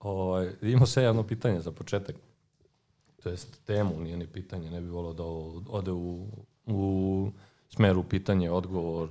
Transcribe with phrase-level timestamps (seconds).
[0.00, 2.16] Ovaj, imao se jedno pitanje za početak.
[3.22, 5.24] To jest temu, nije ni pitanje, ne bi volao da
[5.72, 6.26] ode u,
[6.66, 7.30] u
[7.68, 9.08] smeru pitanje, odgovor,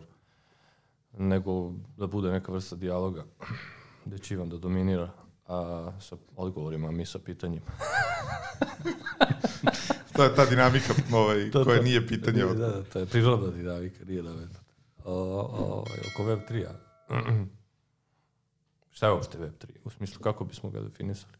[1.18, 3.26] nego da bude neka vrsta dijaloga
[4.06, 5.10] gde će Ivan da dominira,
[5.48, 7.66] a sa odgovorima, a mi sa pitanjima.
[10.16, 12.46] to je ta dinamika ovaj, to, koja to, nije pitanje.
[12.46, 14.60] Da, da, to je prirodna dinamika, nije da meta.
[15.06, 16.87] O, o, oko Web 3-a.
[18.90, 19.66] Šta je uopšte Web 3?
[19.84, 21.34] U smislu kako bismo ga definisali?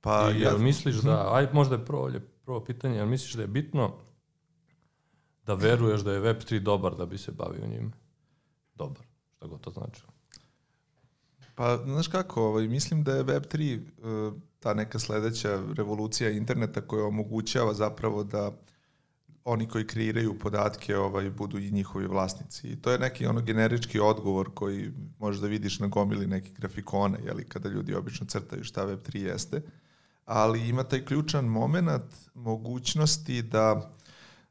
[0.00, 0.56] Pa, I, ja...
[0.58, 2.10] misliš da, aj možda je prvo,
[2.44, 3.94] prvo pitanje, jel misliš da je bitno
[5.46, 7.90] da veruješ da je Web 3 dobar da bi se bavio njime?
[8.74, 9.02] Dobar,
[9.36, 10.02] šta god to znači.
[11.54, 16.80] Pa, znaš kako, ovaj, mislim da je Web3 uh, e, ta neka sledeća revolucija interneta
[16.80, 18.52] koja omogućava zapravo da
[19.48, 22.68] oni koji kreiraju podatke ovaj, budu i njihovi vlasnici.
[22.68, 27.18] I to je neki ono generički odgovor koji možeš da vidiš na gomili nekih grafikona,
[27.24, 29.62] jeli, kada ljudi obično crtaju šta Web3 jeste.
[30.24, 33.72] Ali ima taj ključan moment mogućnosti da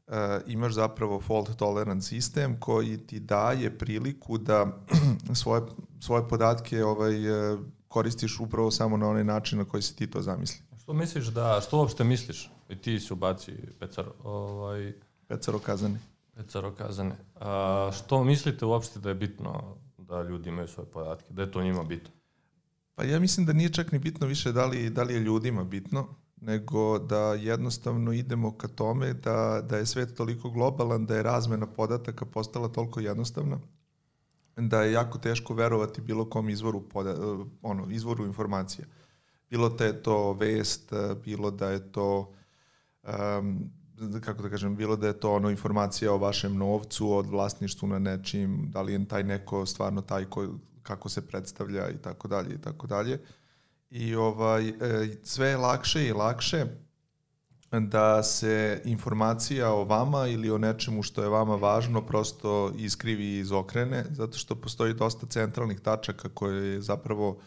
[0.06, 0.14] uh,
[0.46, 4.66] imaš zapravo fault tolerant sistem koji ti daje priliku da
[5.42, 5.62] svoje,
[6.00, 10.22] svoje podatke ovaj, uh, koristiš upravo samo na onaj način na koji si ti to
[10.22, 10.65] zamisli.
[10.86, 12.50] Što misliš da, što uopšte misliš?
[12.68, 14.92] I ti si ubaci Pecaro, ovaj...
[15.28, 15.98] Pecaro kazane.
[16.34, 17.16] Pecaro kazane.
[17.34, 21.32] A, što mislite uopšte da je bitno da ljudi imaju svoje podatke?
[21.32, 22.10] Da je to njima bitno?
[22.94, 25.64] Pa ja mislim da nije čak ni bitno više da li, da li je ljudima
[25.64, 31.22] bitno, nego da jednostavno idemo ka tome da, da je svet toliko globalan, da je
[31.22, 33.58] razmena podataka postala toliko jednostavna,
[34.56, 37.14] da je jako teško verovati bilo kom izvoru, poda,
[37.62, 38.86] ono, izvoru informacija.
[39.50, 40.92] Bilo da je to vest,
[41.24, 42.32] bilo da je to
[43.02, 43.70] um,
[44.20, 47.98] kako da kažem, bilo da je to ono informacija o vašem novcu, od vlasništvu na
[47.98, 50.46] nečim, da li je taj neko stvarno taj ko,
[50.82, 53.20] kako se predstavlja i tako dalje i tako dalje.
[53.90, 54.74] I ovaj, e,
[55.22, 56.66] sve je lakše i lakše
[57.70, 63.38] da se informacija o vama ili o nečemu što je vama važno prosto iskrivi i
[63.38, 67.38] izokrene, zato što postoji dosta centralnih tačaka koje je zapravo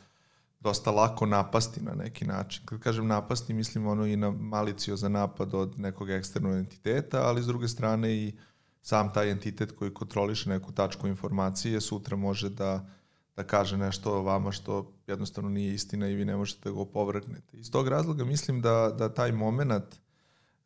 [0.60, 2.66] dosta lako napasti na neki način.
[2.66, 7.44] Kad kažem napasti, mislim ono i na malicio za napad od nekog eksternog entiteta, ali
[7.44, 8.34] s druge strane i
[8.82, 12.90] sam taj entitet koji kontroliše neku tačku informacije sutra može da
[13.40, 16.80] da kaže nešto o vama što jednostavno nije istina i vi ne možete da ga
[16.80, 17.58] opovrgnete.
[17.58, 19.96] Iz tog razloga mislim da, da taj moment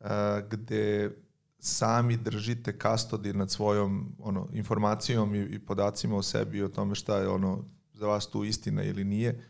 [0.00, 0.06] uh,
[0.50, 1.10] gde
[1.58, 6.94] sami držite kastodi nad svojom ono, informacijom i, i podacima o sebi i o tome
[6.94, 9.44] šta je ono za vas tu istina ili nije,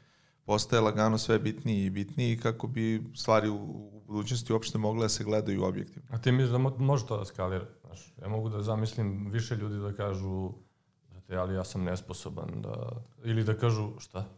[0.45, 3.55] postaje lagano sve bitniji i bitniji kako bi stvari u,
[3.93, 6.09] u budućnosti uopšte mogle da se gledaju objektivno.
[6.13, 7.67] A ti misliš da može to da skalira?
[7.85, 10.53] Znaš, ja mogu da zamislim više ljudi da kažu
[11.11, 13.03] brate, ali ja sam nesposoban da...
[13.25, 14.29] Ili da kažu šta?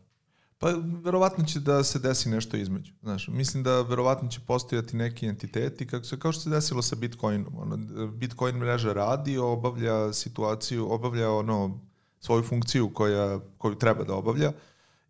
[0.59, 0.73] Pa
[1.05, 2.93] verovatno će da se desi nešto između.
[3.03, 6.97] Znaš, mislim da verovatno će postojati neki entiteti kako se kao što se desilo sa
[6.97, 7.59] Bitcoinom.
[7.59, 11.81] Ono, Bitcoin mreža radi, obavlja situaciju, obavlja ono
[12.21, 14.53] svoju funkciju koja, koju treba da obavlja.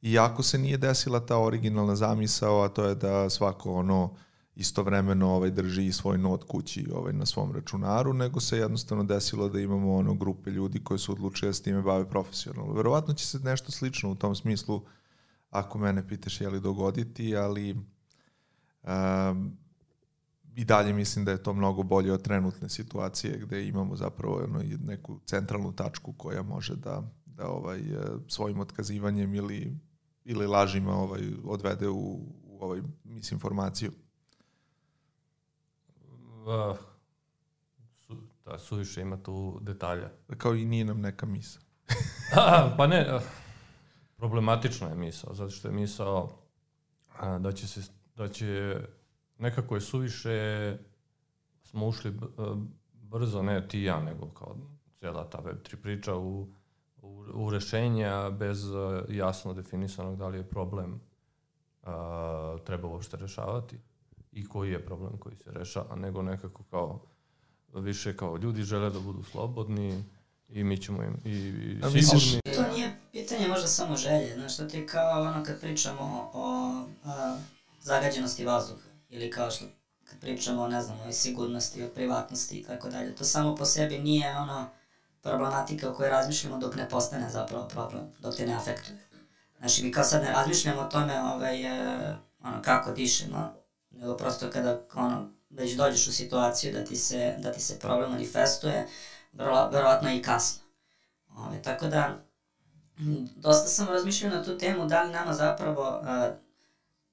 [0.06, 4.16] Iako se nije desila ta originalna zamisao, a to je da svako ono
[4.54, 9.60] istovremeno ovaj drži svoj not kući ovaj na svom računaru, nego se jednostavno desilo da
[9.60, 12.72] imamo ono grupe ljudi koji su odlučili da s time bave profesionalno.
[12.72, 14.82] Verovatno će se nešto slično u tom smislu,
[15.50, 17.72] ako mene pitaš je li dogoditi, ali
[18.82, 19.56] um,
[20.54, 24.62] i dalje mislim da je to mnogo bolje od trenutne situacije gde imamo zapravo ono,
[24.84, 27.80] neku centralnu tačku koja može da, da ovaj,
[28.28, 29.76] svojim otkazivanjem ili,
[30.28, 33.92] ili lažima ovaj, odvede u, u ovaj misinformaciju
[36.46, 36.76] uh,
[37.94, 40.10] su, da, suviše ima tu detalja.
[40.38, 41.60] Kao i nije nam neka misa.
[42.76, 43.20] pa ne,
[44.16, 46.38] problematično je misao, zato što je misao
[47.40, 47.80] da će se,
[48.16, 48.80] da će
[49.38, 50.76] nekako je suviše
[51.62, 52.14] smo ušli
[52.92, 54.56] brzo, ne ti ja, nego kao
[54.98, 56.48] cijela ta Web3 priča u,
[57.34, 61.00] u, rešenja bez uh, jasno definisanog da li je problem
[61.82, 61.88] uh,
[62.64, 63.78] treba uopšte rešavati
[64.32, 67.00] i koji je problem koji se rešava, nego nekako kao
[67.74, 70.04] više kao ljudi žele da budu slobodni
[70.48, 72.40] i mi ćemo im i, i A sigurni.
[72.56, 76.72] To nije pitanje možda samo želje, znaš, to ti kao ono kad pričamo o
[77.04, 77.38] a,
[77.80, 79.64] zagađenosti vazduha ili kao što
[80.04, 83.64] kad pričamo o, ne znam, o sigurnosti, o privatnosti i tako dalje, to samo po
[83.64, 84.66] sebi nije ono
[85.26, 88.98] problematika o kojoj razmišljamo dok ne postane zapravo problem, dok te ne afektuje.
[89.58, 93.52] Znači, mi kao sad ne razmišljamo o tome ovaj, e, ono, kako dišemo,
[93.90, 98.10] nego prosto kada ono, već dođeš u situaciju da ti se, da ti se problem
[98.10, 98.88] manifestuje,
[99.32, 100.62] vrlo, verovatno i kasno.
[101.36, 102.18] Ove, tako da,
[103.36, 106.36] dosta sam razmišljao na tu temu, da li nama zapravo, uh,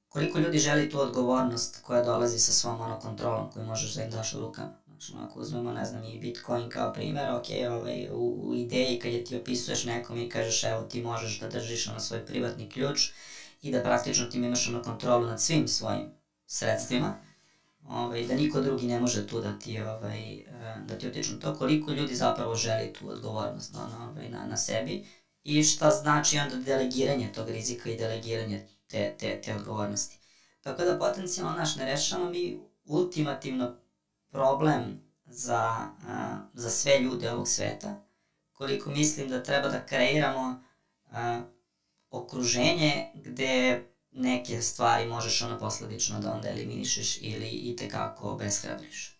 [0.07, 4.11] koliko ljudi želi tu odgovornost koja dolazi sa svom ono kontrolom koju možeš da im
[4.11, 4.82] daš u rukama.
[5.03, 9.11] Znači, ako uzmemo, ne znam, i Bitcoin kao primer, ok, ovaj, u, u ideji kad
[9.11, 13.09] je ti opisuješ nekom i kažeš, evo, ti možeš da držiš ono svoj privatni ključ
[13.61, 16.05] i da praktično ti imaš ono kontrolu nad svim svojim
[16.45, 17.15] sredstvima,
[17.87, 21.55] ovaj, da niko drugi ne može tu da ti, ovaj, eh, da ti utiču to,
[21.55, 25.05] koliko ljudi zapravo želi tu odgovornost ono, ovaj, na, na sebi
[25.43, 30.19] i šta znači onda delegiranje tog rizika i delegiranje te, te, te odgovornosti.
[30.61, 33.82] Tako da potencijalno naš ne rešamo mi ultimativno
[34.33, 35.61] problem za,
[36.07, 37.95] a, za sve ljude ovog sveta,
[38.53, 40.61] koliko mislim da treba da kreiramo
[41.11, 41.41] a,
[42.09, 49.19] okruženje gde neke stvari možeš ono posledično da onda eliminišeš ili i tekako obeshrabriš.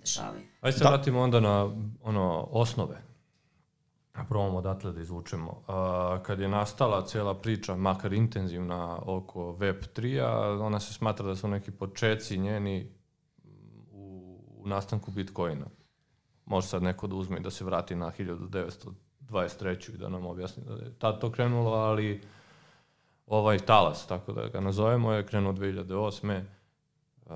[0.00, 0.42] Dešavaju.
[0.60, 0.90] Ajde se da.
[0.90, 1.70] vratimo onda na
[2.02, 3.02] ono, osnove.
[4.28, 5.62] Probamo odatle da izvučemo.
[5.68, 11.48] A, kad je nastala cela priča, makar intenzivna, oko Web3-a, ona se smatra da su
[11.48, 13.01] neki počeci njeni
[14.64, 15.66] u nastanku Bitcoina.
[16.44, 19.94] Može sad neko da uzme i da se vrati na 1923.
[19.94, 22.22] i da nam objasni da je tad to krenulo, ali
[23.26, 26.42] ovaj talas, tako da ga nazovemo, je krenuo 2008.
[27.26, 27.32] Uh,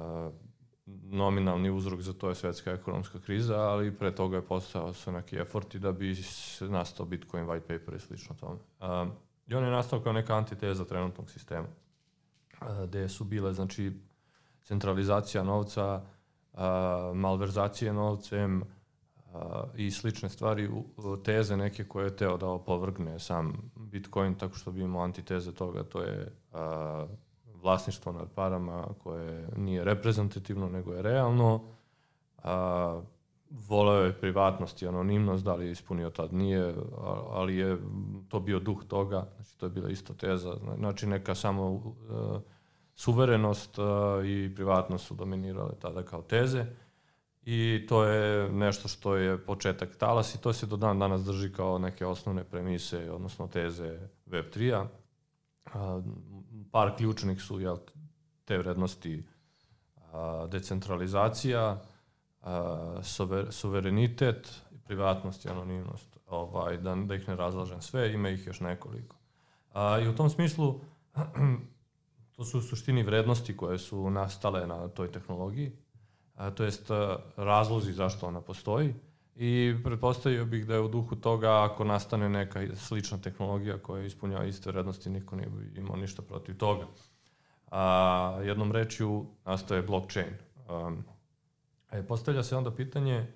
[1.10, 5.36] nominalni uzrok za to je svetska ekonomska kriza, ali pre toga je postao su neki
[5.36, 6.16] eforti da bi
[6.60, 8.54] nastao Bitcoin white paper i slično tome.
[8.54, 9.12] Uh,
[9.46, 11.66] I on je nastao kao neka antiteza trenutnog sistema,
[12.60, 13.92] uh, gde su bile, znači,
[14.62, 16.02] centralizacija novca,
[17.14, 18.62] malverzacije novcem
[19.76, 20.70] i slične stvari,
[21.24, 25.82] teze neke koje je teo da opovrgne sam Bitcoin tako što bi imao antiteze toga,
[25.82, 26.32] to je
[27.62, 31.60] vlasništvo nad parama koje nije reprezentativno nego je realno,
[32.42, 33.00] a,
[33.50, 36.74] voleo je privatnost i anonimnost, da li je ispunio tad nije,
[37.30, 37.78] ali je
[38.28, 41.84] to bio duh toga, znači to je bila isto teza, znači neka samo uh,
[42.96, 43.78] suverenost
[44.24, 46.66] i privatnost su dominirale tada kao teze
[47.48, 51.52] i to je nešto što je početak talas i to se do dan danas drži
[51.52, 54.86] kao neke osnovne premise, odnosno teze Web3-a.
[56.70, 57.76] Par ključnih su jel,
[58.44, 59.24] te vrednosti
[60.48, 61.82] decentralizacija,
[63.50, 66.18] suverenitet, privatnost i anonimnost.
[66.26, 69.16] Ovaj, da, da ih ne razlažem sve, ima ih još nekoliko.
[70.04, 70.80] I u tom smislu
[72.36, 75.72] To su u suštini vrednosti koje su nastale na toj tehnologiji,
[76.34, 76.90] a, to jest
[77.36, 78.94] razlozi zašto ona postoji
[79.36, 84.44] i pretpostavio bih da je u duhu toga ako nastane neka slična tehnologija koja ispunjava
[84.44, 86.86] iste vrednosti, niko nije imao ništa protiv toga.
[87.70, 90.32] A, jednom rečju nastaje blockchain.
[90.68, 91.04] Um,
[91.90, 93.26] e, postavlja se onda pitanje,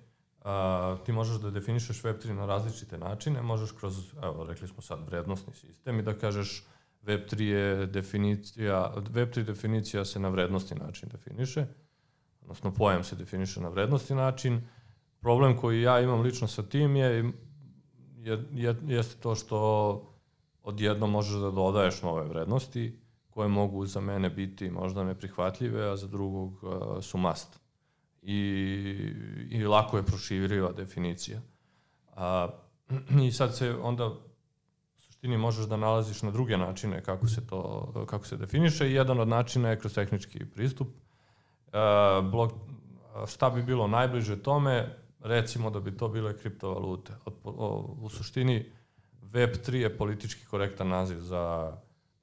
[0.43, 5.05] a, ti možeš da definišeš Web3 na različite načine, možeš kroz, evo, rekli smo sad,
[5.05, 6.65] vrednostni sistem i da kažeš
[7.05, 11.65] Web3 je definicija, Web3 definicija se na vrednosti način definiše,
[12.41, 14.61] odnosno pojam se definiše na vrednosti način.
[15.19, 17.31] Problem koji ja imam lično sa tim je,
[18.17, 19.57] je, je jeste to što
[20.63, 22.99] odjedno možeš da dodaješ nove vrednosti
[23.29, 27.59] koje mogu za mene biti možda neprihvatljive, a za drugog uh, su must.
[28.21, 28.35] I,
[29.49, 31.41] I lako je proširiva definicija.
[32.15, 32.47] A,
[33.25, 34.11] I sad se onda
[35.21, 39.19] suštini možeš da nalaziš na druge načine kako se to kako se definiše i jedan
[39.19, 40.87] od načina je kroz tehnički pristup.
[40.87, 41.77] E,
[42.21, 42.51] blok,
[43.27, 47.13] šta bi bilo najbliže tome, recimo da bi to bile kriptovalute.
[47.25, 48.65] Od, o, u suštini
[49.21, 51.77] Web3 je politički korektan naziv za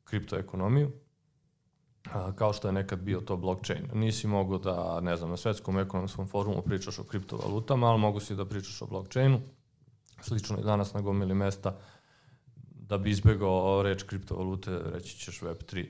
[0.05, 0.91] kriptoekonomiju,
[2.13, 3.89] a, kao što je nekad bio to blockchain.
[3.95, 8.35] Nisi mogu da, ne znam, na svetskom ekonomskom forumu pričaš o kriptovalutama, ali mogu si
[8.35, 9.41] da pričaš o blockchainu.
[10.21, 11.77] Slično i danas na gomili mesta
[12.89, 15.87] da bi izbegao reč kriptovalute, reći ćeš Web3.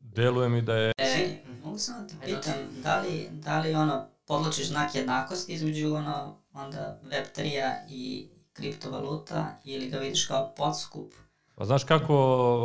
[0.00, 0.92] Deluje mi da je...
[0.98, 5.94] E, mogu samo da te pitam, da li, da li ono, podločiš znak jednakosti između
[5.94, 11.12] ono, onda Web3-a i kriptovaluta ili ga vidiš kao podskup?
[11.54, 12.16] Pa znaš kako,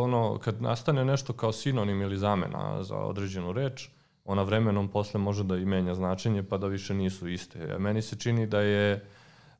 [0.01, 3.89] ono, kad nastane nešto kao sinonim ili zamena za određenu reč,
[4.25, 7.77] ona vremenom posle može da i menja značenje pa da više nisu iste.
[7.79, 9.05] Meni se čini da je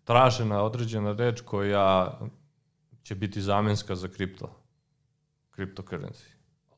[0.04, 2.20] tražena određena reč koja
[3.06, 4.50] će biti zamenska za kripto,
[5.58, 6.26] cryptocurrency.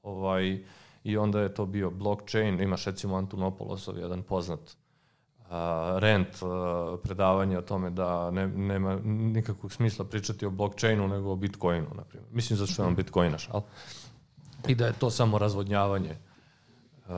[0.03, 0.63] Ovaj,
[1.03, 5.47] I onda je to bio blockchain, imaš recimo Antonopolosov, jedan poznat uh,
[5.99, 6.49] rent uh,
[7.03, 12.03] predavanje o tome da ne, nema nikakvog smisla pričati o blockchainu nego o bitcoinu, na
[12.03, 12.31] primjer.
[12.33, 13.63] Mislim zato što je on bitcoinaš, ali
[14.67, 16.11] i da je to samo razvodnjavanje
[17.07, 17.15] uh,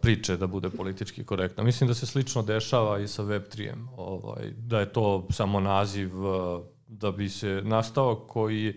[0.00, 1.64] priče da bude politički korektno.
[1.64, 6.62] Mislim da se slično dešava i sa Web3-em, ovaj, da je to samo naziv uh,
[6.90, 8.74] da bi se nastao koji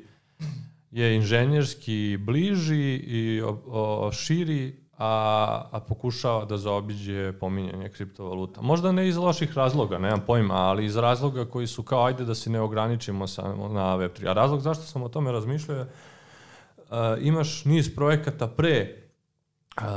[0.92, 8.62] je inženjerski bliži i o, o, širi, a, a pokušava da zaobiđe pominjanje kriptovaluta.
[8.62, 12.36] Možda ne iz loših razloga, nemam pojma, ali iz razloga koji su kao ajde da
[12.36, 14.30] se ne ograničimo samo na Web3.
[14.30, 19.03] A razlog zašto sam o tome razmišljao je uh, imaš niz projekata pre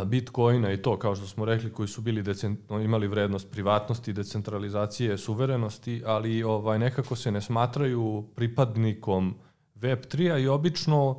[0.07, 2.25] Bitcoina i to, kao što smo rekli, koji su bili
[2.85, 9.35] imali vrednost privatnosti, decentralizacije, suverenosti, ali ovaj nekako se ne smatraju pripadnikom
[9.81, 11.19] Web3-a i obično uh,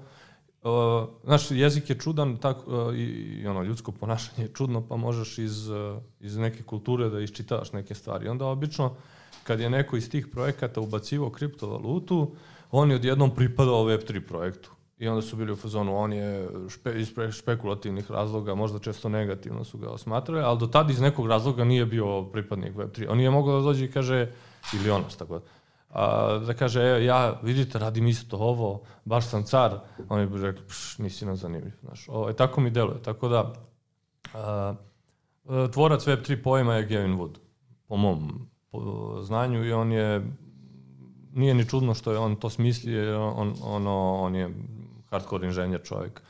[1.24, 3.04] naš jezik je čudan tako, uh, i,
[3.42, 7.74] i ono ljudsko ponašanje je čudno, pa možeš iz, uh, iz neke kulture da iščitavaš
[7.74, 8.30] neke stvari.
[8.30, 8.96] Onda obično
[9.44, 12.36] kad je neko iz tih projekata ubacivo kriptovalutu,
[12.72, 14.77] on je odjednom pripadao Web3 projektu.
[15.00, 19.64] I onda su bili u fazonu, on je špe, iz špekulativnih razloga, možda često negativno
[19.64, 23.06] su ga osmatrali, ali do tada iz nekog razloga nije bio pripadnik Web3.
[23.10, 24.32] On nije mogao da dođe i kaže,
[24.74, 25.46] ili ono, tako da,
[25.90, 30.66] a, da kaže, e, ja, vidite, radim isto ovo, baš sam car, oni bi rekli,
[30.68, 32.06] pš, nisi nam zanimljiv, znaš.
[32.10, 33.54] O, e, tako mi deluje, tako da,
[34.34, 34.76] a,
[35.74, 37.38] tvorac Web3 pojma je Gavin Wood,
[37.88, 40.32] po mom po znanju, i on je,
[41.34, 44.50] nije ni čudno što je on to smislio, on, ono, on je
[45.10, 46.22] hardcore inženjer čovjek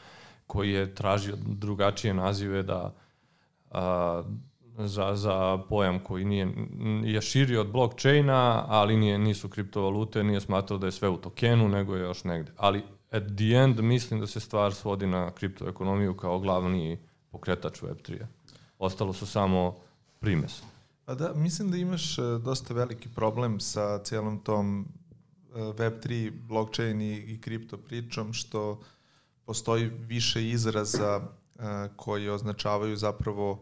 [0.48, 2.94] koji je tražio drugačije nazive da
[3.72, 4.24] a,
[4.78, 6.54] za, za pojam koji nije,
[7.04, 11.68] je širio od blockchaina, ali nije, nisu kriptovalute, nije smatrao da je sve u tokenu,
[11.70, 12.52] nego je još negde.
[12.58, 17.00] Ali at the end mislim da se stvar svodi na kriptoekonomiju kao glavni
[17.32, 18.28] pokretač Web3-a.
[18.80, 19.76] Ostalo su samo
[20.20, 20.62] primes.
[21.06, 24.88] Pa da, mislim da imaš e, dosta veliki problem sa cijelom tom
[25.58, 28.80] Web3, blockchain i, i kripto pričom, što
[29.46, 31.64] postoji više izraza uh,
[31.96, 33.62] koji označavaju zapravo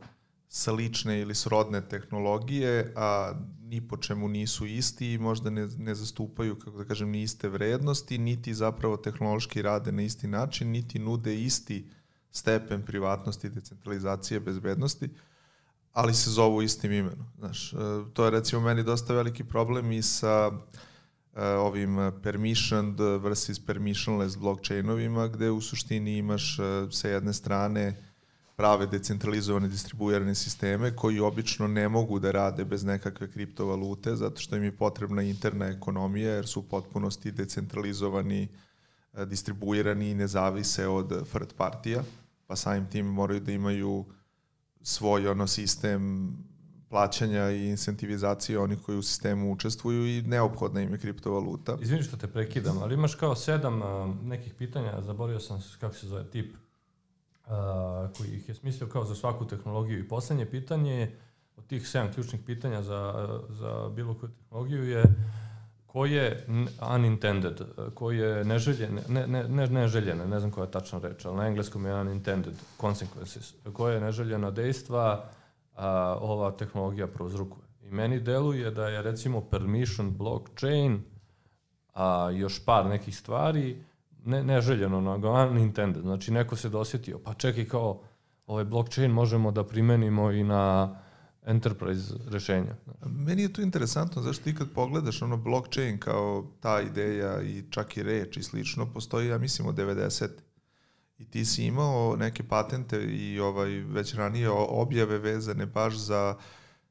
[0.50, 6.60] slične ili srodne tehnologije, a ni po čemu nisu isti i možda ne, ne zastupaju,
[6.60, 11.42] kako da kažem, ni iste vrednosti, niti zapravo tehnološki rade na isti način, niti nude
[11.42, 11.90] isti
[12.32, 15.10] stepen privatnosti, decentralizacije, bezbednosti,
[15.94, 17.28] ali se zovu istim imenom.
[17.38, 17.78] Znaš, e,
[18.14, 20.60] to je recimo meni dosta veliki problem i sa uh,
[21.36, 27.96] ovim permissioned versus permissionless blockchainovima, gde u suštini imaš uh, sa jedne strane
[28.56, 34.56] prave decentralizovane distribuirane sisteme koji obično ne mogu da rade bez nekakve kriptovalute zato što
[34.56, 38.48] im je potrebna interna ekonomija jer su u potpunosti decentralizovani,
[39.14, 42.04] e, distribuirani i ne zavise od third partija,
[42.48, 44.06] pa samim tim moraju da imaju
[44.82, 46.34] svoj ono sistem
[46.90, 51.78] plaćanja i incentivizacije onih koji u sistemu učestvuju i neophodna im je kriptovaluta.
[51.82, 56.08] Izvini što te prekidam, ali imaš kao sedam uh, nekih pitanja, zaboravio sam kako se
[56.08, 56.56] zove tip
[58.18, 60.00] koji ih je smislio kao za svaku tehnologiju.
[60.00, 61.20] I poslednje pitanje je,
[61.58, 65.04] od tih sedam ključnih pitanja za, za bilo koju tehnologiju je
[65.96, 66.46] ko je
[66.96, 67.62] unintended,
[67.94, 71.48] ko je neželjene, ne, ne, ne neželjene, ne znam koja je tačna reč, ali na
[71.48, 75.30] engleskom je unintended consequences, koje neželjena dejstva
[75.76, 77.66] a, ova tehnologija prouzrukuje.
[77.82, 81.04] I meni deluje da je recimo permission blockchain,
[81.94, 83.84] a još par nekih stvari,
[84.26, 86.04] ne, neželjeno, nego unintended.
[86.04, 88.02] Znači, neko se dosjetio, pa čekaj kao,
[88.48, 90.96] ovaj blockchain možemo da primenimo i na
[91.46, 92.76] enterprise rešenja.
[93.06, 97.98] Meni je to interesantno, zašto ti kad pogledaš ono blockchain kao ta ideja i čak
[97.98, 100.28] i reč i slično, postoji, ja mislim, od 90.
[101.18, 106.36] I ti si imao neke patente i ovaj već ranije objave vezane baš za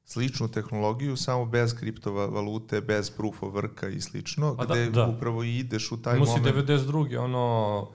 [0.05, 4.91] sličnu tehnologiju, samo bez kriptovalute, bez proof of worka i slično, A da, gde da,
[4.91, 5.07] da.
[5.07, 6.57] upravo ideš u taj Musi moment...
[6.57, 7.19] Musi 92.
[7.19, 7.89] ono,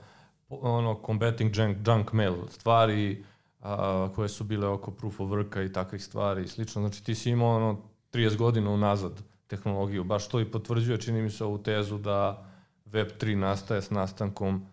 [0.48, 3.24] ono combating junk, junk mail, stvari
[3.60, 6.82] a, koje su bile oko proof of worka i takvih stvari i slično.
[6.82, 7.80] Znači ti si imao ono
[8.12, 10.04] 30 godina unazad tehnologiju.
[10.04, 12.46] Baš to i potvrđuje, čini mi se, ovu tezu da
[12.86, 14.66] Web3 nastaje s nastankom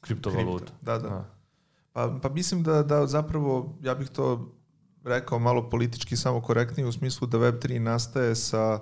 [0.00, 0.64] kriptovaluta.
[0.64, 1.08] Kripto, da, da.
[1.08, 1.24] A.
[1.92, 4.54] Pa, pa mislim da, da zapravo, ja bih to
[5.04, 8.80] rekao malo politički samo korektnije u smislu da Web3 nastaje sa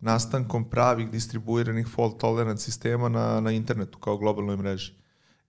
[0.00, 4.92] nastankom pravih distribuiranih fault tolerant sistema na, na internetu kao globalnoj mreži.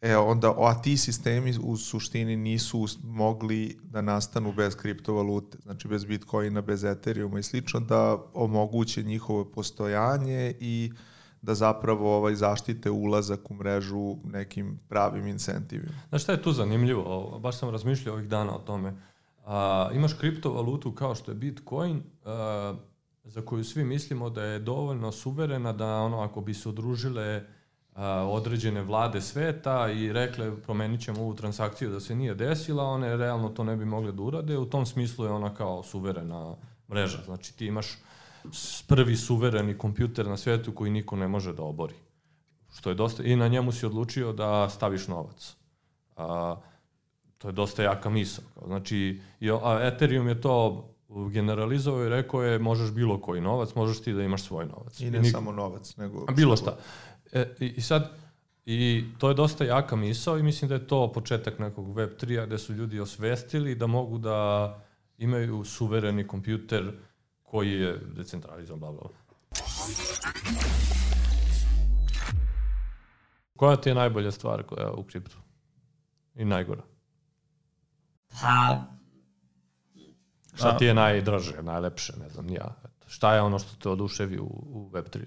[0.02, 6.06] E, onda, a ti sistemi u suštini nisu mogli da nastanu bez kriptovalute, znači bez
[6.06, 10.92] Bitcoina, bez Ethereuma i slično, da omoguće njihovo postojanje i
[11.46, 16.02] da zapravo ovaj zaštite ulazak u mrežu nekim pravim incentivima.
[16.10, 17.40] Znaš šta je tu zanimljivo?
[17.40, 18.94] Baš sam razmišljao ovih dana o tome.
[19.46, 22.76] A, imaš kriptovalutu kao što je Bitcoin, a,
[23.24, 27.44] za koju svi mislimo da je dovoljno suverena da ono ako bi se udružile
[27.94, 33.18] a, određene vlade sveta i rekle promenit ćemo ovu transakciju da se nije desila, one
[33.18, 34.58] realno to ne bi mogle da urade.
[34.58, 36.56] U tom smislu je ona kao suverena
[36.90, 37.18] mreža.
[37.26, 37.88] Znači ti imaš
[38.88, 41.96] prvi suvereni kompjuter na svetu koji niko ne može da obori.
[42.74, 45.56] što je dosta, i na njemu si odlučio da staviš novac.
[46.16, 46.56] A,
[47.38, 48.44] to je dosta jaka misla.
[48.66, 49.22] Znači,
[49.64, 54.24] a Ethereum je to generalizovao i rekao je možeš bilo koji novac, možeš ti da
[54.24, 55.00] imaš svoj novac.
[55.00, 55.32] I ne I nik...
[55.32, 56.26] samo novac, nego...
[56.36, 56.78] Bilo šta.
[57.32, 58.12] E, i, I sad,
[58.66, 62.46] i to je dosta jaka misao i mislim da je to početak nekog web 3
[62.46, 64.80] gde su ljudi osvestili da mogu da
[65.18, 66.92] imaju suvereni kompjuter
[67.46, 69.10] koji je decentralizovan, bla, bla.
[73.56, 75.38] Koja ti je najbolja stvar koja u kriptu?
[76.36, 76.84] I najgora?
[78.42, 78.82] Pa...
[80.54, 82.76] Šta ti je najdraže, najlepše, ne znam, ja.
[83.08, 85.26] Šta je ono što te oduševi u, u Web3?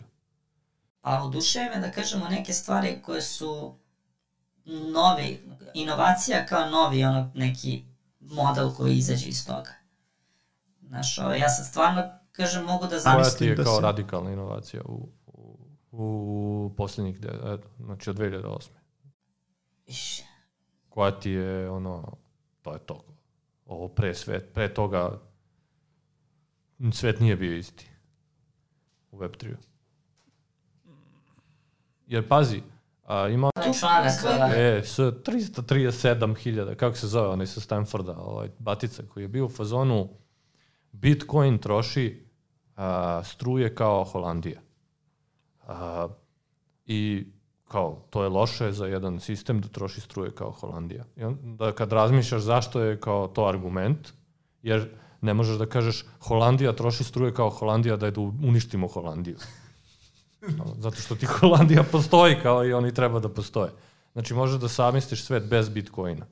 [1.01, 3.79] Pa oduševi me da kažemo neke stvari koje su
[4.93, 5.41] novi,
[5.75, 7.85] inovacija kao novi ono neki
[8.21, 9.78] model koji izađe iz toga.
[10.88, 12.02] Znaš, ovo, ja sad stvarno,
[12.33, 13.25] kažem, mogu da zamislim...
[13.25, 13.83] Koja ti je da kao si...
[13.83, 15.59] radikalna inovacija u, u,
[15.92, 18.68] u poslednjih, eto, znači od 2008.
[19.87, 20.23] Iš.
[20.88, 22.16] Koja ti je, ono,
[22.62, 23.04] to je to.
[23.66, 25.21] Ovo pre svet, pre toga
[26.92, 27.90] svet nije bio isti
[29.11, 29.54] u Web3.
[32.07, 32.62] Jer pazi,
[33.04, 33.50] a, ima...
[33.64, 34.12] Tu članak,
[34.57, 39.49] E, s 337.000, kako se zove onaj sa Stanforda, ovaj, batica koji je bio u
[39.49, 40.09] fazonu
[40.92, 42.26] Bitcoin troši
[42.76, 44.61] a, struje kao Holandija.
[45.66, 46.09] A,
[46.87, 47.26] I
[47.68, 51.04] kao, to je loše za jedan sistem da troši struje kao Holandija.
[51.16, 54.09] I onda kad razmišljaš zašto je kao to argument,
[54.62, 54.88] jer
[55.21, 59.37] ne možeš da kažeš Holandija troši struje kao Holandija da je da uništimo Holandiju.
[60.76, 63.71] Zato što ti Holandija postoji kao i oni treba da postoje.
[64.12, 66.26] Znači možeš da samisliš svet bez Bitcoina.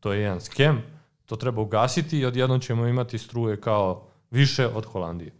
[0.00, 0.82] To je jedan skem,
[1.30, 5.32] to treba ugasiti i odjednom ćemo imati struje kao više od Holandije.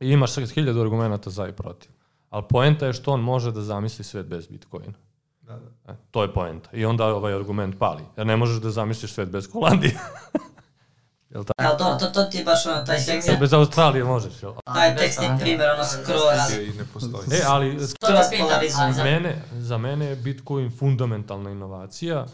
[0.00, 1.90] I imaš hiljadu argumenta za i protiv.
[2.28, 4.92] Ali poenta je što on može da zamisli svet bez Bitcoina.
[5.40, 5.92] Da, da.
[5.92, 6.70] E, to je poenta.
[6.72, 8.02] I onda ovaj argument pali.
[8.16, 9.98] Jer ne možeš da zamisliš svet bez Holandije.
[11.34, 11.62] Jel tako?
[11.62, 13.28] Jel to, to, to ti je baš ono, taj tekst...
[13.28, 14.52] Jel bez Australije možeš, jel?
[14.74, 16.58] Taj tekst je primjer, ono, skroz...
[16.60, 17.40] I ne postoji.
[17.40, 17.78] E, ali...
[18.00, 18.92] To vas pitam.
[18.92, 22.26] Za mene, za mene je Bitcoin fundamentalna inovacija.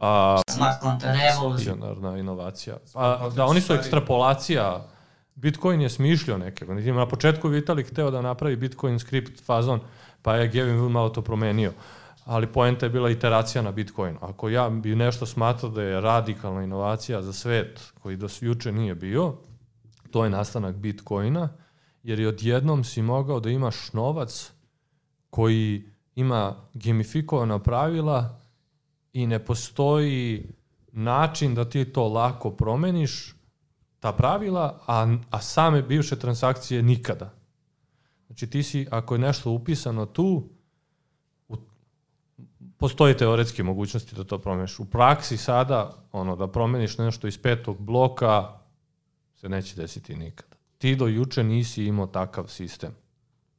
[0.00, 1.18] A, Smart contract.
[1.18, 2.76] Revolucionarna inovacija.
[2.94, 4.86] A, da, oni su ekstrapolacija
[5.34, 6.64] Bitcoin je smišljao neke.
[6.64, 9.80] Na početku Vitalik hteo da napravi Bitcoin script fazon,
[10.22, 11.72] pa je Gavin Wood malo to promenio.
[12.24, 14.16] Ali poenta je bila iteracija na Bitcoin.
[14.20, 18.94] Ako ja bi nešto smatrao da je radikalna inovacija za svet koji do juče nije
[18.94, 19.34] bio,
[20.10, 21.48] to je nastanak Bitcoina,
[22.02, 24.52] jer je odjednom si mogao da imaš novac
[25.30, 28.37] koji ima gamifikovana pravila
[29.12, 30.48] i ne postoji
[30.92, 33.34] način da ti to lako promeniš
[34.00, 37.30] ta pravila, a, a same bivše transakcije nikada.
[38.26, 40.48] Znači ti si, ako je nešto upisano tu,
[41.48, 41.56] u,
[42.76, 44.78] postoji teoretske mogućnosti da to promeniš.
[44.78, 48.58] U praksi sada, ono, da promeniš nešto iz petog bloka,
[49.34, 50.56] se neće desiti nikada.
[50.78, 52.90] Ti do juče nisi imao takav sistem.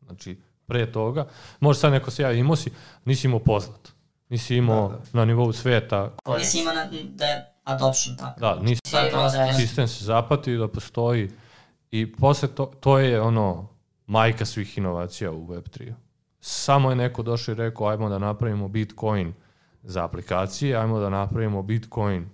[0.05, 1.27] Znači, pre toga,
[1.59, 2.71] može sad neko se javi, imao si,
[3.05, 3.98] nisi imao poznat.
[4.29, 5.03] Nisi imao da, da.
[5.13, 6.11] na nivou sveta.
[6.37, 8.39] Nisi imao na, da je adoption tako.
[8.39, 11.29] Da, nisi, da sistem se zapati da postoji
[11.91, 13.67] i posle to, to je ono
[14.07, 15.93] majka svih inovacija u Web3.
[16.39, 19.33] Samo je neko došao i rekao ajmo da napravimo Bitcoin
[19.83, 22.29] za aplikacije, ajmo da napravimo Bitcoin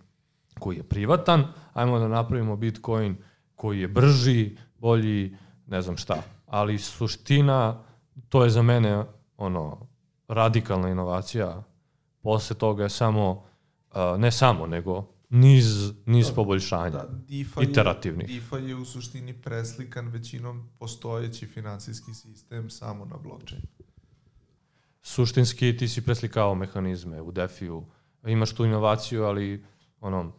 [0.59, 3.17] koji je privatan, ajmo da napravimo Bitcoin
[3.55, 6.21] koji je brži, bolji, ne znam šta.
[6.47, 7.83] Ali suština,
[8.29, 9.03] to je za mene
[9.37, 9.87] ono
[10.27, 11.63] radikalna inovacija.
[12.25, 13.43] Posle toga je samo,
[13.91, 18.29] uh, ne samo, nego niz, niz da, poboljšanja, da, DeFi iterativnih.
[18.29, 23.61] Je, je u suštini preslikan većinom postojeći financijski sistem samo na blockchain.
[25.01, 27.85] Suštinski ti si preslikao mehanizme u DeFi-u.
[28.27, 29.65] Imaš tu inovaciju, ali
[30.01, 30.31] ono,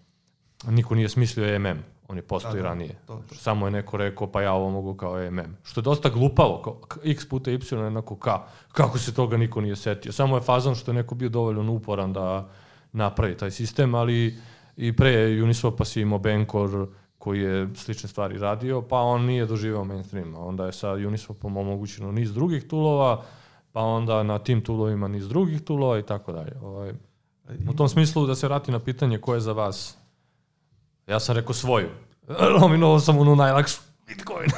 [0.68, 1.83] niko nije smislio EMM.
[2.08, 2.96] On je postoji da, da, ranije.
[3.06, 3.34] To, to.
[3.34, 5.56] Samo je neko rekao, pa ja ovo mogu kao EMM.
[5.62, 8.28] Što je dosta glupavo, kao x puta y jednako k.
[8.72, 10.12] Kako se toga niko nije setio?
[10.12, 12.48] Samo je fazon što je neko bio dovoljno uporan da
[12.92, 14.36] napravi taj sistem, ali
[14.76, 15.10] i pre
[15.42, 16.88] Uniswapa si imao Bancor
[17.18, 20.34] koji je slične stvari radio, pa on nije doživao mainstream.
[20.34, 23.22] Onda je sa Uniswapom omogućeno niz drugih tulova,
[23.72, 26.52] pa onda na tim tulovima niz drugih tulova i tako dalje.
[26.62, 26.92] Ovaj,
[27.68, 29.98] u tom smislu da se vrati na pitanje ko je za vas.
[31.06, 31.90] Ja sam rekao svoju.
[32.60, 34.50] Nominovao sam onu najlakšu Bitcoin.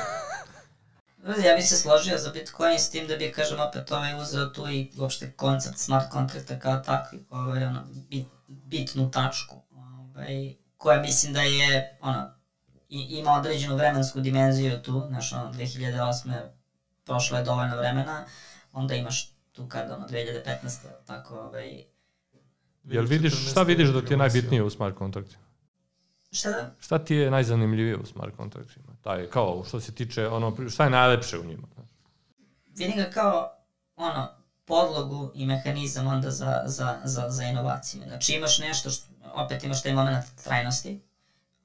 [1.46, 4.68] ja bih se složio za Bitcoin s tim da bi, kažem, opet ovaj uzeo tu
[4.68, 11.32] i uopšte koncept smart kontrakta kao takvi, ovaj, ono, bit, bitnu tačku ovaj, koja mislim
[11.32, 12.30] da je, ono,
[12.88, 16.32] i, ima određenu vremensku dimenziju tu, znaš, ono, 2008.
[17.04, 18.24] prošlo je dovoljno vremena,
[18.72, 20.78] onda imaš tu kad ono 2015.
[21.06, 21.84] tako ovaj...
[22.84, 25.47] Jel vidiš, šta vidiš da ti je najbitnije u smart kontraktima?
[26.38, 26.70] Šta?
[26.80, 28.86] Šta ti je najzanimljivije u smart kontraktima?
[29.02, 31.66] Taj, kao, što se tiče, ono, šta je najlepše u njima?
[32.76, 33.50] Vidim ga kao,
[33.96, 34.28] ono,
[34.64, 38.02] podlogu i mehanizam onda za, za, za, za inovaciju.
[38.06, 41.02] Znači imaš nešto, što, opet imaš taj moment trajnosti,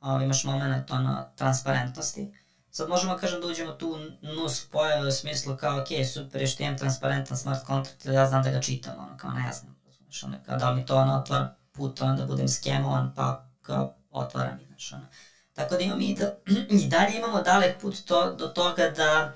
[0.02, 2.34] ovaj, imaš moment ono, transparentnosti,
[2.76, 6.64] Sad možemo kažem da uđemo tu nus pojave u smislu kao, ok, super je što
[6.64, 10.38] imam transparentan smart contract, ja znam da ga čitam, ono, kao ne znam, znaš, ono,
[10.46, 14.56] kao da li mi to ono otvara put, ono, da budem skemovan, pa kao otvara
[14.56, 15.06] mi, znaš, ono.
[15.54, 16.36] Tako da imamo i, da,
[16.84, 19.34] i dalje imamo dalek put to, do toga da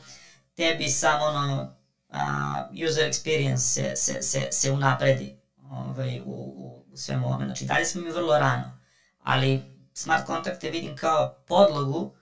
[0.55, 1.73] tebi samo ono,
[2.09, 5.37] a, user experience se, se, se, se unapredi
[5.71, 7.45] ovaj, u, u, u svemu ovome.
[7.45, 8.77] Znači, dalje smo mi vrlo rano,
[9.23, 9.61] ali
[9.93, 12.15] smart kontakte vidim kao podlogu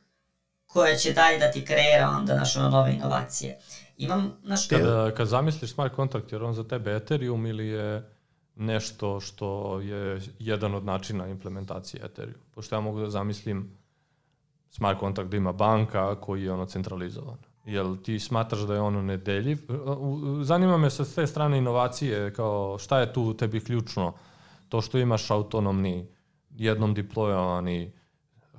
[0.65, 3.59] koja će dalje da ti kreira onda naše nove inovacije.
[3.97, 4.67] Imam, naš...
[4.67, 8.14] Kad, kad zamisliš smart contract, jer on za tebe Ethereum ili je
[8.55, 12.41] nešto što je jedan od načina implementacije Ethereum?
[12.51, 13.77] Pošto ja mogu da zamislim
[14.69, 17.37] smart contract da ima banka koji je ono centralizovan.
[17.65, 19.57] Jel ti smatraš da je ono nedeljiv?
[20.43, 24.13] Zanima me sa te strane inovacije, kao šta je tu tebi ključno?
[24.69, 26.07] To što imaš autonomni,
[26.49, 27.91] jednom deployovani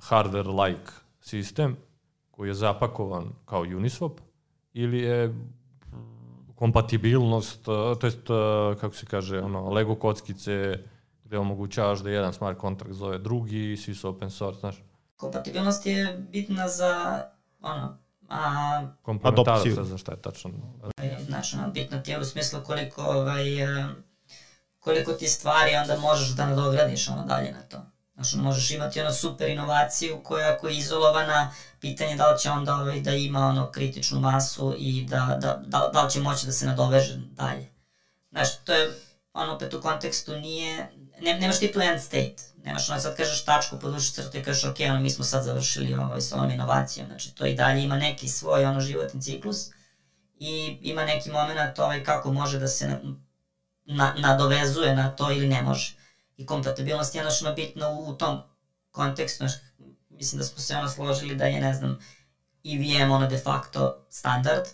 [0.09, 1.77] hardware-like sistem
[2.31, 4.19] koji je zapakovan kao Uniswap
[4.73, 5.35] ili je
[6.57, 7.65] kompatibilnost,
[7.99, 8.27] to jest,
[8.81, 10.73] kako se kaže, ono, Lego kockice
[11.23, 14.83] gde omogućavaš da jedan smart contract zove drugi i svi su open source, znaš.
[15.15, 17.23] Kompatibilnost je bitna za,
[17.61, 17.97] ono,
[18.29, 18.81] a...
[19.01, 20.51] Komplementaraca za šta je tačno.
[21.25, 23.43] Znači, ono, bitno ti je u smislu koliko, ovaj,
[24.79, 27.96] koliko ti stvari onda možeš da nadogradiš ono dalje na to.
[28.17, 32.75] Znači, možeš imati ono super inovaciju koja ako je izolovana, pitanje da li će onda
[32.75, 36.51] ovaj, da ima ono kritičnu masu i da, da, da, da li će moći da
[36.51, 37.71] se nadoveže dalje.
[38.31, 38.91] Znači, to je
[39.33, 40.89] ono opet u kontekstu nije,
[41.21, 44.63] ne, nemaš ti tu end state, nemaš ono sad kažeš tačku, podvušiš crtu i kažeš
[44.63, 47.97] ok, ono mi smo sad završili ovaj, s ovom inovacijom, znači to i dalje ima
[47.97, 49.69] neki svoj ono životni ciklus
[50.39, 52.99] i ima neki moment ovaj, kako može da se na,
[53.85, 55.96] na, nadovezuje na to ili ne može
[56.37, 58.41] i kompatibilnost je ono bitna u, u tom
[58.91, 59.51] kontekstu, znaš,
[60.09, 61.99] mislim da smo se ono složili da je, ne znam,
[62.63, 64.65] EVM ono de facto standard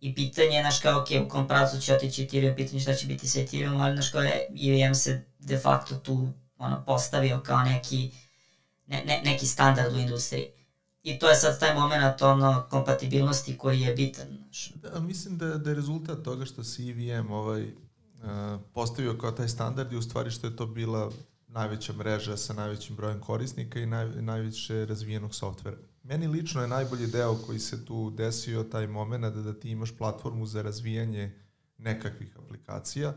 [0.00, 3.28] i pitanje, znaš kao, ok, u kom pravcu će otići Ethereum, pitanje šta će biti
[3.28, 8.10] sa Ethereum, ali znaš kao je, EVM se de facto tu ono, postavio kao neki,
[8.86, 10.46] ne, ne, neki standard u industriji.
[11.02, 14.26] I to je sad taj moment ono, kompatibilnosti koji je bitan.
[14.42, 14.72] Znaš.
[14.74, 17.66] Da, mislim da, da je rezultat toga što se EVM ovaj,
[18.72, 21.10] postavio kao taj standard i u stvari što je to bila
[21.48, 25.76] najveća mreža sa najvećim brojem korisnika i naj, najviše razvijenog softvera.
[26.02, 29.96] Meni lično je najbolji deo koji se tu desio taj moment da, da ti imaš
[29.96, 31.34] platformu za razvijanje
[31.78, 33.14] nekakvih aplikacija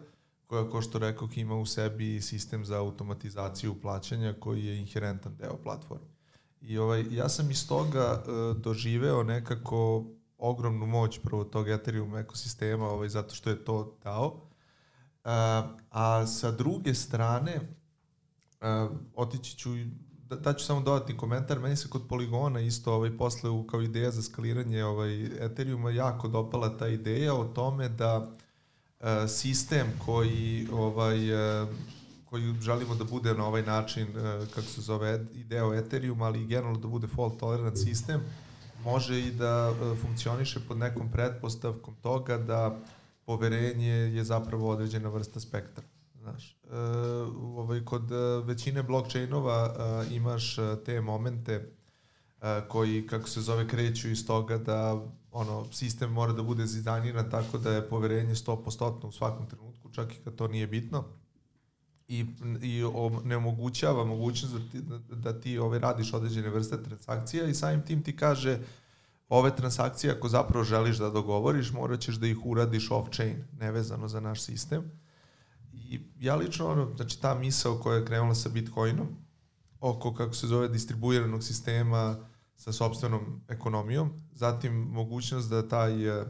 [0.48, 5.58] koja, ko što rekao, ima u sebi sistem za automatizaciju plaćanja koji je inherentan deo
[5.64, 6.08] platforme.
[6.62, 10.06] I ovaj, ja sam iz toga uh, doživeo nekako
[10.38, 14.49] ogromnu moć prvo tog Ethereum ekosistema ovaj, zato što je to dao
[15.24, 17.60] A, a sa druge strane,
[19.16, 19.70] otići ću
[20.30, 24.12] da, daću samo dodatni komentar, meni se kod Poligona isto ovaj, posle u, kao ideja
[24.12, 28.32] za skaliranje ovaj, Ethereuma jako dopala ta ideja o tome da
[29.00, 31.68] a, sistem koji ovaj, a,
[32.26, 34.08] koji želimo da bude na ovaj način,
[34.56, 38.22] kako se zove, ideo Ethereum, ali i generalno da bude fault tolerant sistem,
[38.84, 42.80] može i da funkcioniše pod nekom pretpostavkom toga da
[43.30, 45.84] poverenje je zapravo određena vrsta spektra.
[46.22, 46.78] Znaš, e,
[47.56, 48.16] ovaj, kod e,
[48.46, 54.58] većine blockchainova e, imaš e, te momente e, koji, kako se zove, kreću iz toga
[54.58, 59.92] da ono, sistem mora da bude zidaniran tako da je poverenje 100% u svakom trenutku,
[59.92, 61.04] čak i kad to nije bitno
[62.08, 62.26] i,
[62.62, 62.84] i
[63.24, 64.82] ne omogućava mogućnost da ti,
[65.16, 68.66] da ti ovaj, radiš određene vrste transakcija i samim tim ti kaže uh,
[69.30, 74.20] ove transakcije, ako zapravo želiš da dogovoriš, morat ćeš da ih uradiš off-chain, nevezano za
[74.20, 74.92] naš sistem.
[75.74, 79.08] I ja lično, ono, znači ta misao koja je krenula sa Bitcoinom,
[79.80, 86.26] oko, kako se zove, distribuiranog sistema sa sobstvenom ekonomijom, zatim mogućnost da taj uh,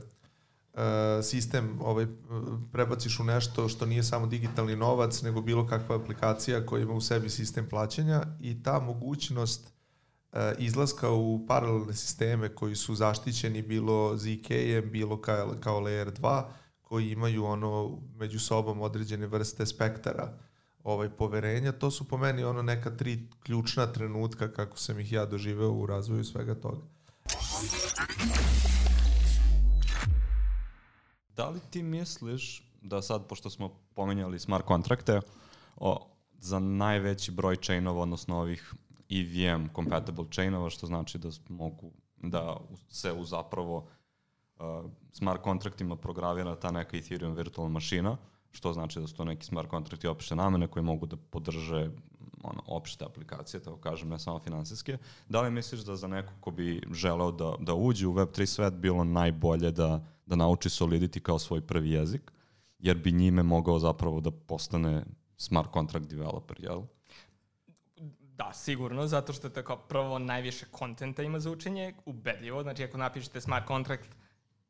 [1.23, 2.07] sistem ovaj,
[2.71, 7.01] prebaciš u nešto što nije samo digitalni novac, nego bilo kakva aplikacija koja ima u
[7.01, 9.78] sebi sistem plaćanja i ta mogućnost E,
[10.57, 16.43] izlaska u paralelne sisteme koji su zaštićeni bilo ZK-em, bilo kao, kao Layer 2,
[16.81, 20.37] koji imaju ono među sobom određene vrste spektara
[20.83, 21.71] ovaj poverenja.
[21.71, 25.85] To su po meni ono neka tri ključna trenutka kako sam ih ja doživeo u
[25.85, 26.81] razvoju svega toga.
[31.35, 35.21] Da li ti misliš da sad, pošto smo pomenjali smart kontrakte,
[35.75, 38.73] o, za najveći broj chainova, odnosno ovih
[39.09, 42.57] EVM compatible chainova, što znači da mogu da
[42.89, 43.77] se u zapravo
[44.59, 48.17] uh, smart kontraktima programira ta neka Ethereum virtualna mašina,
[48.51, 51.89] što znači da su to neki smart kontrakti opšte namene koji mogu da podrže
[52.43, 54.97] ono, opšte aplikacije, tako kažem, ne samo finansijske.
[55.29, 58.73] Da li misliš da za neko ko bi želeo da, da uđe u Web3 svet
[58.73, 62.31] bilo najbolje da, da nauči Solidity kao svoj prvi jezik,
[62.79, 65.05] jer bi njime mogao zapravo da postane
[65.37, 66.81] smart contract developer, jel?
[68.39, 72.97] Da, sigurno, zato što to kao prvo najviše kontenta ima za učenje, ubedljivo, znači ako
[72.97, 74.09] napišete smart contract,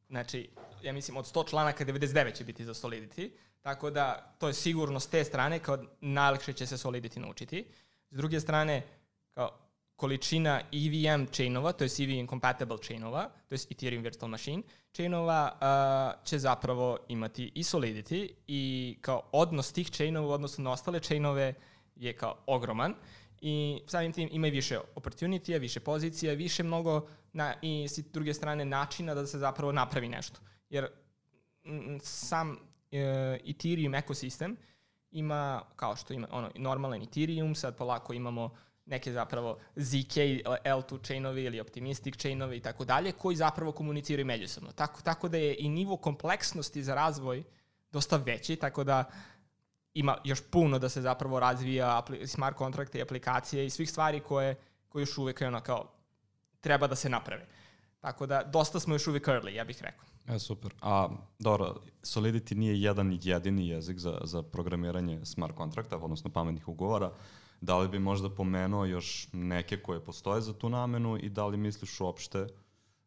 [0.07, 0.49] znači,
[0.83, 3.29] ja mislim od 100 članaka 99 će biti za Solidity,
[3.61, 7.65] tako da to je sigurno s te strane kao najlakše će se Solidity naučiti.
[8.09, 8.81] S druge strane,
[9.33, 9.49] kao
[9.95, 16.25] količina EVM chainova, to je EVM compatible chainova, to je Ethereum Virtual Machine chainova, uh,
[16.25, 21.53] će zapravo imati i Solidity i kao odnos tih chainova u odnosu na ostale chainove
[21.95, 22.95] je kao ogroman
[23.41, 28.33] i samim tim ima i više opportunity više pozicija, više mnogo na, i s druge
[28.33, 30.39] strane načina da se zapravo napravi nešto.
[30.69, 30.87] Jer
[32.01, 32.57] sam uh,
[33.49, 34.57] Ethereum ekosistem
[35.11, 40.15] ima, kao što ima ono, normalan Ethereum, sad polako imamo neke zapravo ZK,
[40.65, 44.71] L2 chainovi ili optimistic chainovi i tako dalje, koji zapravo komuniciraju međusobno.
[44.71, 47.43] Tako, tako da je i nivo kompleksnosti za razvoj
[47.91, 49.11] dosta veći, tako da
[49.93, 54.55] ima još puno da se zapravo razvija smart kontrakte i aplikacije i svih stvari koje,
[54.89, 55.91] koje još uvek ono kao
[56.61, 57.47] treba da se naprave.
[57.99, 60.05] Tako da dosta smo još uvek early, ja bih rekao.
[60.35, 60.73] E, super.
[60.81, 67.11] A, dobro, Solidity nije jedan jedini jezik za, za programiranje smart kontrakta, odnosno pametnih ugovora.
[67.61, 71.57] Da li bi možda pomenuo još neke koje postoje za tu namenu i da li
[71.57, 72.47] misliš uopšte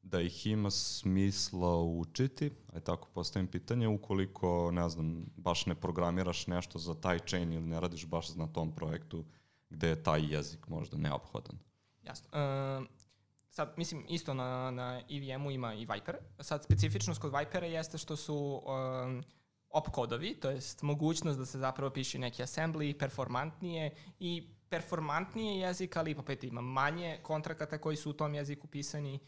[0.03, 6.47] da ih ima smisla učiti, aj tako postavim pitanje, ukoliko, ne znam, baš ne programiraš
[6.47, 9.25] nešto za taj chain ili ne radiš baš na tom projektu
[9.71, 11.59] gde je taj jezik možda neophodan.
[12.03, 12.29] Jasno.
[12.33, 12.87] Uh,
[13.49, 16.17] sad, mislim, isto na, na EVM-u ima i Viper.
[16.41, 19.23] Sad, specifičnost kod Vipera jeste što su um,
[19.69, 26.15] opkodovi, to jest mogućnost da se zapravo piše neki assembly, performantnije i performantnije jezik, ali
[26.19, 29.19] opet ima manje kontrakata koji su u tom jeziku pisani,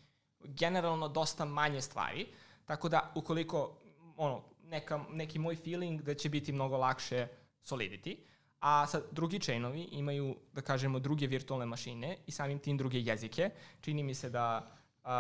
[0.45, 2.27] generalno dosta manje stvari,
[2.65, 3.79] tako da ukoliko
[4.17, 7.29] ono, neka, neki moj feeling da će biti mnogo lakše
[7.65, 8.17] Solidity,
[8.61, 13.51] a sad drugi chainovi imaju, da kažemo, druge virtualne mašine i samim tim druge jezike.
[13.81, 14.71] Čini mi se da
[15.05, 15.11] uh,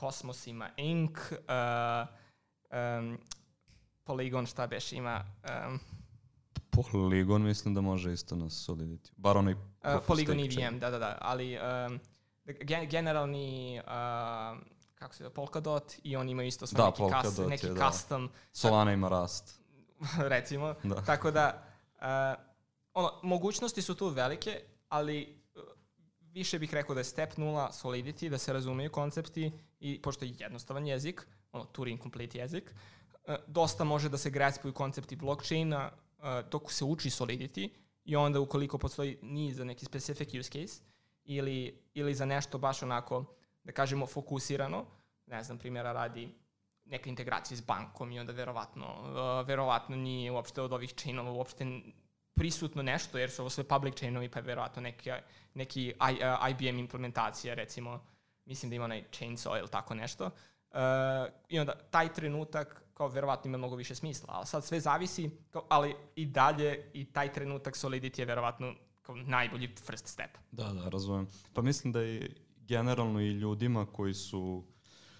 [0.00, 2.08] Cosmos ima Ink, uh,
[2.70, 3.18] um,
[4.04, 5.24] Polygon šta beš ima...
[5.68, 5.80] Um,
[6.70, 9.10] Polygon mislim da može isto na Solidity.
[9.16, 9.52] Bar onaj...
[9.52, 11.18] Uh, Polygon EVM, da, da, da.
[11.20, 12.00] Ali um,
[12.90, 13.80] generalni...
[13.84, 14.62] Uh,
[14.94, 17.90] kako se zove, Polkadot i oni imaju isto da, neki, Polkadot kas, neki je, da.
[17.90, 18.30] custom.
[18.52, 19.60] Solana ima Rust.
[20.34, 20.74] recimo.
[20.82, 21.02] Da.
[21.04, 21.62] Tako da,
[21.94, 22.44] uh,
[22.94, 25.62] ono, mogućnosti su tu velike, ali uh,
[26.20, 30.34] više bih rekao da je step 0 Solidity, da se razumeju koncepti i pošto je
[30.38, 32.74] jednostavan jezik, ono, Turing complete jezik,
[33.26, 37.68] E, dosta može da se graspuju koncepti blockchaina uh, dok se uči Solidity
[38.04, 40.82] i onda ukoliko postoji niz za neki specific use case
[41.24, 43.24] ili, ili za nešto baš onako,
[43.64, 44.86] da kažemo, fokusirano,
[45.26, 46.34] ne znam, primjera radi
[46.84, 51.80] neka integracija s bankom i onda verovatno, uh, verovatno nije uopšte od ovih chainova uopšte
[52.34, 55.10] prisutno nešto, jer su ovo sve public chainovi, pa je verovatno neki,
[55.54, 58.06] neki I, uh, IBM implementacija, recimo,
[58.44, 60.26] mislim da ima onaj Chainsaw ili tako nešto.
[60.70, 60.78] Uh,
[61.48, 65.66] I onda taj trenutak kao verovatno ima mnogo više smisla, ali sad sve zavisi, kao,
[65.68, 70.30] ali i dalje i taj trenutak Solidity je verovatno kao najbolji first step.
[70.52, 71.26] Da, da, razumem.
[71.52, 74.64] Pa mislim da je generalno i ljudima koji su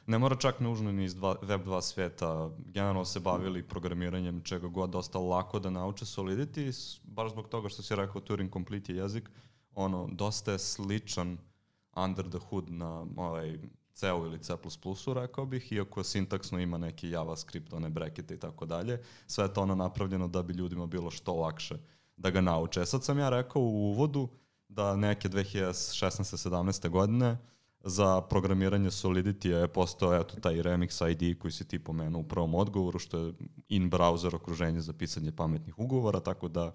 [0.06, 4.68] ne mora čak nužno ni iz dva, web 2 sveta, generalno se bavili programiranjem čega
[4.68, 8.98] god dosta lako da nauče Solidity, baš zbog toga što si rekao Turing Complete je
[8.98, 9.30] jezik,
[9.74, 11.38] ono, dosta je sličan
[11.96, 13.58] under the hood na ovaj,
[13.94, 19.02] C-u ili C++-u, rekao bih, iako sintaksno ima neki JavaScript, one brekete i tako dalje.
[19.26, 21.78] Sve je to ono napravljeno da bi ljudima bilo što lakše
[22.16, 22.80] da ga nauče.
[22.80, 24.28] E, sad sam ja rekao u uvodu
[24.68, 26.48] da neke 2016.
[26.48, 26.88] 17.
[26.88, 27.38] godine
[27.84, 32.54] za programiranje Solidity je postao eto taj Remix ID koji si ti pomenuo u prvom
[32.54, 33.32] odgovoru, što je
[33.68, 36.72] in-browser okruženje za pisanje pametnih ugovora, tako da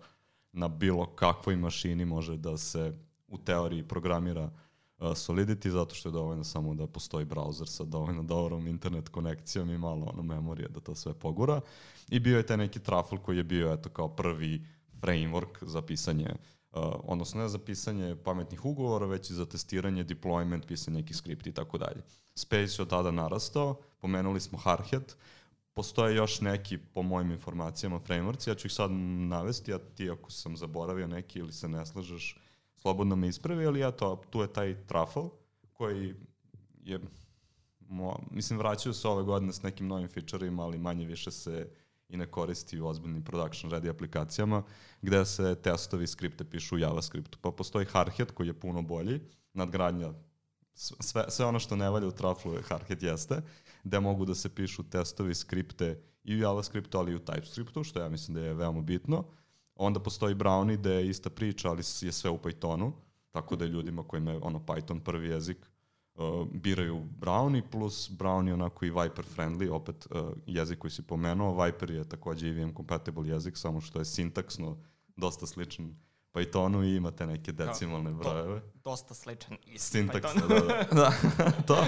[0.52, 2.94] na bilo kakvoj mašini može da se
[3.28, 4.52] u teoriji programira uh,
[5.00, 9.78] Solidity zato što je dovoljno samo da postoji browser sa dovoljno dobrom internet konekcijom i
[9.78, 11.62] malo ono memorije da to sve pogura.
[12.10, 14.66] I bio je taj neki truffle koji je bio eto kao prvi
[15.02, 16.36] framework za pisanje
[16.72, 21.50] Uh, odnosno ne za pisanje pametnih ugovora, već i za testiranje, deployment, pisanje nekih skripti
[21.50, 22.02] i tako dalje.
[22.36, 25.18] Space je od tada narastao, pomenuli smo Hardhat,
[25.74, 30.32] postoje još neki, po mojim informacijama, frameworks, ja ću ih sad navesti, a ti ako
[30.32, 32.40] sam zaboravio neki ili se ne slažeš,
[32.76, 35.30] slobodno me ispravi, ali ja to, tu je taj Truffle,
[35.74, 36.16] koji
[36.84, 37.00] je,
[37.80, 41.70] mo, mislim, vraćaju se ove godine s nekim novim featureima, ali manje više se
[42.10, 44.64] i ne koristi u ozbiljnim production ready aplikacijama,
[45.02, 47.38] gde se testovi skripte pišu u JavaScriptu.
[47.42, 49.22] Pa postoji Hardhead koji je puno bolji,
[49.54, 50.14] nadgradnja
[50.78, 53.42] sve, sve ono što ne valja u Trufflu je Hardhead jeste,
[53.84, 58.00] gde mogu da se pišu testovi, skripte i u JavaScriptu, ali i u TypeScriptu, što
[58.00, 59.26] ja mislim da je veoma bitno.
[59.76, 62.92] Onda postoji Brownie gde je ista priča, ali je sve u Pythonu,
[63.32, 65.58] tako da ljudima kojima je ono Python prvi jezik
[66.18, 71.64] uh, biraju Brownie, plus Brownie onako i Viper friendly, opet uh, jezik koji si pomenuo.
[71.64, 74.78] Viper je takođe EVM compatible jezik, samo što je sintaksno
[75.16, 75.96] dosta sličan
[76.34, 78.60] Pythonu i imate neke decimalne brojeve.
[78.60, 80.86] Do, dosta sličan i Sintaks, da, da.
[81.02, 81.12] da.
[81.68, 81.86] to.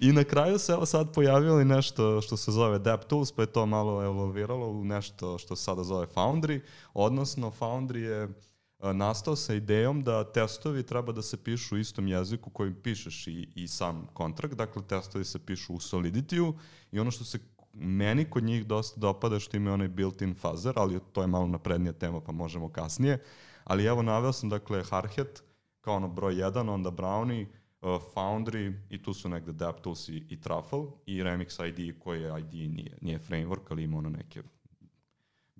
[0.00, 3.52] I na kraju se evo sad pojavilo i nešto što se zove DevTools, pa je
[3.52, 6.60] to malo evolviralo u nešto što se sada zove Foundry,
[6.94, 8.28] odnosno Foundry je
[8.82, 13.48] nastao sa idejom da testovi treba da se pišu u istom jeziku kojim pišeš i,
[13.54, 16.54] i sam kontrakt, dakle testovi se pišu u Solidity-u
[16.92, 17.38] i ono što se
[17.72, 21.92] meni kod njih dosta dopada što ima onaj built-in fuzzer, ali to je malo naprednija
[21.92, 23.18] tema pa možemo kasnije,
[23.64, 25.42] Ali evo naveo sam dakle Harhet
[25.80, 27.46] kao ono broj 1, onda Brownie,
[27.80, 32.40] uh, Foundry i tu su negde DevTools i, i Truffle i Remix ID koji je
[32.40, 34.42] ID nije, nije framework, ali ima ono neke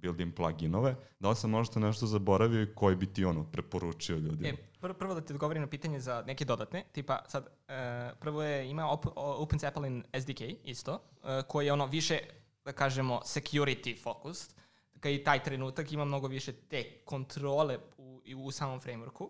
[0.03, 0.95] build-in pluginove.
[1.21, 4.49] Da li sam možda nešto zaboravio i koji bi ti ono preporučio ljudima?
[4.49, 8.43] E, prvo, prvo da ti odgovorim na pitanje za neke dodatne, tipa sad, uh, prvo
[8.43, 12.19] je, ima op, OpenZeppelin SDK isto, uh, koji je ono više,
[12.65, 14.55] da kažemo, security focused,
[15.01, 19.29] kad i taj trenutak ima mnogo više te kontrole u, u samom frameworku.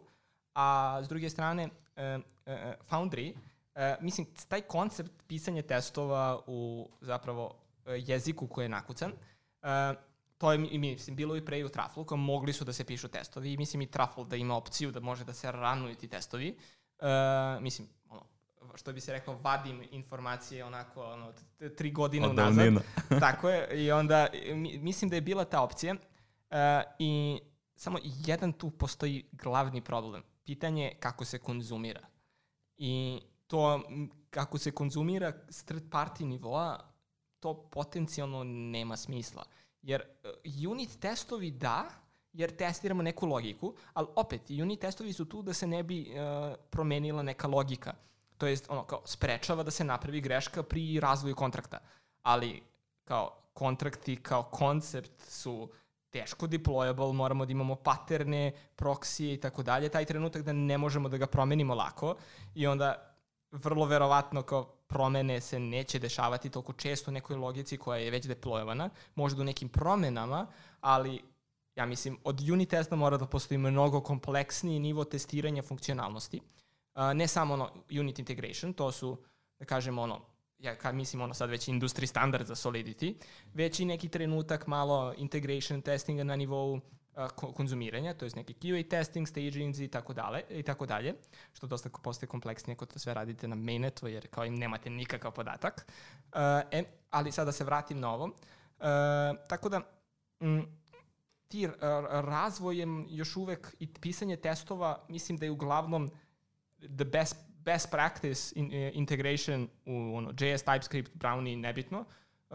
[0.54, 2.52] A s druge strane, uh, uh,
[2.90, 9.68] Foundry, uh, mislim, taj koncept pisanja testova u zapravo uh, jeziku koji je nakucan, uh,
[10.42, 13.08] to je, mislim, bilo i pre i u Truffle, kao mogli su da se pišu
[13.08, 16.56] testovi i mislim i Truffle da ima opciju da može da se ranuju ti testovi.
[16.98, 18.26] Uh, mislim, ono,
[18.74, 21.32] što bi se rekao, vadim informacije onako ono,
[21.76, 22.66] tri godine Od unazad.
[23.20, 23.84] Tako je.
[23.84, 24.26] I onda
[24.80, 25.94] mislim da je bila ta opcija.
[25.94, 26.56] Uh,
[26.98, 27.40] I
[27.76, 30.22] samo jedan tu postoji glavni problem.
[30.44, 32.00] Pitanje je kako se konzumira.
[32.76, 33.82] I to
[34.30, 36.92] kako se konzumira s third party nivoa,
[37.40, 39.44] to potencijalno nema smisla.
[39.82, 41.84] Jer uh, unit testovi da,
[42.32, 46.54] jer testiramo neku logiku, ali opet, unit testovi su tu da se ne bi uh,
[46.70, 47.94] promenila neka logika
[48.42, 51.78] to jest ono kao sprečava da se napravi greška pri razvoju kontrakta.
[52.22, 52.62] Ali
[53.04, 55.68] kao kontrakti kao koncept su
[56.10, 61.08] teško deployable, moramo da imamo paterne, proksije i tako dalje, taj trenutak da ne možemo
[61.08, 62.16] da ga promenimo lako
[62.54, 63.11] i onda
[63.52, 68.26] vrlo verovatno kao promene se neće dešavati toliko često u nekoj logici koja je već
[68.26, 70.46] deployovana, možda u nekim promenama,
[70.80, 71.22] ali
[71.74, 76.40] ja mislim od unit testa mora da postoji mnogo kompleksniji nivo testiranja funkcionalnosti.
[76.94, 79.16] Uh, ne samo ono unit integration, to su,
[79.58, 80.20] da kažemo, ono,
[80.58, 83.14] ja kad mislim ono sad već industry standard za Solidity,
[83.54, 86.80] već i neki trenutak malo integration testinga na nivou
[87.36, 91.14] konzumiranja, to je neki QA testing, stagings i tako dalje, i tako dalje,
[91.52, 95.32] što dosta postaje kompleksnije kod to sve radite na mainnetu, jer kao im nemate nikakav
[95.32, 95.86] podatak.
[96.32, 96.38] Uh,
[96.70, 98.24] e, ali sada da se vratim na ovo.
[98.24, 98.32] Uh,
[99.48, 99.80] tako da,
[100.40, 100.60] mm,
[101.48, 101.68] ti
[102.10, 106.10] razvojem još uvek i pisanje testova, mislim da je uglavnom
[106.78, 112.04] the best best practice in, uh, integration u ono, JS, TypeScript, Brownie, nebitno,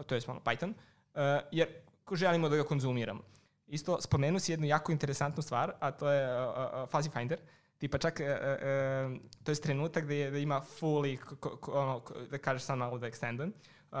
[0.06, 1.20] to je ono, Python, uh,
[1.52, 1.68] jer
[2.12, 3.22] želimo da ga konzumiramo.
[3.68, 7.38] Isto spomenu si jednu jako interesantnu stvar, a to je uh, uh, Fuzzy Finder.
[7.78, 11.18] Tipa čak, uh, uh, to je trenutak gde, je, da ima fully,
[11.66, 13.52] ono, da kažeš sam malo da extendem,
[13.92, 13.98] uh,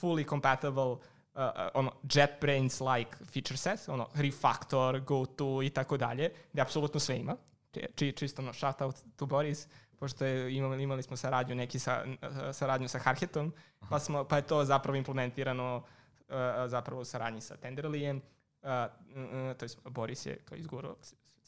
[0.00, 0.98] fully compatible uh,
[1.74, 7.36] ono JetBrains-like feature set, ono refactor, goto i tako dalje, gde apsolutno sve ima
[7.70, 12.04] či, čisto no, shout out to Boris, pošto je, imali, imali smo saradnju neki sa,
[12.52, 13.52] saradnju sa Harhetom,
[13.88, 16.34] pa, smo, pa je to zapravo implementirano uh,
[16.66, 18.22] zapravo u saradnji sa Tenderlijem,
[18.62, 20.96] uh, uh, to je Boris je kao izgurao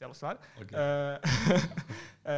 [0.02, 0.36] celu stvar.
[0.58, 0.74] Okay.
[0.74, 1.18] Uh,
[2.24, 2.30] uh,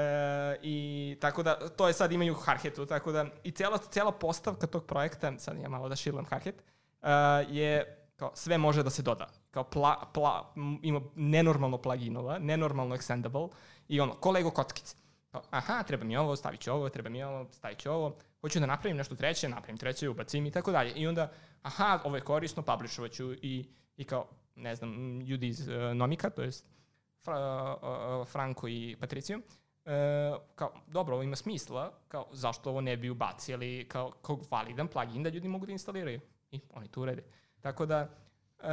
[0.63, 4.87] I tako da, to je sad imaju Harhetu, tako da i cela, cela postavka tog
[4.87, 6.63] projekta, sad ja malo da šilam Harhet,
[7.03, 7.09] uh,
[7.49, 9.29] je kao sve može da se doda.
[9.51, 10.53] Kao pla, pla,
[10.83, 13.49] ima nenormalno pluginova, nenormalno extendable
[13.89, 14.97] i ono, ko Lego kockice.
[15.31, 18.17] Kao, aha, treba mi ovo, stavit ću ovo, treba mi ovo, stavit ću ovo.
[18.41, 20.93] Hoću da napravim nešto treće, napravim treće, ubacim i tako dalje.
[20.93, 25.69] I onda, aha, ovo je korisno, publishovat ću i, i kao, ne znam, ljudi iz
[25.69, 26.67] uh, Nomika, to jest
[27.25, 27.77] Fra,
[28.21, 29.43] uh, Franko i Patricio, uh,
[30.55, 35.23] kao, dobro, ovo ima smisla, kao, zašto ovo ne bi ubacili kao, kao validan plugin
[35.23, 36.21] da ljudi mogu da instaliraju.
[36.51, 37.23] I oni to urede.
[37.61, 38.09] Tako da,
[38.59, 38.67] uh,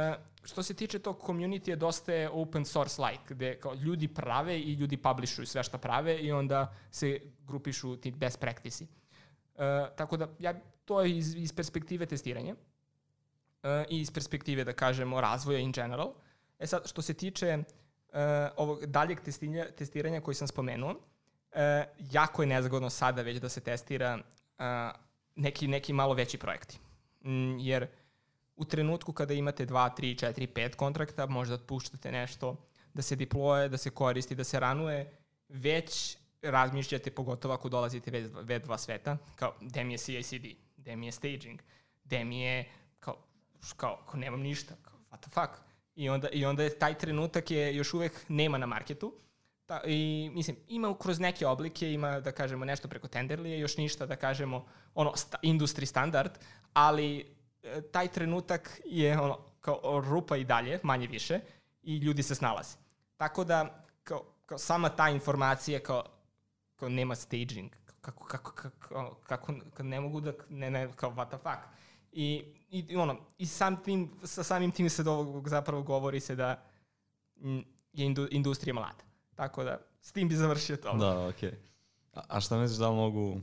[0.44, 4.72] što se tiče tog community, dosta je open source like, gde kao ljudi prave i
[4.72, 8.86] ljudi publishuju sve što prave i onda se grupišu ti best practice
[9.54, 10.54] Uh, tako da, ja,
[10.84, 12.54] to je iz, iz perspektive testiranja
[13.88, 16.12] i iz perspektive, da kažemo, razvoja in general.
[16.58, 18.16] E sad, što se tiče uh,
[18.56, 21.58] ovog daljeg testiranja, testiranja koji sam spomenuo, uh,
[21.98, 24.64] jako je nezgodno sada već da se testira uh,
[25.36, 26.78] neki, neki malo veći projekti.
[27.24, 27.86] Mm, jer
[28.56, 32.56] u trenutku kada imate 2, 3, 4, 5 kontrakta, možda puštate nešto
[32.94, 35.12] da se deploje, da se koristi, da se ranuje,
[35.48, 40.46] već razmišljate, pogotovo ako dolazite V2 sveta, kao gde mi je CICD,
[40.76, 41.62] gde mi je staging,
[42.04, 42.70] gde mi je, kao,
[43.76, 45.52] kao, kao nemam ništa, kao, what the fuck.
[45.94, 49.14] I onda, I onda je taj trenutak je još uvek nema na marketu.
[49.66, 54.06] Ta, I mislim, ima kroz neke oblike, ima da kažemo nešto preko Tenderlije, još ništa
[54.06, 56.32] da kažemo ono sta, industry standard,
[56.72, 61.40] ali e, taj trenutak je ono kao rupa i dalje, manje više,
[61.82, 62.76] i ljudi se snalaze.
[63.16, 66.04] Tako da, kao, kao sama ta informacija, kao
[66.82, 68.52] kao nema staging, kako, kako,
[69.22, 71.62] kako, kako ne mogu da, ne, ne, kao what the fuck.
[72.12, 76.62] I, i ono, i sam tim, sa samim tim se do, zapravo govori se da
[77.92, 79.04] je indu, industrija mlada.
[79.34, 80.96] Tako da, s tim bi završio to.
[80.96, 81.50] Da, okej.
[81.50, 81.54] Okay.
[82.12, 83.40] A, a šta misliš da mogu,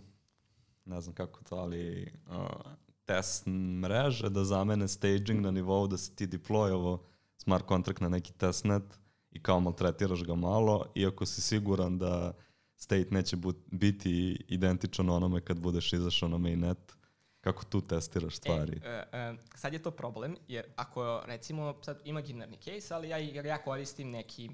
[0.86, 2.72] ne znam kako to, ali uh,
[3.06, 3.46] test
[3.82, 7.00] mreže da zamene staging na nivou da se ti deployovo
[7.38, 9.00] smart contract na neki testnet
[9.32, 12.34] i kao maltretiraš ga malo, iako si siguran da
[12.76, 13.38] state neće
[13.72, 16.99] biti identičan onome kad budeš izašao na mainnet.
[17.42, 18.82] Kako tu testiraš stvari?
[18.84, 23.58] E, e, sad je to problem, jer ako recimo sad imaginarni case, ali ja, ja
[23.58, 24.50] koristim neki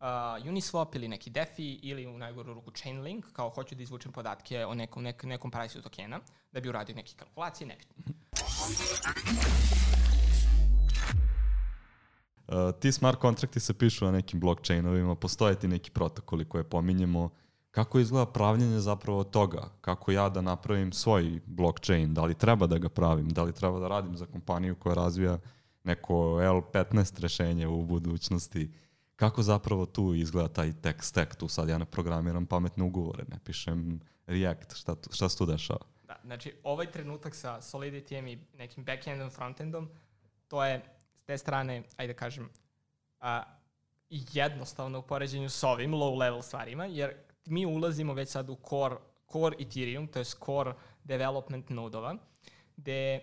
[0.00, 4.66] uh, Uniswap ili neki DeFi ili u najgoru ruku Chainlink, kao hoću da izvučem podatke
[4.66, 6.20] o nekom, nek, nekom price tokena,
[6.52, 8.14] da bi uradio neke kalkulacije, nebitno.
[12.48, 17.30] Uh, ti smart kontrakti se pišu na nekim blockchainovima, postoje ti neki protokoli koje pominjemo,
[17.70, 22.78] kako izgleda pravljenje zapravo toga, kako ja da napravim svoj blockchain, da li treba da
[22.78, 25.38] ga pravim, da li treba da radim za kompaniju koja razvija
[25.84, 28.70] neko L15 rešenje u budućnosti,
[29.16, 33.38] kako zapravo tu izgleda taj tech stack, tu sad ja ne programiram pametne ugovore, ne
[33.44, 35.80] pišem React, šta, tu, šta se tu dešava?
[36.02, 39.88] Da, znači ovaj trenutak sa Solidity-em i nekim backendom, frontendom,
[40.48, 42.48] to je s te strane, ajde da kažem,
[43.20, 43.42] a,
[44.10, 47.14] jednostavno u poređenju s ovim low level stvarima, jer
[47.50, 48.96] mi ulazimo već sad u core,
[49.32, 50.72] core Ethereum, to je core
[51.04, 52.16] development nodova,
[52.76, 53.20] gde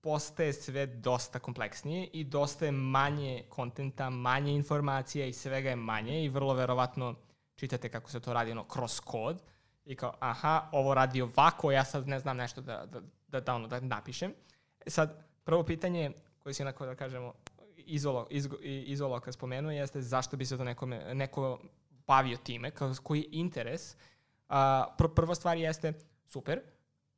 [0.00, 6.24] postaje sve dosta kompleksnije i dosta je manje kontenta, manje informacija i svega je manje
[6.24, 7.14] i vrlo verovatno
[7.56, 9.42] čitate kako se to radi ono cross kod
[9.84, 13.54] i kao aha, ovo radi ovako, ja sad ne znam nešto da, da, da, da,
[13.54, 14.34] ono, da napišem.
[14.86, 17.32] E sad, prvo pitanje koje si onako da kažemo
[17.76, 21.58] izolo, iz, izolo spomenuo jeste zašto bi se to nekome, neko
[22.08, 22.70] bavio time,
[23.02, 23.96] koji je interes,
[24.48, 25.92] a, pr prva stvar jeste,
[26.26, 26.60] super,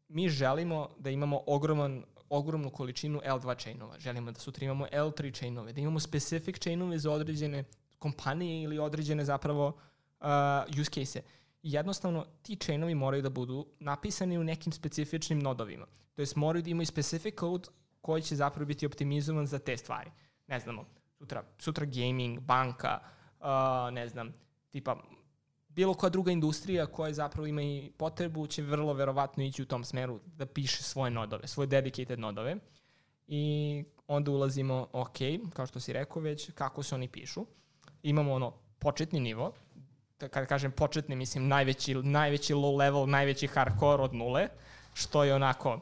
[0.09, 3.99] mi želimo da imamo ogroman, ogromnu količinu L2 chainova.
[3.99, 7.65] Želimo da sutra imamo L3 chainove, da imamo specific chainove za određene
[7.99, 9.67] kompanije ili određene zapravo
[10.21, 10.27] uh,
[10.81, 11.23] use case-e.
[11.63, 15.87] Jednostavno, ti chainovi moraju da budu napisani u nekim specifičnim nodovima.
[16.15, 17.69] To jest, moraju da imaju specific code
[18.01, 20.11] koji će zapravo biti optimizovan za te stvari.
[20.47, 20.85] Ne znamo,
[21.19, 22.99] sutra, sutra gaming, banka,
[23.41, 24.33] uh, ne znam,
[24.71, 24.97] tipa
[25.69, 29.85] bilo koja druga industrija koja zapravo ima i potrebu će vrlo verovatno ići u tom
[29.85, 32.57] smeru da piše svoje nodove, svoje dedicated nodove
[33.27, 35.17] i onda ulazimo, ok,
[35.53, 37.47] kao što si rekao već, kako se oni pišu.
[38.03, 39.53] Imamo ono početni nivo,
[40.21, 44.49] da kada kažem početni, mislim najveći, najveći low level, najveći hardcore od nule,
[44.95, 45.81] što je onako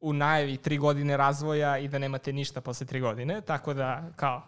[0.00, 4.42] u najavi tri godine razvoja i da nemate ništa posle tri godine, tako da kao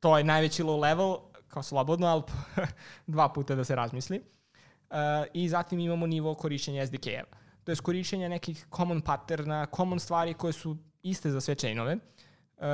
[0.00, 1.16] to je najveći low level,
[1.56, 2.22] kao slobodno, ali
[3.16, 4.20] dva puta da se razmisli.
[4.20, 4.96] Uh,
[5.32, 7.24] I zatim imamo nivo korišćenja SDK-a.
[7.64, 11.96] To je korišćenje nekih common patterna, common stvari koje su iste za sve chainove.
[11.96, 12.64] Uh,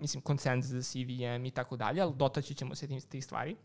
[0.00, 3.56] mislim, consensus CVM i tako dalje, ali dotaći ćemo se tim, tih stvari.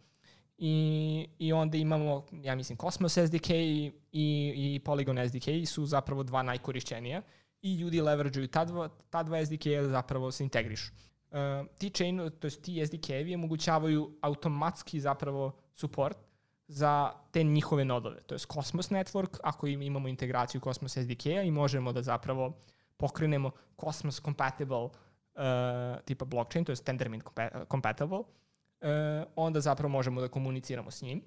[0.57, 6.23] I, I onda imamo, ja mislim, Cosmos SDK i, i, i Polygon SDK su zapravo
[6.23, 7.21] dva najkorišćenija
[7.61, 10.91] i ljudi leverađuju ta dva, ta dva SDK-a zapravo se integrišu.
[10.91, 11.10] Uh,
[11.77, 16.17] ti chain, to jest ti SDK-evi omogućavaju automatski zapravo support
[16.67, 18.21] za te njihove nodove.
[18.21, 22.57] To je Cosmos Network, ako im imamo integraciju Cosmos SDK-a i možemo da zapravo
[22.97, 24.91] pokrenemo Cosmos compatible uh,
[26.05, 27.23] tipa blockchain, to je Tendermint
[27.71, 28.25] compatible, uh,
[29.35, 31.21] onda zapravo možemo da komuniciramo s njim.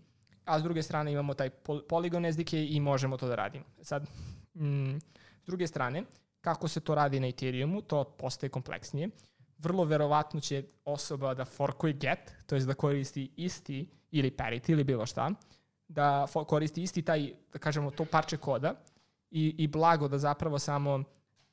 [0.44, 3.64] A s druge strane imamo taj Polygon SDK i možemo to da radimo.
[3.82, 4.07] Sad,
[4.55, 4.96] mm,
[5.42, 6.05] s druge strane,
[6.40, 9.09] kako se to radi na Ethereumu, to postaje kompleksnije.
[9.59, 14.84] Vrlo verovatno će osoba da forkuje get, to jest da koristi isti ili parity ili
[14.84, 15.30] bilo šta,
[15.88, 18.74] da koristi isti taj, da kažemo, to parče koda
[19.30, 21.02] i, i blago da zapravo samo uh,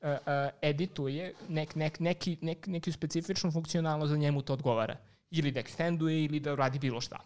[0.02, 0.16] uh,
[0.62, 4.96] edituje nek, nek, neki, nek, neki specifičnu funkcionalnost da njemu to odgovara.
[5.30, 7.18] Ili da extenduje ili da radi bilo šta.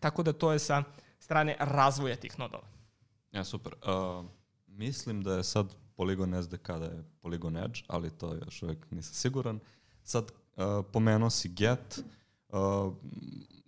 [0.00, 0.82] Tako da to je sa
[1.18, 2.64] strane razvoja tih nodova.
[3.32, 3.74] Ja, super.
[3.74, 4.24] Uh,
[4.66, 9.14] mislim da je sad Polygon SDK da je Polygon Edge, ali to još uvijek nisam
[9.14, 9.60] siguran.
[10.08, 10.24] Sad,
[10.56, 11.98] uh, pomenuo si Get,
[12.48, 12.94] uh,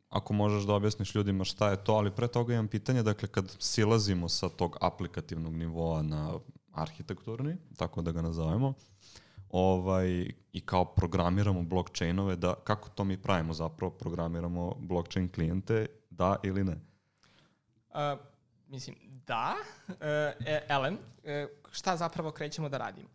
[0.09, 3.57] ako možeš da objasniš ljudima šta je to, ali pre toga imam pitanje, dakle, kad
[3.59, 6.39] silazimo sa tog aplikativnog nivoa na
[6.73, 8.75] arhitekturni, tako da ga nazovemo,
[9.51, 16.37] ovaj, i kao programiramo blockchainove, da, kako to mi pravimo zapravo, programiramo blockchain klijente, da
[16.43, 16.81] ili ne?
[17.91, 18.21] Uh,
[18.69, 19.55] mislim, da.
[19.89, 19.95] Uh,
[20.69, 21.01] Ellen, uh,
[21.71, 23.09] šta zapravo krećemo da radimo?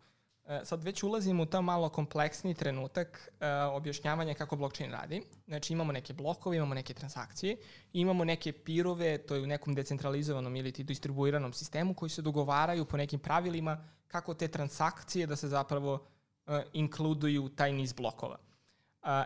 [0.45, 5.21] Uh, sad već ulazimo u ta malo kompleksni trenutak uh, objašnjavanja kako blockchain radi.
[5.47, 7.57] Znači imamo neke blokove, imamo neke transakcije,
[7.93, 12.85] imamo neke pirove, to je u nekom decentralizovanom ili ti distribuiranom sistemu koji se dogovaraju
[12.85, 18.37] po nekim pravilima kako te transakcije da se zapravo uh, inkluduju taj niz blokova.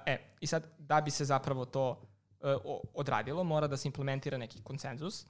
[0.06, 2.02] E, i sad da bi se zapravo to
[2.94, 5.26] odradilo, mora da se implementira neki konsenzus.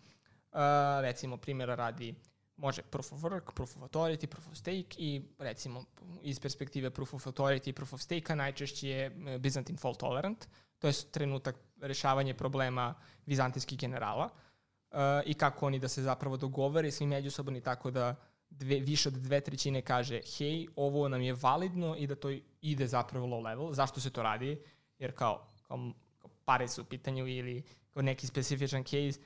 [1.01, 2.15] Recimo, primjera radi
[2.59, 5.83] može proof of work, proof of authority, proof of stake i recimo
[6.21, 10.47] iz perspektive proof of authority i proof of stake-a najčešće je Byzantine fault tolerant,
[10.79, 12.95] to je trenutak rešavanje problema
[13.25, 14.29] vizantijskih generala
[14.91, 18.15] uh, i kako oni da se zapravo dogovore svi međusobno i tako da
[18.49, 22.29] dve, više od dve trećine kaže hej, ovo nam je validno i da to
[22.61, 23.73] ide zapravo low level.
[23.73, 24.61] Zašto se to radi?
[24.99, 29.19] Jer kao, kao, kao pare su u pitanju ili kao neki specifičan case,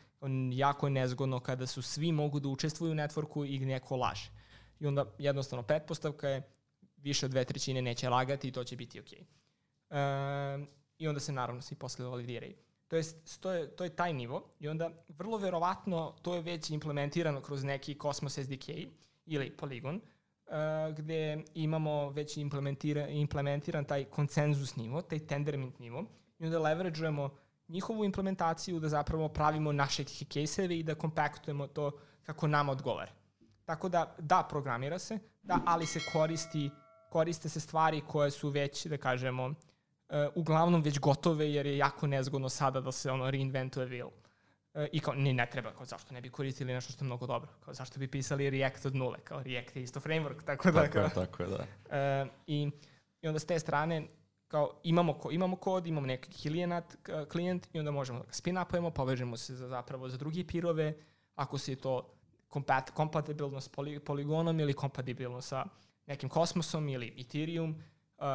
[0.51, 4.31] jako je nezgodno kada su svi mogu da učestvuju u networku i neko laže.
[4.79, 6.41] I onda jednostavno pretpostavka je
[6.97, 9.19] više od dve trećine neće lagati i to će biti okej.
[9.89, 10.61] Okay.
[10.61, 10.65] E,
[10.97, 12.55] I onda se naravno svi posle validiraju.
[12.87, 13.03] To je,
[13.39, 17.63] to, je, to je taj nivo i onda vrlo verovatno to je već implementirano kroz
[17.63, 18.69] neki Cosmos SDK
[19.25, 26.05] ili Polygon, uh, gde imamo već implementira, implementiran taj konsenzus nivo, taj tendermint nivo
[26.39, 27.29] i onda leverageujemo
[27.67, 31.91] njihovu implementaciju da zapravo pravimo naše case-eve i da kompaktujemo to
[32.23, 33.11] kako nama odgovara.
[33.65, 36.69] Tako da, da, programira se, da, ali se koristi,
[37.09, 39.55] koriste se stvari koje su već, da kažemo, uh,
[40.35, 44.09] uglavnom već gotove jer je jako nezgodno sada da se ono reinventuje wheel.
[44.73, 47.27] Uh, I kao, ni ne treba, kao zašto ne bi koristili nešto što je mnogo
[47.27, 50.81] dobro, kao zašto bi pisali React od nule, kao React je isto framework, tako da.
[50.81, 51.65] Tako je, tako je, da.
[52.23, 52.71] Uh, i,
[53.21, 54.07] I onda s te strane,
[54.53, 56.97] kao imamo, ko, imamo kod, imamo neki kilijenat,
[57.31, 60.93] klijent i onda možemo da ga spin-upujemo, povežemo se za, zapravo za drugi pirove,
[61.35, 62.13] ako se to
[62.47, 65.65] kompat, kompatibilno s poli, poligonom ili kompatibilno sa
[66.05, 68.25] nekim kosmosom ili Ethereum, uh,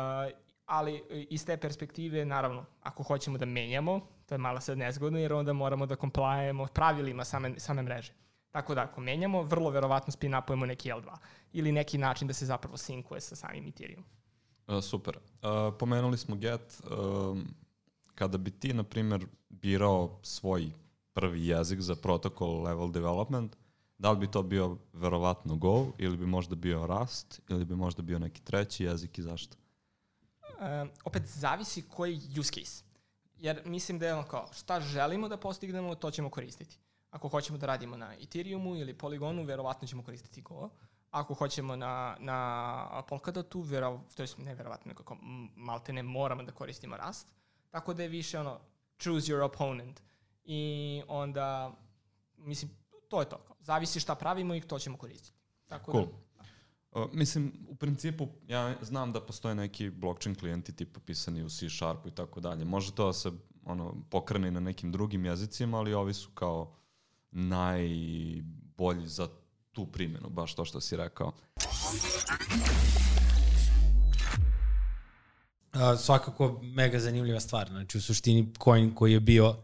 [0.66, 5.32] ali iz te perspektive, naravno, ako hoćemo da menjamo, to je malo sad nezgodno, jer
[5.32, 8.12] onda moramo da komplajemo pravilima same, same mreže.
[8.50, 11.16] Tako da, ako menjamo, vrlo verovatno spin-upujemo neki L2
[11.52, 14.17] ili neki način da se zapravo sinkuje sa samim Ethereum.
[14.68, 15.16] Uh, super.
[15.16, 16.80] Uh, pomenuli smo Get.
[16.84, 17.38] Uh,
[18.14, 20.70] kada bi ti, na primjer, birao svoj
[21.12, 23.56] prvi jezik za protocol level development,
[23.98, 28.02] da li bi to bio verovatno Go ili bi možda bio Rust ili bi možda
[28.02, 29.56] bio neki treći jezik i zašto?
[30.42, 32.84] Uh, opet zavisi koji use case.
[33.36, 36.78] Jer mislim da je ono kao šta želimo da postignemo, to ćemo koristiti.
[37.10, 40.70] Ako hoćemo da radimo na Ethereumu ili Polygonu, verovatno ćemo koristiti Go
[41.10, 45.16] ako hoćemo na, na Polkadotu, vero, to je neverovatno nekako
[45.56, 47.28] malte ne moramo da koristimo Rust,
[47.70, 48.60] tako da je više ono
[48.98, 50.00] choose your opponent
[50.44, 51.72] i onda
[52.36, 52.70] mislim
[53.08, 53.44] to je to.
[53.60, 55.38] Zavisi šta pravimo i to ćemo koristiti.
[55.66, 56.06] Tako cool.
[56.06, 56.12] da,
[56.92, 61.68] Uh, mislim, u principu, ja znam da postoje neki blockchain klijenti tipa pisani u C
[61.70, 62.64] Sharpu i tako dalje.
[62.64, 63.30] Može to da se
[63.64, 66.76] ono, pokrene na nekim drugim jezicima, ali ovi su kao
[67.30, 69.28] najbolji za
[69.72, 71.32] tu primjenu, baš to što si rekao.
[75.72, 77.68] A, svakako mega zanimljiva stvar.
[77.68, 79.56] Znači u suštini coin koji je bio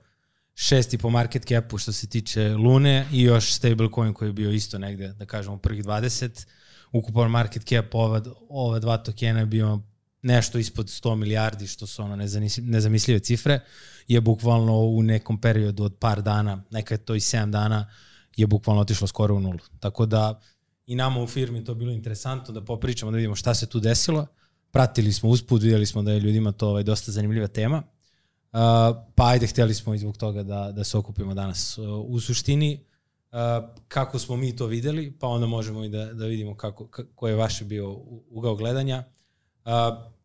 [0.54, 4.50] šesti po market capu što se tiče Lune i još stable coin koji je bio
[4.50, 6.46] isto negde, da kažemo, prvih 20.
[6.92, 9.80] Ukupan market cap ova, ova dva tokena je bio
[10.22, 12.16] nešto ispod 100 milijardi, što su ono
[12.62, 13.60] nezamislive cifre,
[14.08, 17.90] je bukvalno u nekom periodu od par dana, nekad to i 7 dana,
[18.36, 19.58] je bukvalno otišlo skoro u nulu.
[19.80, 20.40] Tako da
[20.86, 24.26] i nama u firmi to bilo interesantno da popričamo, da vidimo šta se tu desilo.
[24.70, 27.82] Pratili smo usput, videli smo da je ljudima to ovaj, dosta zanimljiva tema.
[28.52, 28.60] Uh,
[29.14, 31.78] pa ajde, hteli smo i zbog toga da, da se okupimo danas.
[31.78, 32.80] Uh, u suštini,
[33.32, 33.38] uh,
[33.88, 37.34] kako smo mi to videli, pa onda možemo i da, da vidimo kako, ko je
[37.34, 37.92] vaše bio
[38.30, 39.04] ugao gledanja.
[39.64, 39.70] Uh,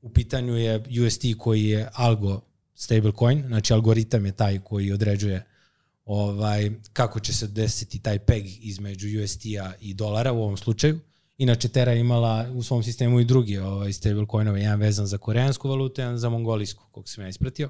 [0.02, 2.42] u pitanju je UST koji je algo
[2.76, 5.46] stablecoin, znači algoritam je taj koji određuje
[6.10, 11.00] ovaj, kako će se desiti taj peg između UST-a i dolara u ovom slučaju.
[11.38, 16.02] Inače, Terra imala u svom sistemu i drugi ovaj, stablecoinove, jedan vezan za koreansku valutu,
[16.02, 17.70] jedan za mongolijsku, kog sam ja ispratio.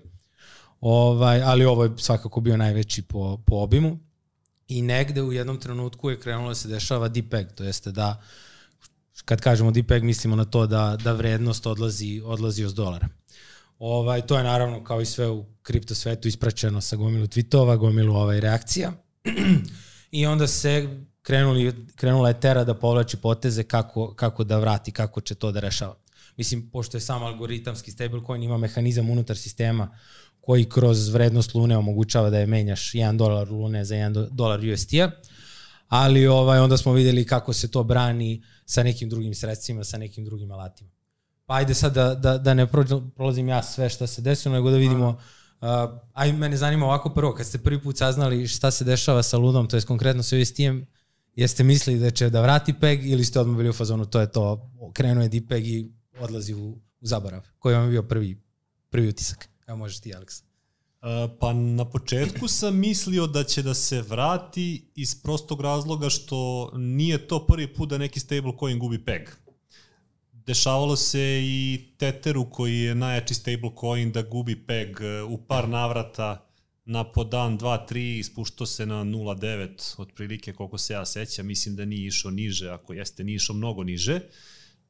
[0.81, 3.99] Ovaj, ali ovo je svakako bio najveći po, po obimu.
[4.67, 8.21] I negde u jednom trenutku je krenulo da se dešava deep peg, to jeste da
[9.25, 13.07] kad kažemo deep peg mislimo na to da, da vrednost odlazi, odlazi od dolara.
[13.79, 18.15] Ovaj, to je naravno kao i sve u kripto svetu ispraćeno sa gomilu tweetova, gomilu
[18.15, 18.91] ovaj, reakcija.
[20.11, 20.87] I onda se
[21.21, 25.59] krenuli, krenula je Tera da povlači poteze kako, kako da vrati, kako će to da
[25.59, 25.95] rešava.
[26.37, 29.97] Mislim, pošto je sam algoritamski stablecoin, ima mehanizam unutar sistema
[30.41, 35.11] koji kroz vrednost lune omogućava da je menjaš 1 dolar lune za 1 dolar UST-a,
[35.87, 40.25] ali ovaj, onda smo videli kako se to brani sa nekim drugim sredstvima, sa nekim
[40.25, 40.98] drugim alatima.
[41.49, 42.67] Pa ajde sad da, da, da ne
[43.15, 45.17] prolazim ja sve šta se desilo, nego da vidimo
[45.61, 45.67] Uh,
[46.13, 49.67] aj, mene zanima ovako prvo, kad ste prvi put saznali šta se dešava sa Ludom,
[49.67, 50.85] to je konkretno sa UST-em,
[51.35, 54.31] jeste mislili da će da vrati PEG ili ste odmah bili u fazonu, to je
[54.31, 56.69] to, krenuo je DPEG i odlazi u,
[56.99, 57.41] u zaborav?
[57.57, 58.41] Koji vam je bio prvi,
[58.89, 59.49] prvi utisak?
[59.67, 60.39] Evo možeš ti, Aleks.
[60.39, 60.45] Uh,
[61.39, 67.27] pa na početku sam mislio da će da se vrati iz prostog razloga što nije
[67.27, 69.29] to prvi put da neki stablecoin gubi peg.
[70.45, 76.45] Dešavalo se i Tetheru koji je najjači stablecoin da gubi peg uh, u par navrata
[76.85, 81.75] na po dan 2, 3 ispuštao se na 0,9 otprilike koliko se ja sećam, mislim
[81.75, 84.19] da nije išao niže, ako jeste nije išao mnogo niže.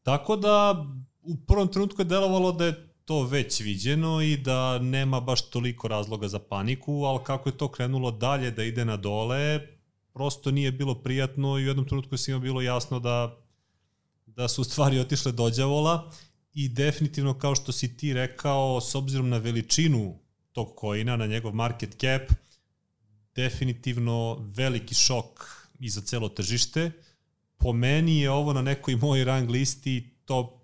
[0.03, 0.85] Tako da
[1.21, 5.87] u prvom trenutku je delovalo da je to već viđeno i da nema baš toliko
[5.87, 9.59] razloga za paniku, ali kako je to krenulo dalje da ide na dole,
[10.13, 13.37] prosto nije bilo prijatno i u jednom trenutku svima bilo jasno da,
[14.39, 16.11] da su stvari otišle dođavola
[16.53, 20.19] i definitivno kao što si ti rekao, s obzirom na veličinu
[20.51, 22.31] tog koina, na njegov market cap,
[23.35, 25.45] definitivno veliki šok
[25.79, 26.91] i za celo tržište.
[27.57, 30.63] Po meni je ovo na nekoj moj rang listi top,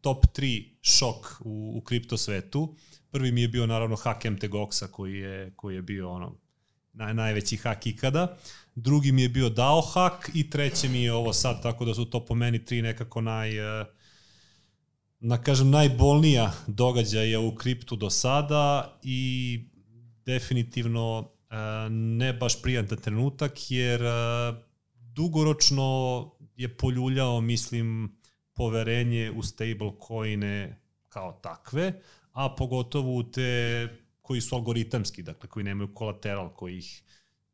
[0.00, 2.76] top 3 šok u, u kripto svetu.
[3.10, 6.36] Prvi mi je bio naravno hack MTGOX-a koji je, koji je bio ono,
[6.92, 8.36] naj, najveći hak ikada.
[8.74, 12.04] Drugi mi je bio DAO hack i treće mi je ovo sad, tako da su
[12.04, 13.86] to po meni tri nekako naj, uh,
[15.20, 19.60] na kažem najbolnija događaja u kriptu do sada i
[20.26, 21.56] definitivno e,
[21.90, 24.08] ne baš prijatan trenutak jer e,
[24.94, 28.16] dugoročno je poljuljao mislim
[28.54, 31.92] poverenje u stablecoine kao takve,
[32.32, 33.88] a pogotovo u te
[34.22, 37.02] koji su algoritamski, dakle koji nemaju kolateral, koji ih,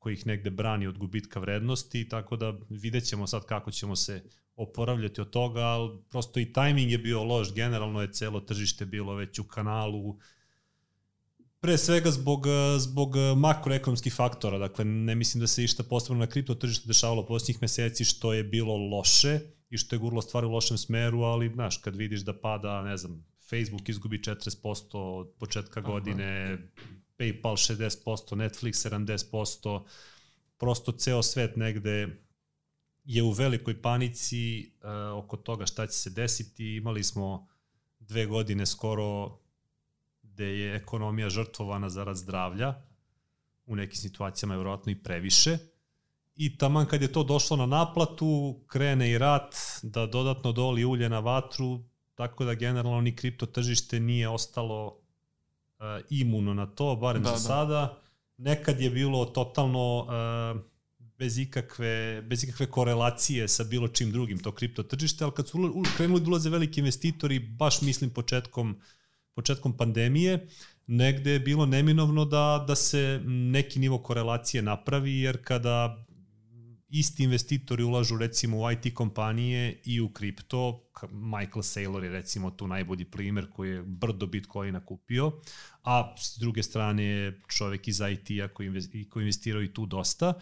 [0.00, 4.22] koji ih negde brani od gubitka vrednosti, tako da vidjet ćemo sad kako ćemo se
[4.56, 9.14] oporavljati od toga, ali prosto i tajming je bio loš, generalno je celo tržište bilo
[9.14, 10.18] već u kanalu,
[11.60, 12.46] pre svega zbog,
[12.78, 17.62] zbog makroekonomskih faktora, dakle ne mislim da se išta posebno na kripto tržište dešavalo posljednjih
[17.62, 19.40] meseci što je bilo loše
[19.70, 22.96] i što je gurlo stvari u lošem smeru, ali znaš, kad vidiš da pada, ne
[22.96, 26.79] znam, Facebook izgubi 40% od početka godine, Aha.
[27.20, 29.84] PayPal 60%, Netflix 70%,
[30.58, 32.22] prosto ceo svet negde
[33.04, 36.76] je u velikoj panici uh, oko toga šta će se desiti.
[36.76, 37.48] Imali smo
[37.98, 39.38] dve godine skoro
[40.22, 42.74] gde je ekonomija žrtvovana zarad zdravlja,
[43.66, 45.58] u nekim situacijama je vjerojatno i previše.
[46.36, 51.08] I taman kad je to došlo na naplatu, krene i rat da dodatno doli ulje
[51.08, 55.00] na vatru, tako da generalno ni kripto tržište nije ostalo
[56.10, 57.40] imuno na to, barem da, za da.
[57.40, 57.98] sada.
[58.36, 60.60] Nekad je bilo totalno uh,
[61.18, 65.82] bez ikakve, bez ikakve korelacije sa bilo čim drugim, to kripto tržište, ali kad su
[65.96, 68.80] krenuli da ulaze veliki investitori, baš mislim početkom,
[69.34, 70.46] početkom pandemije,
[70.86, 76.04] negde je bilo neminovno da, da se neki nivo korelacije napravi, jer kada
[76.90, 82.66] isti investitori ulažu recimo u IT kompanije i u kripto, Michael Saylor je recimo tu
[82.66, 85.32] najbolji primer koji je brdo Bitcoina kupio,
[85.82, 88.66] a s druge strane je čovek iz IT-a koji,
[89.14, 90.34] investirao i tu dosta,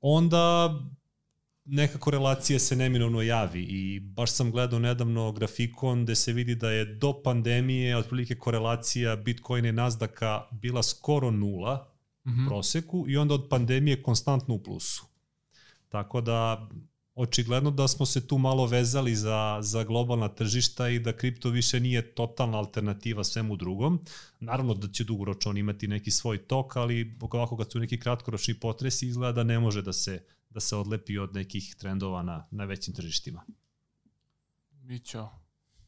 [0.00, 0.74] onda
[1.64, 6.70] neka korelacija se neminovno javi i baš sam gledao nedavno grafikon gde se vidi da
[6.70, 11.92] je do pandemije otprilike korelacija Bitcoina i Nasdaka bila skoro nula
[12.26, 12.48] mm -hmm.
[12.48, 15.09] proseku i onda od pandemije konstantno u plusu.
[15.90, 16.68] Tako da
[17.14, 21.80] očigledno da smo se tu malo vezali za, za globalna tržišta i da kripto više
[21.80, 24.00] nije totalna alternativa svemu drugom.
[24.40, 28.54] Naravno da će dugoročno on imati neki svoj tok, ali ovako kad su neki kratkoročni
[28.54, 32.64] potresi izgleda da ne može da se da se odlepi od nekih trendova na, na
[32.64, 33.42] većim tržištima.
[34.82, 35.28] Mićo.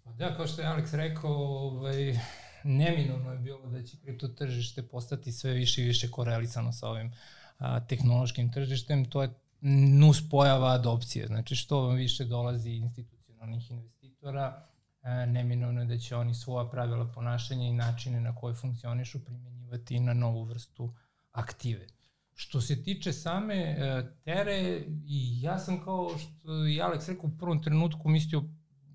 [0.05, 2.19] Pa da, kao što je Alex rekao, ovaj,
[2.65, 7.13] neminovno je bilo da će kripto tržište postati sve više i više korelisano sa ovim
[7.59, 9.05] a, tehnološkim tržištem.
[9.05, 9.35] To je
[9.71, 11.27] nus pojava adopcije.
[11.27, 14.63] Znači što vam više dolazi institucionalnih investitora,
[15.03, 20.01] a, neminovno je da će oni svoja pravila ponašanja i načine na koje funkcionišu primenjivati
[20.01, 20.95] na novu vrstu
[21.33, 21.87] aktive.
[22.35, 27.39] Što se tiče same e, tere, i ja sam kao što i Alex rekao u
[27.39, 28.43] prvom trenutku mislio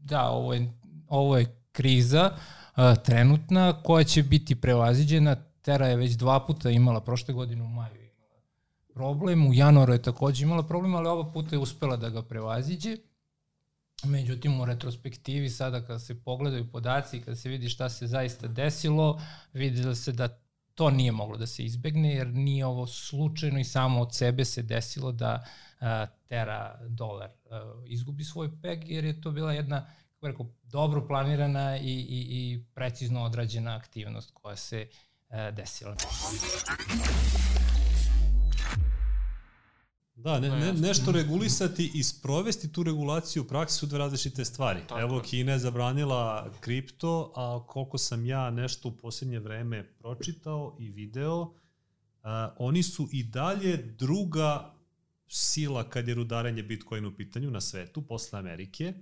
[0.02, 0.72] da ovo je,
[1.08, 2.32] ovo je kriza
[2.76, 5.36] a, trenutna koja će biti prevaziđena.
[5.62, 7.97] Tera je već dva puta imala prošle godine u maju
[8.98, 12.98] problem, u januaru je takođe imala problem, ali ova puta je uspela da ga prevaziđe.
[14.04, 18.48] Međutim, u retrospektivi sada kada se pogledaju podaci i kada se vidi šta se zaista
[18.48, 19.22] desilo,
[19.54, 20.28] vidi da se da
[20.76, 24.62] to nije moglo da se izbegne, jer nije ovo slučajno i samo od sebe se
[24.62, 25.46] desilo da
[25.80, 29.86] a, tera dolar a, izgubi svoj peg, jer je to bila jedna
[30.22, 34.88] kako dobro planirana i, i, i precizno odrađena aktivnost koja se
[35.30, 35.96] a, desila.
[40.18, 44.80] Da, ne, ne, nešto regulisati i sprovesti tu regulaciju u praksi su dve različite stvari.
[44.88, 45.22] Tako Evo.
[45.22, 51.54] Kina je zabranila kripto, a koliko sam ja nešto u posljednje vreme pročitao i video,
[52.24, 54.74] a, oni su i dalje druga
[55.28, 58.94] sila kad je rudarenje Bitcoin u pitanju na svetu, posle Amerike,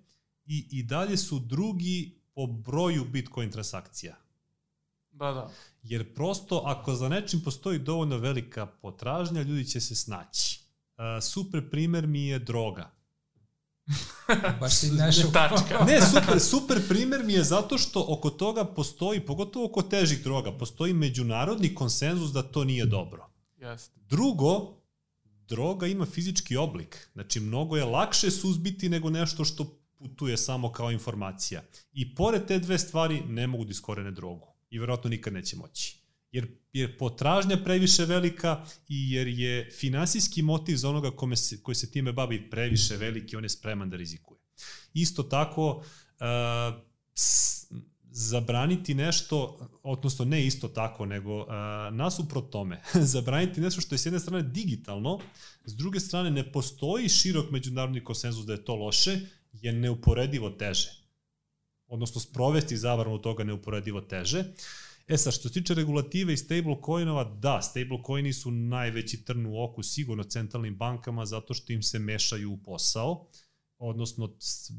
[0.45, 4.15] i, i dalje su drugi po broju Bitcoin transakcija.
[5.11, 5.51] Da, da.
[5.83, 10.64] Jer prosto, ako za nečim postoji dovoljno velika potražnja, ljudi će se snaći.
[10.97, 12.91] Uh, super primer mi je droga.
[14.59, 15.31] Baš si našao...
[15.49, 15.85] Tačka.
[15.85, 20.51] Ne, super, super primer mi je zato što oko toga postoji, pogotovo oko težih droga,
[20.51, 23.29] postoji međunarodni konsenzus da to nije dobro.
[23.57, 23.99] Jeste.
[24.09, 24.75] Drugo,
[25.47, 27.09] droga ima fizički oblik.
[27.13, 31.63] Znači, mnogo je lakše suzbiti nego nešto što putuje samo kao informacija.
[31.93, 34.47] I pored te dve stvari ne mogu da iskorene drogu.
[34.69, 36.04] I verovatno nikad neće moći.
[36.35, 41.75] Jer je potražnja previše velika i jer je finansijski motiv za onoga kome se, koji
[41.75, 44.39] se time bavi previše veliki, on je spreman da rizikuje.
[44.93, 46.83] Isto tako, uh,
[47.13, 47.55] s,
[48.11, 51.47] zabraniti nešto, odnosno ne isto tako, nego uh,
[51.91, 52.81] nasuprot tome,
[53.15, 55.19] zabraniti nešto što je s jedne strane digitalno,
[55.65, 59.19] s druge strane ne postoji širok međunarodni konsenzus da je to loše,
[59.53, 60.91] je neuporedivo teže.
[61.87, 64.43] Odnosno, sprovesti zabranu toga neuporedivo teže.
[65.07, 69.83] E sad, što se tiče regulative i stablecoinova, da, stablecoini su najveći trn u oku
[69.83, 73.27] sigurno centralnim bankama zato što im se mešaju u posao
[73.77, 74.37] odnosno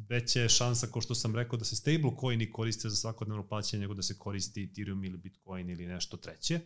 [0.09, 3.95] veća je šansa, kao što sam rekao, da se stablecoini koriste za svakodnevno plaćanje nego
[3.95, 6.61] da se koristi Ethereum ili Bitcoin ili nešto treće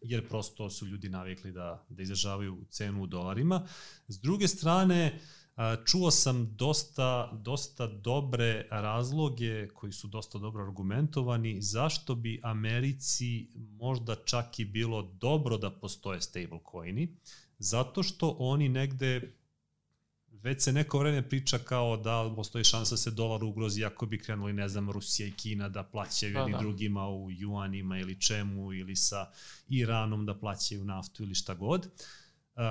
[0.00, 3.68] jer prosto su ljudi navikli da, da izražavaju cenu u dolarima.
[4.08, 5.20] S druge strane,
[5.86, 14.16] čuo sam dosta, dosta dobre razloge koji su dosta dobro argumentovani zašto bi Americi možda
[14.24, 17.16] čak i bilo dobro da postoje stablecoini,
[17.58, 19.32] zato što oni negde
[20.42, 24.18] već se neko vreme priča kao da postoji šansa da se dolar ugrozi ako bi
[24.18, 26.58] krenuli, ne znam, Rusija i Kina da plaćaju da, jedni da.
[26.58, 29.30] drugima u juanima ili čemu, ili sa
[29.68, 31.86] Iranom da plaćaju naftu ili šta god.
[32.54, 32.62] Uh,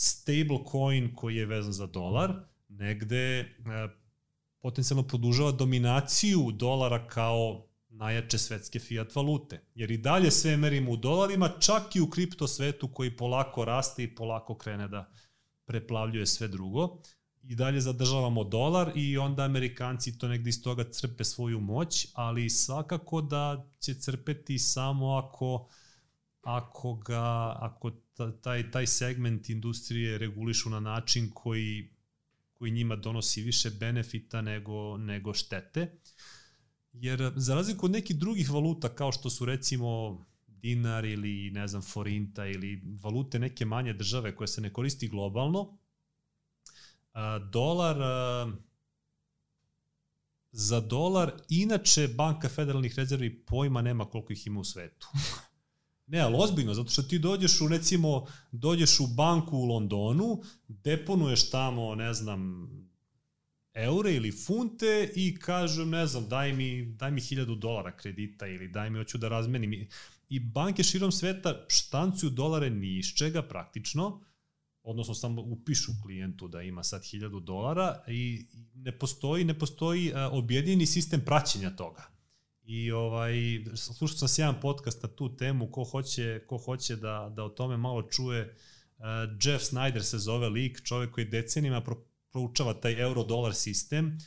[0.00, 2.32] stable coin koji je vezan za dolar,
[2.68, 3.90] negde uh,
[4.60, 9.60] potencijalno produžava dominaciju dolara kao najjače svetske fiat valute.
[9.74, 14.02] Jer i dalje sve merimo u dolarima, čak i u kripto svetu koji polako raste
[14.02, 15.10] i polako krene da
[15.64, 17.02] preplavljuje sve drugo
[17.42, 22.50] i dalje zadržavamo dolar i onda Amerikanci to negde iz toga crpe svoju moć, ali
[22.50, 25.68] svakako da će crpeti samo ako
[26.42, 27.90] ako ga ako
[28.42, 31.98] taj taj segment industrije regulišu na način koji
[32.54, 36.00] koji njima donosi više benefita nego nego štete.
[36.92, 41.82] Jer za razliku od nekih drugih valuta kao što su recimo dinar ili ne znam
[41.82, 45.78] forinta ili valute neke manje države koje se ne koristi globalno,
[47.12, 48.52] a, dolar a,
[50.50, 55.08] za dolar inače Banka federalnih rezervi pojma nema koliko ih ima u svetu.
[56.08, 61.50] Ne, ali ozbiljno, zato što ti dođeš u, recimo, dođeš u banku u Londonu, deponuješ
[61.50, 62.70] tamo, ne znam,
[63.74, 68.68] eure ili funte i kažu, ne znam, daj mi, daj mi hiljadu dolara kredita ili
[68.68, 69.88] daj mi, hoću da razmenim
[70.28, 74.20] i banke širom sveta štancuju dolare ni iz čega praktično,
[74.82, 80.86] odnosno samo upišu klijentu da ima sad 1000 dolara i ne postoji ne postoji objedinjeni
[80.86, 82.17] sistem praćenja toga.
[82.68, 83.34] I ovaj
[83.74, 87.76] slušao sam jedan podcast na tu temu ko hoće ko hoće da da o tome
[87.76, 88.56] malo čuje
[89.44, 91.96] Jeff Snyder se zove lik, čovek koji decenima pro,
[92.32, 94.18] proučava taj euro-dolar sistem.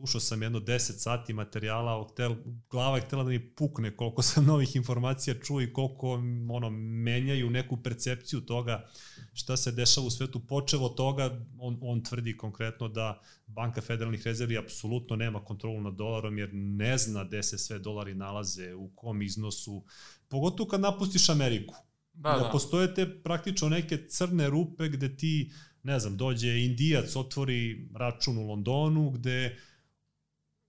[0.00, 2.34] Slušao sam jedno 10 sati materijala, tel,
[2.70, 6.12] glava je htela da mi pukne koliko sam novih informacija čuo i koliko
[6.50, 8.88] ono, menjaju neku percepciju toga
[9.32, 10.40] šta se dešava u svetu.
[10.46, 16.38] Počevo toga, on, on tvrdi konkretno da Banka federalnih rezervi apsolutno nema kontrolu nad dolarom
[16.38, 19.84] jer ne zna gde se sve dolari nalaze, u kom iznosu,
[20.28, 21.74] pogotovo kad napustiš Ameriku.
[22.12, 22.50] Da, da, da.
[22.52, 28.46] postoje te praktično neke crne rupe gde ti, ne znam, dođe Indijac, otvori račun u
[28.46, 29.56] Londonu gde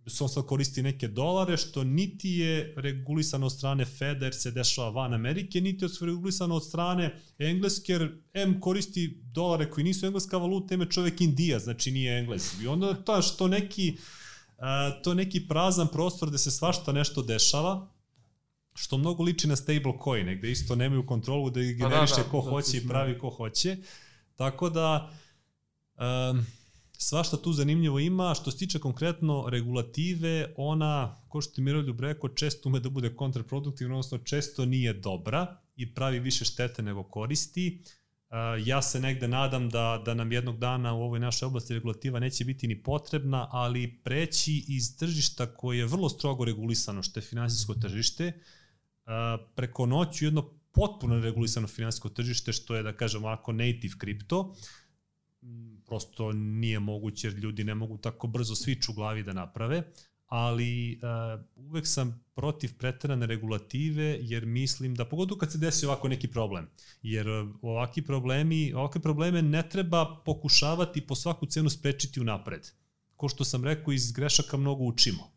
[0.07, 5.13] sad koristi neke dolare, što niti je regulisano od strane Feda jer se dešava van
[5.13, 10.73] Amerike, niti je regulisano od strane Engleske, jer M koristi dolare koji nisu engleska valuta,
[10.73, 12.61] M je čovek Indija, znači nije Engles.
[12.61, 13.97] I onda to što neki,
[14.57, 14.63] uh,
[15.03, 17.87] to neki prazan prostor gde se svašta nešto dešava,
[18.73, 22.29] što mnogo liči na stablecoin, gde isto nemaju kontrolu da ih Pa da, generiše da,
[22.29, 23.77] ko da, hoće i pravi ko hoće.
[24.35, 25.11] Tako da,
[26.31, 26.45] um,
[27.01, 28.33] svašta tu zanimljivo ima.
[28.35, 33.15] Što se tiče konkretno regulative, ona, ko što ti Miroljub rekao, često ume da bude
[33.15, 37.81] kontraproduktivna, odnosno često nije dobra i pravi više štete nego koristi.
[38.29, 42.19] Uh, ja se negde nadam da, da nam jednog dana u ovoj našoj oblasti regulativa
[42.19, 47.23] neće biti ni potrebna, ali preći iz tržišta koje je vrlo strogo regulisano, što je
[47.23, 49.11] finansijsko tržište, uh,
[49.55, 54.55] preko noću jedno potpuno regulisano finansijsko tržište, što je, da kažem, ovako native kripto,
[55.91, 59.83] prosto nije moguće jer ljudi ne mogu tako brzo switch u glavi da naprave,
[60.25, 66.07] ali uh, uvek sam protiv preterane regulative jer mislim da pogotovo kad se desi ovako
[66.07, 66.69] neki problem
[67.01, 67.27] jer
[67.61, 72.71] ovaki problemi ovakve probleme ne treba pokušavati po svaku cenu sprečiti u napred
[73.15, 75.31] ko što sam rekao iz grešaka mnogo učimo.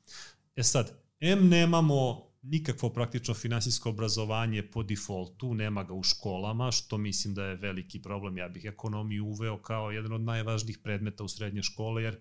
[0.56, 6.98] E sad M nemamo nikakvo praktično finansijsko obrazovanje po defaultu, nema ga u školama, što
[6.98, 8.38] mislim da je veliki problem.
[8.38, 12.20] Ja bih ekonomiju uveo kao jedan od najvažnijih predmeta u srednje škole, jer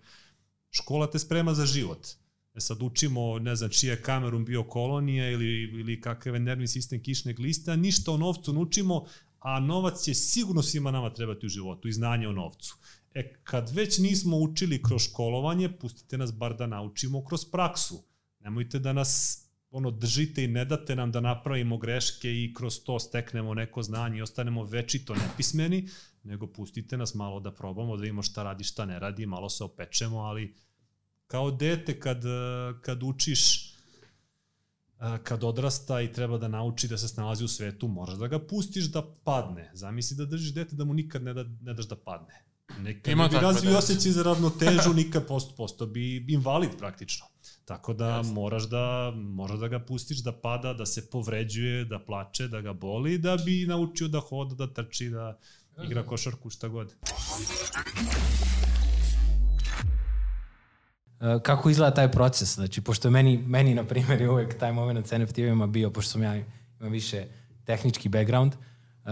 [0.70, 2.06] škola te sprema za život.
[2.54, 6.68] E sad učimo, ne znam, čija je Kamerun bio kolonija ili, ili kakav je nervni
[6.68, 9.06] sistem kišnog lista, ništa o novcu ne učimo,
[9.38, 12.76] a novac će sigurno svima nama trebati u životu i znanje o novcu.
[13.14, 18.04] E, kad već nismo učili kroz školovanje, pustite nas bar da naučimo kroz praksu.
[18.40, 19.43] Nemojte da nas
[19.74, 24.18] ono držite i ne date nam da napravimo greške i kroz to steknemo neko znanje
[24.18, 25.88] i ostanemo večito nepismeni,
[26.22, 29.64] nego pustite nas malo da probamo, da vidimo šta radi, šta ne radi, malo se
[29.64, 30.54] opečemo, ali
[31.26, 32.22] kao dete kad,
[32.80, 33.74] kad učiš
[35.22, 38.84] kad odrasta i treba da nauči da se snalazi u svetu, moraš da ga pustiš
[38.84, 39.70] da padne.
[39.74, 42.44] Zamisli da držiš dete da mu nikad ne, da, ne daš da padne.
[42.78, 43.78] Nekad Ima ne bi razvio dece.
[43.78, 47.26] osjećaj za ravnotežu, nikad posto, posto bi invalid praktično.
[47.64, 48.32] Tako da Jasne.
[48.32, 52.72] moraš da moraš da ga pustiš da pada, da se povređuje, da plače, da ga
[52.72, 55.38] boli, da bi naučio da hoda, da trči, da
[55.84, 56.94] igra košarku, šta god.
[61.20, 62.54] E, kako izgleda taj proces?
[62.54, 66.22] Znači, pošto meni, meni na primjer, je uvek taj moment sa NFT-ovima bio, pošto sam
[66.22, 67.26] ja imam više
[67.64, 69.10] tehnički background, uh,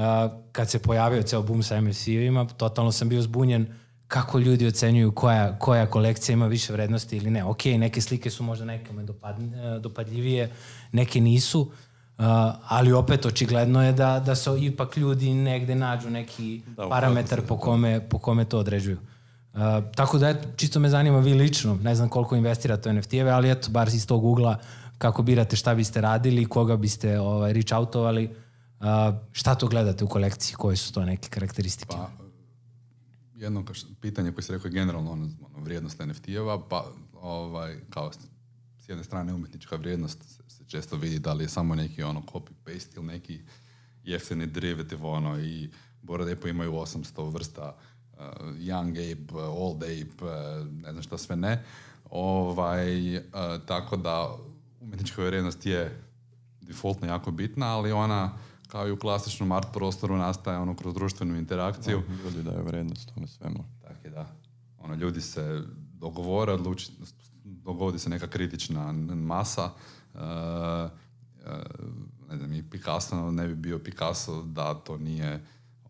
[0.52, 3.74] kad se pojavio ceo boom sa NFT-ovima, totalno sam bio zbunjen
[4.12, 7.44] kako ljudi ocenjuju koja, koja kolekcija ima više vrednosti ili ne.
[7.44, 10.50] Ok, neke slike su možda nekome dopad, e, dopadljivije,
[10.92, 12.24] neke nisu, uh,
[12.68, 17.56] ali opet očigledno je da, da se ipak ljudi negde nađu neki Da, parametar po
[17.56, 18.98] kome, po kome to određuju.
[18.98, 19.60] Uh,
[19.94, 23.50] tako da, eto, čisto me zanima vi lično, ne znam koliko investirate u NFT-eve, ali
[23.50, 24.56] eto, bar iz tog ugla,
[24.98, 28.24] kako birate šta biste radili, koga biste ovaj, reach outovali,
[28.80, 28.86] uh,
[29.32, 31.96] šta to gledate u kolekciji, koje su to neke karakteristike?
[31.96, 32.21] Pa,
[33.42, 33.64] jedno
[34.00, 36.84] pitanje koje se rekao je generalno ono, ono, vrijednost NFT-eva, pa
[37.14, 38.12] ovaj, kao
[38.78, 42.20] s jedne strane umjetnička vrijednost se, se često vidi da li je samo neki ono
[42.20, 43.40] copy-paste ili neki
[44.04, 45.70] jeftini derivative ono i
[46.02, 47.76] Bored Ape imaju 800 vrsta
[48.12, 48.18] uh,
[48.58, 51.64] Young Ape, uh, Old Ape, uh, ne znam šta sve ne.
[52.10, 53.22] Ovaj, uh,
[53.66, 54.36] tako da
[54.80, 56.02] umjetnička vrijednost je
[56.60, 58.38] defaultno jako bitna, ali ona
[58.72, 62.02] kao i u klasičnom art prostoru nastaje ono kroz društvenu interakciju.
[62.24, 63.64] Ljudi daju vrednost tome svemu.
[63.82, 64.26] Tako je, da.
[64.78, 66.92] Ono, ljudi se dogovore, odluči,
[67.44, 69.70] dogodi se neka kritična masa.
[70.14, 70.30] Uh, uh,
[72.30, 75.44] ne znam, i Picasso ne bi bio Picasso da to nije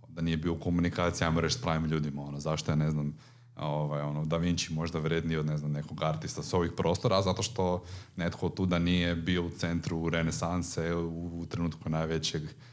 [0.08, 2.22] da nije bio u komunikaciji, ajmo reći, s pravim ljudima.
[2.22, 3.14] Ono, zašto je, ne znam,
[3.56, 7.42] ovaj, ono, Da Vinci možda vredniji od, ne znam, nekog artista s ovih prostora, zato
[7.42, 7.82] što
[8.16, 12.71] netko tu da nije bio u centru renesanse u, u trenutku najvećeg e,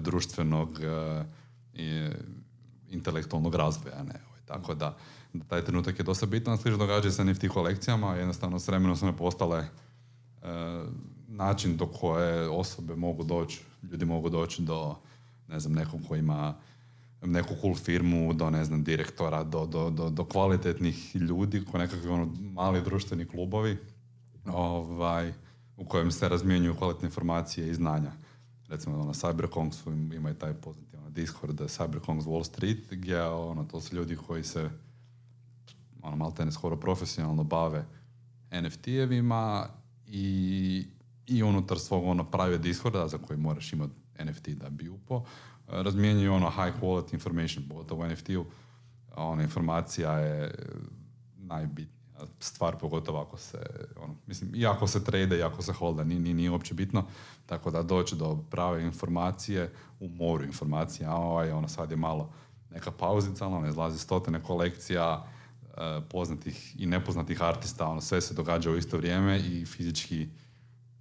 [0.00, 1.24] društvenog e,
[1.74, 2.08] i,
[2.90, 4.02] intelektualnog razvoja.
[4.02, 4.20] Ne?
[4.28, 4.96] Ovaj, tako da,
[5.32, 6.58] da taj trenutak je dosta bitan.
[6.58, 8.14] Slično događa sa NFT kolekcijama.
[8.14, 9.68] Jednostavno, s vremenom su one postale e,
[11.28, 14.96] način do koje osobe mogu doći, ljudi mogu doći do
[15.48, 16.54] ne znam, nekog ko ima
[17.22, 22.08] neku cool firmu, do ne znam, direktora, do, do, do, do kvalitetnih ljudi, ko nekakvi
[22.08, 23.78] ono, mali društveni klubovi
[24.46, 25.32] ovaj,
[25.76, 28.12] u kojem se razmjenjuju kvalitetne informacije i znanja.
[28.70, 33.80] Recimo, ono, CyberKongsu ima i taj poznati ono, Discord CyberKongs Wall Street, gdje ono, to
[33.80, 34.70] su ljudi koji se
[36.02, 37.84] ono, malte ne skoro profesionalno bave
[38.50, 39.66] NFT-evima
[40.06, 40.86] i,
[41.26, 43.92] i unutar svog ono prave Discorda za koji moraš imati
[44.24, 45.24] NFT da bi upo,
[45.66, 48.44] razmijenjuju ono high quality information, pogotovo u NFT-u.
[49.16, 50.54] Ona informacija je
[51.36, 51.99] najbitnija
[52.40, 53.58] stvar, pogotovo ako se,
[53.96, 57.04] ono, mislim, i ako se trade, i ako se holda, nije, nije, nije uopće bitno.
[57.46, 62.32] Tako da doći do prave informacije u moru informacija, a ovaj, ono sad je malo
[62.70, 65.26] neka pauzica, ono, izlazi stotine kolekcija,
[65.76, 70.28] e, poznatih i nepoznatih artista, ono, sve se događa u isto vrijeme i fizički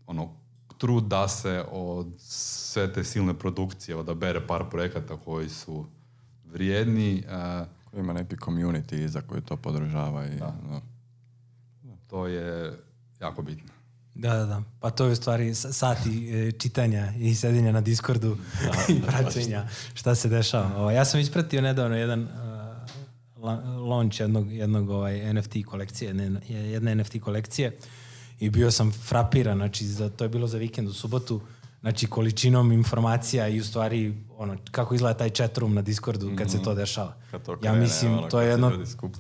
[0.07, 0.30] ono,
[0.78, 5.86] trud da se od sve te silne produkcije odabere par projekata koji su
[6.45, 7.24] vrijedni.
[7.91, 10.26] Koji ima neki community za koji to podržava.
[10.26, 10.55] I, da.
[10.70, 10.82] No.
[12.10, 12.74] To je
[13.20, 13.70] jako bitno.
[14.16, 14.64] Da, da, da.
[14.80, 19.68] Pa to je u stvari sati e, čitanja i sedenja na Discordu da, i praćenja
[19.93, 20.78] šta se dešava.
[20.78, 22.30] Ovo, ja sam ispratio nedavno jedan uh,
[23.89, 27.78] launch jednog, jednog ovaj, NFT kolekcije, jedne, jedne NFT kolekcije
[28.39, 31.41] i bio sam frapiran, znači za, to je bilo za vikend u subotu,
[31.82, 36.47] znači količinom informacija i u stvari ono, kako izgleda taj chat room na Discordu kad
[36.47, 36.57] mm -hmm.
[36.57, 37.13] se to dešava.
[37.45, 38.71] to krene, ja mislim, ono, to je jedno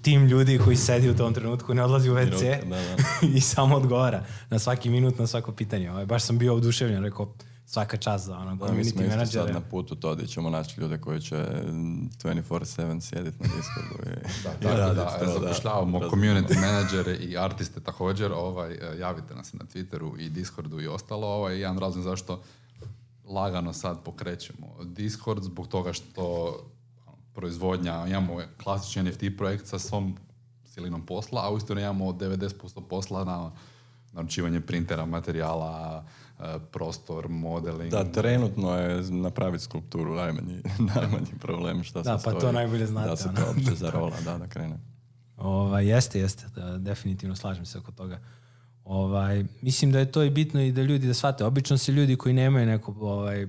[0.01, 3.27] tim ljudi koji sedi u tom trenutku, ne odlazi u WC da, da.
[3.37, 5.91] i samo odgovara na svaki minut, na svako pitanje.
[5.91, 7.33] Ovaj, baš sam bio oduševljen, rekao,
[7.69, 10.81] svaka čast za ono, da, mi smo isto sad na putu to gdje ćemo naći
[10.81, 14.09] ljude koji će 24-7 sjediti na Discordu.
[14.09, 19.53] I, da, da, da, da, da, zapošljavamo community menadžere i artiste također, ovaj, javite nas
[19.53, 21.27] na Twitteru i Discordu i ostalo.
[21.27, 22.41] Ovaj, jedan razlog zašto
[23.25, 26.55] lagano sad pokrećemo Discord zbog toga što
[27.33, 30.17] proizvodnja, imamo klasični NFT projekt sa svom
[30.65, 33.51] silinom posla, a uistinu imamo 90% posla na
[34.13, 36.05] naručivanje printera, materijala,
[36.71, 37.91] prostor, modeling.
[37.91, 40.61] Da, trenutno je napraviti skulpturu najmanji,
[40.95, 42.41] najmanji problem što da, se pa stoji.
[42.41, 43.09] to najbolje znate.
[43.09, 44.79] Da se to uopće zarola, da, da krene.
[45.37, 48.19] Ova, jeste, jeste, da, definitivno slažem se oko toga.
[48.83, 51.45] Ovaj, mislim da je to i bitno i da ljudi da shvate.
[51.45, 53.47] Obično se ljudi koji nemaju neko ovaj,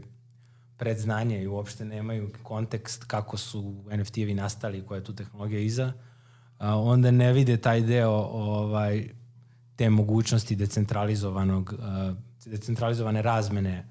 [0.76, 5.92] predznanje i uopšte nemaju kontekst kako su NFT-evi nastali i koja je tu tehnologija iza,
[6.58, 9.08] onda ne vide taj deo ovaj,
[9.76, 12.14] te mogućnosti decentralizovanog, a,
[12.46, 13.86] decentralizovane razmene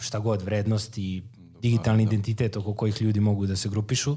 [0.00, 1.22] šta god, vrednosti,
[1.62, 2.08] digitalni da.
[2.08, 4.16] identitet oko kojih ljudi mogu da se grupišu,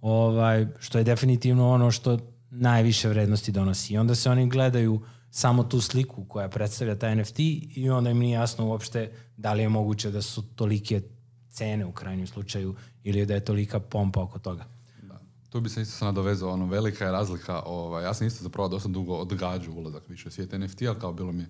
[0.00, 2.18] ovaj, što je definitivno ono što
[2.50, 3.94] najviše vrednosti donosi.
[3.94, 7.38] I onda se oni gledaju samo tu sliku koja predstavlja taj NFT
[7.76, 11.02] i onda im nije jasno uopšte da li je moguće da su tolike
[11.50, 14.64] cene u krajnjem slučaju ili da je tolika pompa oko toga.
[15.02, 15.20] Da.
[15.50, 18.68] Tu bi se isto sam nadovezao, ono, velika je razlika, ovaj, ja sam isto zapravo
[18.68, 21.46] dosta dugo odgađu ulazak više u svijet NFT-a, kao bilo mi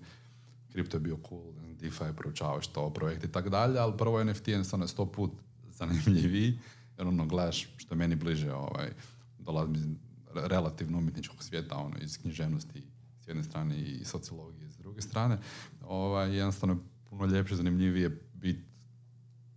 [0.75, 4.63] kripto je bio cool, DeFi proučavaš to, projekt i tako dalje, ali prvo NFT je
[4.63, 5.31] stvarno sto put
[5.71, 6.59] zanimljiviji,
[6.97, 8.91] jer ono gledaš što je meni bliže, ovaj,
[9.39, 9.85] dolazim iz
[10.33, 12.83] relativno umjetničkog svijeta, ono, iz književnosti
[13.23, 15.37] s jedne strane i sociologije s druge strane,
[15.81, 16.77] ovaj, jednostavno
[17.09, 18.63] puno ljepše, zanimljivije biti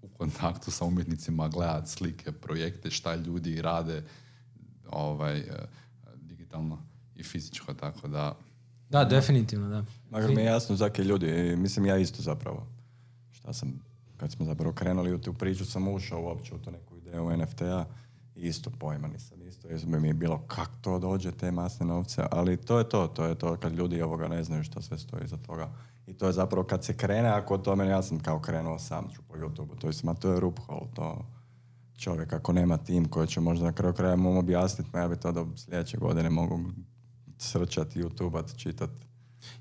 [0.02, 4.04] u kontaktu sa umjetnicima, gledati slike, projekte, šta ljudi rade
[4.88, 5.68] ovaj, eh,
[6.16, 8.38] digitalno i fizičko, tako da...
[8.90, 9.84] Da, definitivno, da.
[10.10, 12.66] Makar mi je jasno zake ljudi, mislim ja isto zapravo.
[13.30, 13.80] Šta sam,
[14.16, 17.84] kad smo zapravo krenuli u tu priču, sam ušao uopće u to neku ideju NFT-a
[18.36, 19.68] isto pojma nisam isto
[19.98, 23.34] mi je bilo kak to dođe te masne novce, ali to je to, to je
[23.34, 25.70] to kad ljudi ovoga ne znaju što sve stoji za toga.
[26.06, 29.08] I to je zapravo kad se krene, ako o tome ja sam kao krenuo sam
[29.14, 31.26] ću po YouTube, to je, ma to je ruphole, to
[31.96, 35.16] čovjek ako nema tim koji će možda na kraju kraja mu objasniti, ma ja bi
[35.16, 36.60] to do sljedeće godine mogu
[37.38, 38.90] srčati, YouTube-at, čitat.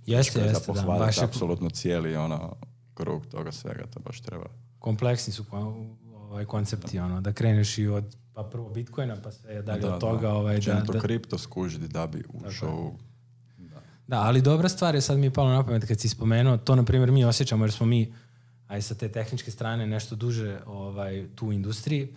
[0.06, 0.82] Jeste, jeste, da.
[0.82, 1.24] Baš je...
[1.24, 2.56] apsolutno cijeli ono,
[2.94, 4.46] krug toga svega, to baš treba.
[4.80, 5.46] Kompleksni su
[6.30, 10.02] ovaj koncepti, ono, da kreneš i od pa prvo Bitcoina, pa sve dalje da, od
[10.02, 10.22] toga.
[10.22, 10.34] Da.
[10.34, 12.98] Ovaj, da, da, kripto skužiti da bi ušao u...
[13.58, 13.82] Da.
[14.08, 16.76] da, ali dobra stvar je, sad mi je palo na pamet kad si spomenuo, to
[16.76, 18.14] na primjer mi osjećamo jer smo mi,
[18.68, 22.16] aj sa te tehničke strane, nešto duže ovaj, tu u industriji,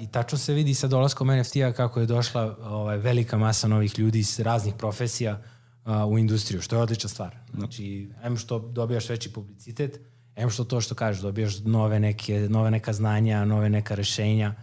[0.00, 4.18] I tačno se vidi sa dolaskom NFT-a kako je došla ovaj, velika masa novih ljudi
[4.18, 5.40] iz raznih profesija
[5.84, 7.36] uh, u industriju, što je odlična stvar.
[7.54, 10.00] Znači, em što dobijaš veći publicitet,
[10.36, 14.54] em što to što kažeš, dobijaš nove, neke, nove neka znanja, nove neka rešenja,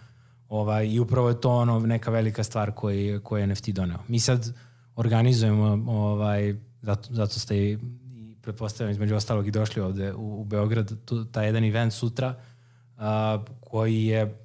[0.51, 3.97] Ovaj, I upravo je to ono neka velika stvar koji, koji je NFT doneo.
[4.07, 4.53] Mi sad
[4.95, 7.78] organizujemo, ovaj, zato, zato ste i,
[8.16, 12.36] i pretpostavljam između ostalog i došli ovde u, u Beograd, tu, taj jedan event sutra,
[12.97, 14.38] a, koji je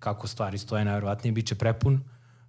[0.00, 1.94] kako stvari stoje, najverovatnije bit će prepun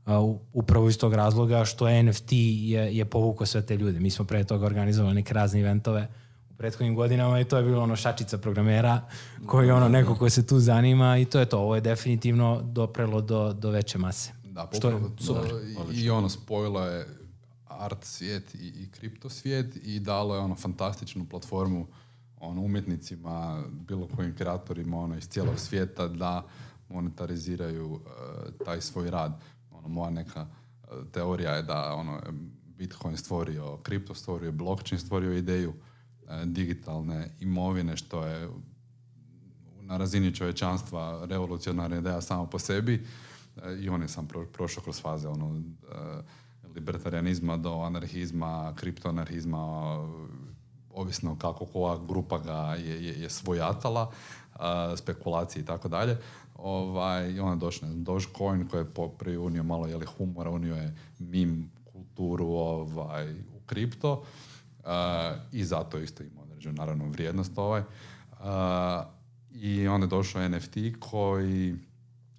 [0.06, 4.00] uh, upravo iz tog razloga što NFT je, je povukao sve te ljude.
[4.00, 6.08] Mi smo pre toga organizovali neke razne eventove
[6.52, 9.02] u prethodnim godinama i to je bilo ono šačica programera
[9.46, 11.60] koji je ono neko ko se tu zanima i to je to.
[11.60, 14.32] Ovo je definitivno doprelo do, do veće mase.
[14.44, 15.50] Da, Što je super.
[15.50, 15.60] to.
[15.92, 17.08] I, I ono, spojilo je
[17.68, 21.88] art svijet i, i kripto svijet i dalo je ono fantastičnu platformu
[22.40, 26.44] ono, umjetnicima, bilo kojim kreatorima ono, iz cijelog svijeta da
[26.92, 29.42] monetariziraju eh, taj svoj rad.
[29.72, 32.22] Ono, moja neka eh, teorija je da ono,
[32.78, 38.50] Bitcoin stvorio, kripto stvorio, blockchain stvorio ideju eh, digitalne imovine, što je
[39.82, 43.06] na razini čovječanstva revolucionarna ideja samo po sebi
[43.58, 46.22] E, i on je sam pro, prošao kroz faze ono, e,
[46.76, 49.98] libertarianizma do anarhizma, kriptoanarhizma,
[50.94, 54.12] ovisno kako koja grupa ga je, je, je svojatala,
[54.54, 54.58] e,
[54.98, 56.18] spekulacije i tako dalje.
[56.64, 60.76] Ovaj, je došao ne znam, Dogecoin koji je po- prije unio malo jeli, humora, unio
[60.76, 64.24] je mim kulturu ovaj, u kripto
[64.80, 64.90] e,
[65.52, 67.82] i zato isto ima određenu naravno vrijednost ovaj.
[67.82, 67.86] E,
[69.52, 71.76] I onda je došao NFT koji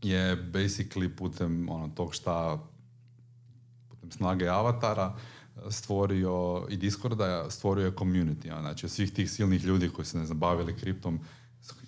[0.03, 2.59] je basically putem ono, tog šta
[3.89, 5.15] putem snage avatara
[5.71, 8.61] stvorio i Discorda stvorio je community.
[8.61, 11.21] Znači svih tih silnih ljudi koji se ne znam, bavili kriptom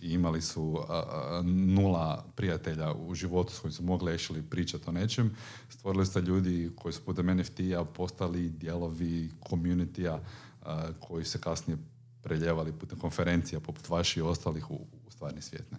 [0.00, 4.92] imali su a, a, nula prijatelja u životu s kojim su mogli actually pričati o
[4.92, 5.36] nečem.
[5.68, 10.18] Stvorili ste ljudi koji su putem NFT-a postali dijelovi community-a
[10.62, 11.78] a, koji se kasnije
[12.22, 14.74] preljevali putem konferencija poput vaših i ostalih u,
[15.06, 15.72] u stvarni svijet.
[15.72, 15.78] Ne?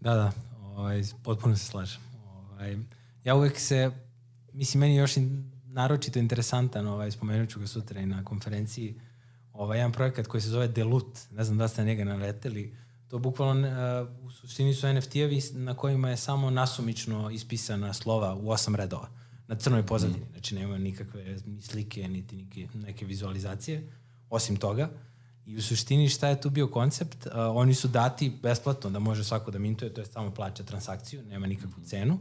[0.00, 0.32] Da, da,
[0.62, 2.00] ovaj, potpuno se slažem.
[2.26, 2.78] Ovaj,
[3.24, 3.90] ja uvek se,
[4.52, 5.28] mislim, meni još i
[5.66, 9.00] naročito interesantan, ovaj, spomenut ću ga sutra i na konferenciji,
[9.52, 12.76] ovaj, jedan projekat koji se zove Delut, ne znam da ste na njega naleteli,
[13.08, 18.50] to bukvalno uh, u suštini su NFT-evi na kojima je samo nasumično ispisana slova u
[18.50, 19.08] osam redova
[19.48, 23.92] na crnoj pozadini, znači nema nikakve ni slike, niti neke, neke vizualizacije,
[24.30, 24.90] osim toga.
[25.46, 27.26] I u suštini šta je tu bio koncept?
[27.26, 31.22] Uh, oni su dati besplatno da može svako da mintuje, to je samo plaća transakciju,
[31.22, 32.18] nema nikakvu cenu.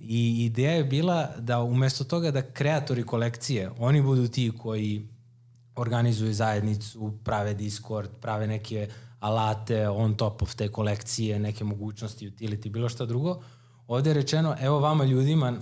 [0.00, 5.08] I ideja je bila da umesto toga da kreatori kolekcije, oni budu ti koji
[5.76, 8.88] organizuju zajednicu, prave Discord, prave neke
[9.22, 13.42] alate on top of te kolekcije, neke mogućnosti, utility, bilo šta drugo.
[13.86, 15.52] Ovde je rečeno, evo vama ljudima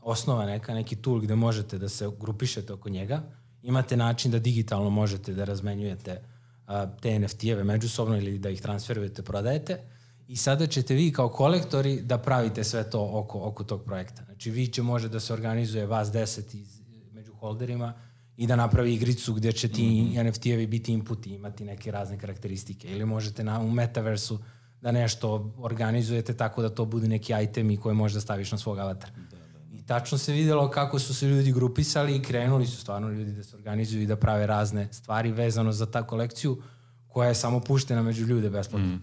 [0.00, 3.22] osnova neka, neki tool gde možete da se grupišete oko njega,
[3.62, 6.22] imate način da digitalno možete da razmenjujete
[6.66, 9.80] a, te NFT-eve međusobno ili da ih transferujete, prodajete
[10.28, 14.24] i sada ćete vi kao kolektori da pravite sve to oko, oko tog projekta.
[14.24, 16.80] Znači vi će može da se organizuje vas 10 iz,
[17.12, 17.94] među holderima
[18.38, 20.30] i da napravi igricu gdje će ti mm -hmm.
[20.30, 22.88] NFT-evi biti inputi, imati neke razne karakteristike.
[22.88, 24.38] Ili možete na, u metaversu
[24.80, 29.12] da nešto organizujete tako da to budu neki itemi koje možda staviš na svog avatara.
[29.30, 29.76] Da, da.
[29.76, 33.44] I tačno se videlo kako su se ljudi grupisali i krenuli su stvarno ljudi da
[33.44, 36.62] se organizuju i da prave razne stvari vezano za ta kolekciju
[37.08, 38.88] koja je samo puštena među ljude besplatno.
[38.88, 39.02] Mm.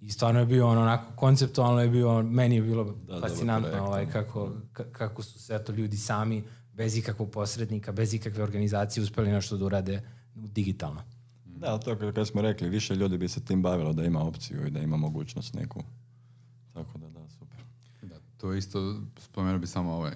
[0.00, 3.88] I stvarno je bio ono onako, konceptualno je bio, meni je bilo da, fascinantno projekt,
[3.88, 4.52] ovaj, kako,
[4.92, 9.64] kako su se eto ljudi sami bez ikakvog posrednika, bez ikakve organizacije uspeli nešto da
[9.64, 10.02] urade
[10.34, 11.02] digitalno.
[11.44, 14.70] Da, to kako smo rekli, više ljudi bi se tim bavilo da ima opciju i
[14.70, 15.82] da ima mogućnost neku.
[16.74, 17.58] Tako da, da, super.
[18.02, 20.12] Da, to isto, spomenuo bi samo ovaj,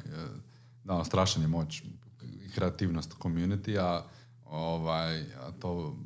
[0.84, 1.82] da, strašan je moć
[2.22, 4.02] i kreativnost community, a,
[4.44, 5.96] ovaj, a to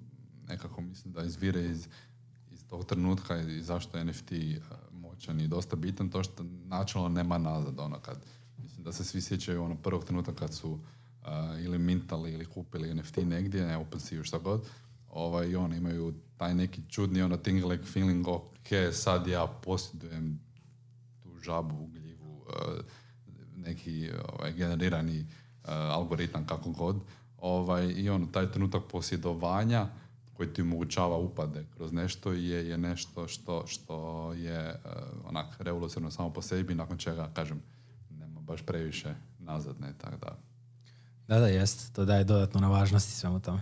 [0.49, 1.89] nekako mislim da izvire iz,
[2.51, 4.33] iz tog trenutka i zašto je NFT
[4.93, 8.25] moćan i dosta bitan, to što načelno nema nazad, ono kad,
[8.85, 10.81] da se svi sjećaju ono prvog trenutka kad su uh,
[11.65, 14.69] ili mintali ili kupili NFT negdje, ne OpenSea šta god,
[15.11, 20.41] ovaj, i oni imaju taj neki čudni ono tingling feeling, ok, sad ja posjedujem
[21.23, 22.85] tu žabu gljivu, uh,
[23.57, 26.97] neki ovaj, generirani uh, algoritam kako god,
[27.39, 29.87] ovaj, i ono, taj trenutak posjedovanja
[30.35, 34.91] koji ti omogućava upade kroz nešto je, je nešto što, što je uh,
[35.29, 37.63] onak revolucionarno samo po sebi, nakon čega, kažem,
[38.51, 40.37] baš previše nazad, ne, tako da.
[41.29, 41.93] Da, da, jest.
[41.95, 43.61] To daje dodatno na važnosti svemu tome.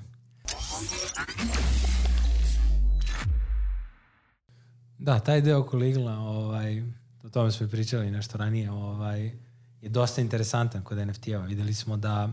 [4.98, 6.82] Da, taj deo oko Ligla, ovaj,
[7.22, 9.24] o tome smo i pričali nešto ranije, ovaj,
[9.82, 11.44] je dosta interesantan kod NFT-eva.
[11.44, 12.32] Videli smo da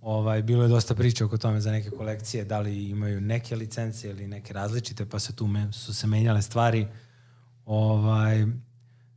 [0.00, 4.10] ovaj, bilo je dosta priče oko tome za neke kolekcije, da li imaju neke licence
[4.10, 6.86] ili neke različite, pa se tu me, su se menjale stvari.
[7.64, 8.46] Ovaj,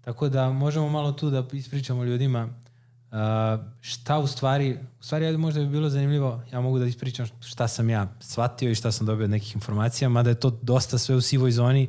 [0.01, 2.49] tako da možemo malo tu da ispričamo ljudima
[3.11, 7.67] Uh, šta u stvari, u stvari možda bi bilo zanimljivo, ja mogu da ispričam šta
[7.67, 11.15] sam ja shvatio i šta sam dobio od nekih informacija, mada je to dosta sve
[11.15, 11.88] u sivoj zoni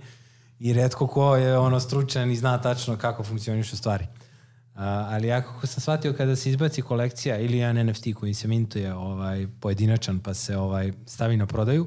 [0.60, 4.04] i redko ko je ono stručan i zna tačno kako funkcionišu stvari.
[4.04, 8.48] Uh, ali ja kako sam shvatio kada se izbaci kolekcija ili jedan NFT koji se
[8.48, 11.86] mintuje ovaj, pojedinačan pa se ovaj stavi na prodaju,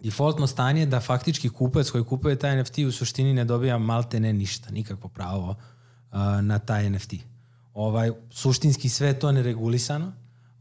[0.00, 4.20] defaultno stanje je da faktički kupac koji kupuje taj NFT u suštini ne dobija malte
[4.20, 7.14] ne ništa, nikakvo pravo uh, na taj NFT.
[7.74, 10.12] Ovaj, suštinski sve to neregulisano.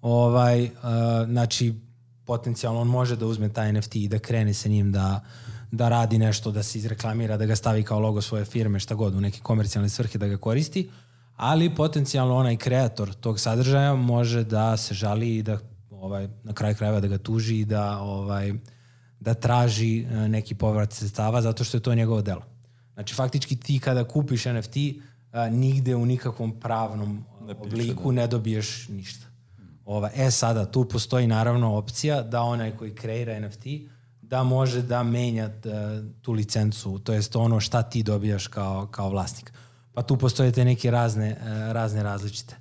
[0.01, 0.69] Ovaj, uh,
[1.25, 1.73] znači,
[2.25, 5.23] potencijalno on može da uzme taj NFT i da krene sa njim da,
[5.71, 9.15] da radi nešto, da se izreklamira, da ga stavi kao logo svoje firme, šta god,
[9.15, 10.89] u neke komercijalne svrhe da ga koristi,
[11.35, 15.57] ali potencijalno onaj kreator tog sadržaja može da se žali i da
[15.91, 18.53] ovaj, na kraju krajeva da ga tuži i da ovaj,
[19.19, 22.43] da traži e, neki povrat sredstava zato što je to njegovo delo.
[22.93, 24.77] Znači faktički ti kada kupiš NFT
[25.31, 29.25] a, nigde u nikakvom pravnom Ne piše, obliku ne dobiješ ništa.
[29.85, 33.65] Ova, e sada, tu postoji naravno opcija da onaj koji kreira NFT
[34.21, 35.51] da može da menja e,
[36.21, 39.53] tu licencu, to jest ono šta ti dobijaš kao, kao vlasnik.
[39.93, 42.55] Pa tu postoje te neke razne, e, razne različite.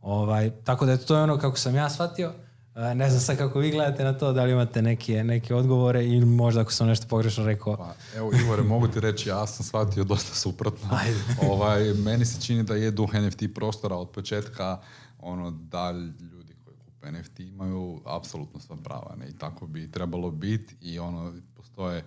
[0.00, 2.32] Ovaj, tako da eto, to je ono kako sam ja shvatio.
[2.76, 6.04] E, ne znam sad kako vi gledate na to, da li imate neke, neke odgovore
[6.04, 7.76] ili možda ako sam nešto pogrešno rekao.
[7.76, 10.88] Pa, evo, Ivore, mogu ti reći, ja sam shvatio dosta suprotno.
[10.92, 11.18] Ajde.
[11.52, 14.80] ovaj, meni se čini da je duh NFT prostora od početka
[15.18, 15.90] ono da
[16.32, 19.14] ljudi koji kupe NFT imaju apsolutno sva prava.
[19.18, 19.28] Ne?
[19.28, 22.04] I tako bi trebalo biti i ono, postoje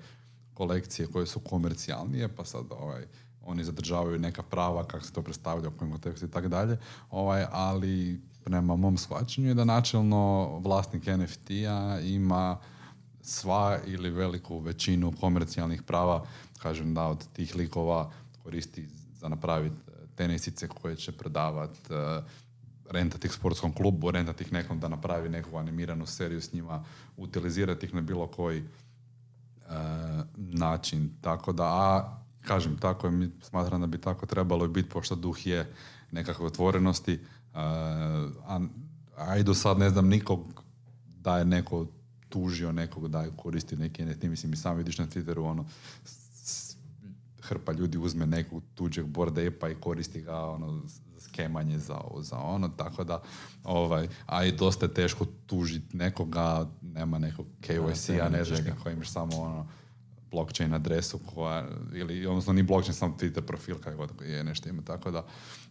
[0.53, 3.05] kolekcije koje su komercijalnije, pa sad ovaj,
[3.45, 6.77] oni zadržavaju neka prava, kako se to predstavlja, u kojem kontekstu i tako dalje,
[7.09, 12.57] ovaj, ali prema mom shvaćanju je da načelno vlasnik NFT-a ima
[13.21, 16.25] sva ili veliku većinu komercijalnih prava,
[16.61, 18.11] kažem da od tih likova
[18.43, 19.75] koristi za napraviti
[20.15, 21.79] tenisice koje će prodavati,
[22.89, 26.83] rentati ih sportskom klubu, rentati ih nekom da napravi neku animiranu seriju s njima,
[27.17, 28.63] utilizirati ih na bilo koji e,
[30.37, 31.09] način.
[31.21, 35.73] Tako da, a kažem, tako je, smatram da bi tako trebalo biti, pošto duh je
[36.11, 37.38] nekakve otvorenosti, e,
[38.47, 38.59] a,
[39.17, 40.63] a i do sad ne znam nikog
[41.05, 41.87] da je neko
[42.29, 45.65] tužio nekog da je koristi neki NFT, mislim i sam vidiš na Twitteru ono
[47.41, 50.81] hrpa ljudi uzme nekog tuđeg board ape-a i koristi ga ono
[51.15, 53.21] za skemanje za ovo, za ono, tako da
[53.63, 59.09] ovaj, a i dosta je teško tužiti nekoga, nema nekog KYC-a, ne znaš kako imaš
[59.11, 59.67] samo ono
[60.31, 65.11] blockchain adresu koja, ili odnosno ni blockchain, samo Twitter profil kako je nešto ima, tako
[65.11, 65.25] da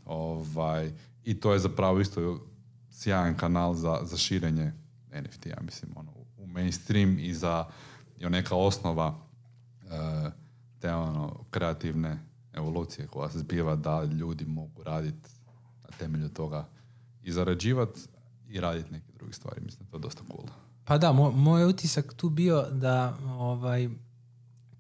[0.05, 0.93] ovaj,
[1.29, 2.41] i to je zapravo isto
[2.91, 4.73] sjajan kanal za, za širenje
[5.23, 7.65] NFT-a, mislim, ono, u mainstream i za
[8.19, 9.19] i neka osnova
[9.83, 10.31] e,
[10.79, 12.19] te ono, kreativne
[12.53, 15.31] evolucije koja se zbiva da ljudi mogu raditi
[15.83, 16.69] na temelju toga
[17.23, 18.01] i zarađivati
[18.49, 19.61] i raditi neke druge stvari.
[19.65, 20.49] Mislim, to je dosta cool.
[20.85, 23.89] Pa da, mo, moj utisak tu bio da ovaj,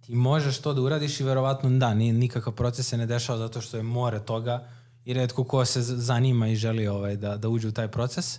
[0.01, 3.61] ti možeš to da uradiš i verovatno da, ni, nikakav proces se ne dešava zato
[3.61, 4.78] što je more toga
[5.09, 8.39] i redko ko se zanima i želi ovaj, da, da uđe u taj proces.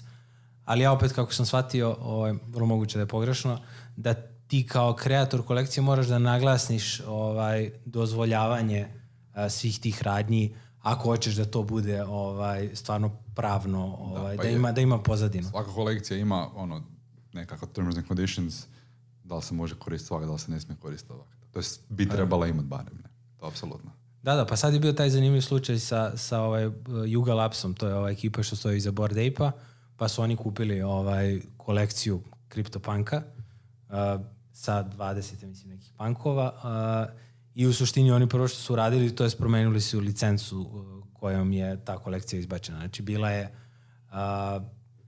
[0.66, 3.60] Ali ja opet kako sam shvatio, ovaj, vrlo moguće da je pogrešno,
[3.96, 4.14] da
[4.48, 8.88] ti kao kreator kolekcije moraš da naglasniš ovaj, dozvoljavanje
[9.34, 14.44] a, svih tih radnji ako hoćeš da to bude ovaj stvarno pravno ovaj da, pa
[14.44, 14.56] da je.
[14.56, 15.50] ima da ima pozadinu.
[15.50, 16.84] Svaka kolekcija ima ono
[17.34, 18.66] nekako terms and conditions
[19.24, 21.32] da li se može koristiti svaka, da li se ne smije koristiti ovako.
[21.52, 23.10] To jest, bi trebala imati barem, ne.
[23.40, 23.92] To apsolutno.
[24.24, 27.74] Da, da, pa sad je bio taj zanimljiv slučaj sa, sa ovaj uh, Yuga Labsom,
[27.74, 29.52] to je ova ekipa što stoji iza Bored Ape-a,
[29.98, 37.20] pa su oni kupili ovaj kolekciju CryptoPunka uh, sa 20, mislim, nekih punkova uh,
[37.56, 41.54] i u suštini oni prvo što su uradili, to je promenili su licencu uh, kojom
[41.54, 42.78] je ta kolekcija izbačena.
[42.78, 43.54] Znači, bila je
[44.08, 44.14] uh,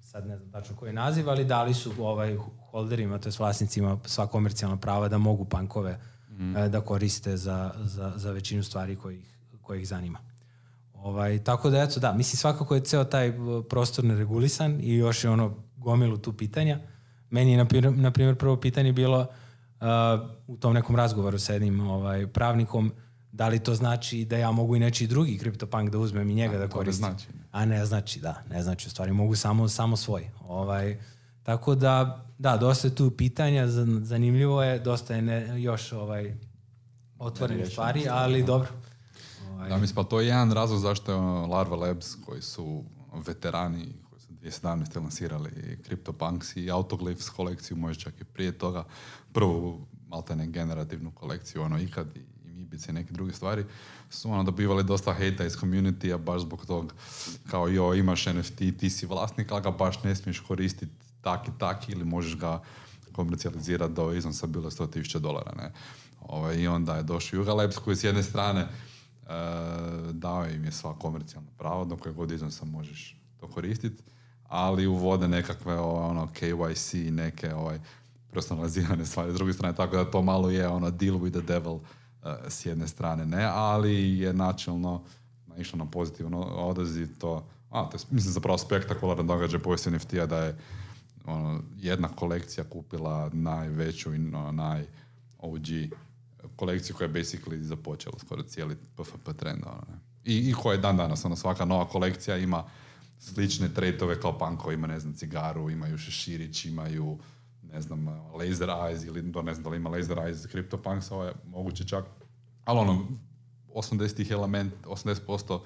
[0.01, 2.37] sad ne znam tačno koji naziv, ali dali su ovaj
[2.71, 5.99] holderima, to je vlasnicima sva komercijalna prava da mogu punkove
[6.41, 6.69] mm.
[6.69, 10.19] da koriste za, za, za većinu stvari kojih, kojih zanima.
[10.93, 15.23] Ovaj, tako da, eto, da, mislim svakako je ceo taj uh, prostor neregulisan i još
[15.23, 16.79] je ono gomilu tu pitanja.
[17.29, 17.65] Meni je, na,
[18.11, 19.87] primjer- prvo pitanje bilo uh,
[20.47, 22.91] u tom nekom razgovoru sa jednim ovaj, pravnikom,
[23.31, 26.57] da li to znači da ja mogu i nečiji drugi CryptoPunk da uzmem i njega
[26.57, 27.05] da, to ne koristim?
[27.09, 27.27] znači.
[27.51, 30.29] A ne znači, da, ne znači, u stvari mogu samo, samo svoj.
[30.47, 30.97] Ovaj,
[31.43, 36.35] tako da, da, dosta je tu pitanja, zan- zanimljivo je, dosta je ne, još ovaj,
[37.19, 38.67] otvorene stvari, ali dobro.
[39.49, 42.83] Ovaj, Da, mislim, pa to je jedan razlog zašto je Larva Labs, koji su
[43.27, 45.01] veterani, koji su 2017.
[45.01, 48.83] lansirali CryptoPunks i Autoglyphs kolekciju, možda čak i prije toga,
[49.33, 53.65] prvu maltene generativnu kolekciju, ono ikad i, i Mibice i neke druge stvari,
[54.09, 56.93] su ono dobivali dosta hejta iz community-a baš zbog tog,
[57.49, 61.51] kao jo, imaš NFT, ti si vlasnik, ali ga baš ne smiješ koristiti tak i
[61.59, 62.61] tak ili možeš ga
[63.11, 65.71] komercijalizirati do iznosa bilo 100.000 dolara, ne.
[66.21, 69.29] Ovaj, I onda je došao Juga Labs koji s jedne strane uh,
[70.11, 74.03] dao im je sva komercijalna prava, do koje god iznosa možeš to koristiti,
[74.47, 77.79] ali uvode nekakve ono, KYC, neke ovaj,
[78.31, 81.73] personalizirane stvari s druge strane, tako da to malo je ono deal with the devil
[81.73, 81.81] uh,
[82.47, 85.03] s jedne strane, ne, ali je načelno
[85.47, 90.37] naišlo na pozitivan odaziv to, a, to je, mislim, zapravo spektakularan događaj povijesti NFT-a da
[90.37, 90.57] je
[91.25, 94.85] ono, jedna kolekcija kupila najveću i no, naj
[95.39, 95.65] OG
[96.55, 99.63] kolekciju koja je basically započela skoro cijeli PFP trend.
[99.65, 99.99] Ono, ne.
[100.23, 102.63] I, I koja je dan danas, ono, svaka nova kolekcija ima
[103.19, 107.17] slične tretove kao panko, ima, ne znam, cigaru, imaju šeširić, imaju
[107.73, 111.23] ne znam, Laser Eyes ili to ne znam da li ima Laser Eyes CryptoPunks, ovo
[111.23, 112.05] je moguće čak,
[112.65, 113.07] ali ono,
[113.73, 115.59] 80 element, 80%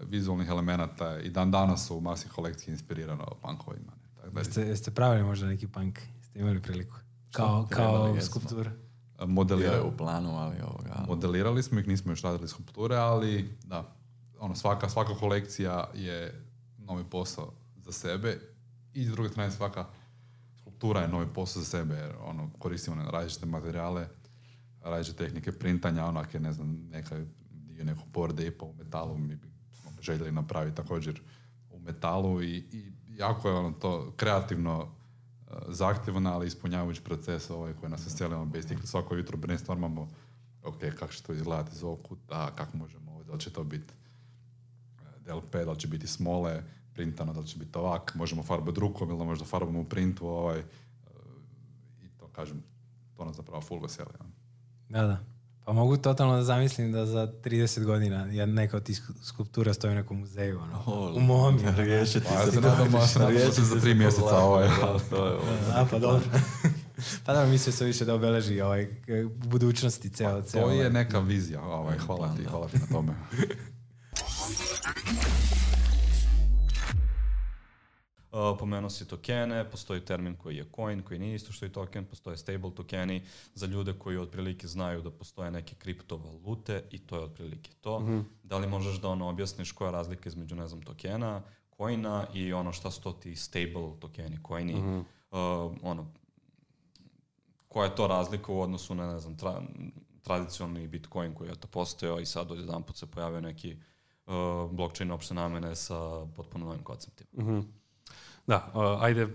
[0.00, 3.92] vizualnih elemenata i dan danas su u masi kolekcije inspirirano punkovima.
[4.32, 5.98] Da, Jeste, jeste pravili možda neki punk?
[6.16, 6.96] Jeste imali priliku?
[7.32, 8.70] Kao, kao skulptura?
[9.20, 11.04] Je modelirali, u planu, ali ovoga...
[11.08, 13.94] modelirali smo ih, nismo još radili skulpture, ali da,
[14.38, 16.44] ono, svaka, svaka kolekcija je
[16.78, 18.40] novi posao za sebe
[18.94, 19.86] i s druge strane svaka
[20.60, 24.08] skulptura je novi posao za sebe, jer ono, koristimo ne, različite materijale,
[24.80, 29.36] različite tehnike printanja, onak je, ne znam, neka dio nekog board ape u metalu, mi
[29.36, 29.48] bi
[30.00, 31.20] željeli napraviti također
[31.70, 37.72] u metalu i, i jako je ono to kreativno uh, zahtjevno, ali ispunjavajući proces ovaj
[37.72, 40.08] koji nas veselimo, basically svako jutro brainstormamo
[40.64, 43.64] ok, kako će to izgledati iz ovog kuta, kako možemo ovo, da li će to
[43.64, 43.94] biti
[44.98, 46.62] eh, DLP, da li će biti smole,
[46.94, 50.58] printano, da li će biti ovak, možemo farbati rukom ili možda farbamo u printu, ovaj,
[50.58, 50.64] eh,
[52.02, 52.62] i to kažem,
[53.16, 54.10] to nas zapravo full veseli.
[54.88, 55.35] Da, da.
[55.66, 59.74] Pa mogu totalno da zamislim da za 30 godina jedna neka od tih sku- skulptura
[59.74, 60.82] stoji u nekom muzeju, ono,
[61.16, 61.58] u mom.
[61.76, 62.46] Riješiti Pa ja
[63.06, 64.68] se ja da će za tri mjeseca ovaj.
[65.10, 65.42] to je ovo.
[65.74, 66.20] A, pa dobro.
[67.24, 68.88] pa da, mislio sam više da obeleži ovaj,
[69.34, 70.62] budućnosti ceo, ceo.
[70.62, 70.90] To je ovaj.
[70.90, 73.12] neka vizija, ovaj, hvala ti, hvala ti na tome.
[78.36, 82.04] Uh, pomenuo si tokene, postoji termin koji je coin, koji nije isto što i token,
[82.04, 83.22] postoje stable tokeni
[83.54, 88.00] za ljude koji otprilike znaju da postoje neke kriptovalute i to je otprilike to.
[88.00, 88.20] Mhm.
[88.42, 91.42] Da li možeš da ono objasniš koja je razlika između, ne znam, tokena,
[91.76, 94.98] coina i ono šta su to ti stable tokeni, coini, Mhm.
[94.98, 95.04] uh,
[95.82, 96.06] ono,
[97.68, 99.62] koja je to razlika u odnosu na, ne znam, tra,
[100.22, 103.76] tradicionalni Bitcoin koji je to postojao i sad od jedan put se pojavio neki
[104.26, 104.32] uh,
[104.70, 107.42] blockchain opšte namene sa potpuno novim konceptima.
[107.42, 107.60] Mhm.
[108.46, 109.30] Da, uh, ajde, uh,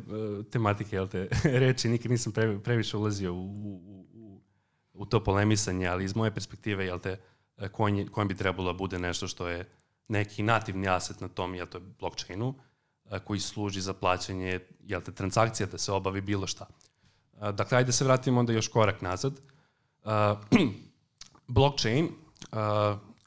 [0.46, 1.28] tematike, jel te,
[1.64, 4.42] reči, nikad nisam pre, previše ulazio u, u, u,
[4.94, 7.20] u to polemisanje, ali iz moje perspektive, jel te,
[7.78, 9.70] coin, je- coin bi trebalo da bude nešto što je
[10.08, 12.56] neki nativni aset na tom, jel te, blockchainu, uh,
[13.20, 16.68] koji služi za plaćanje, jel te, transakcija da se obavi bilo šta.
[17.54, 19.42] Dakle, ajde se vratimo onda još korak nazad.
[21.48, 22.10] Blockchain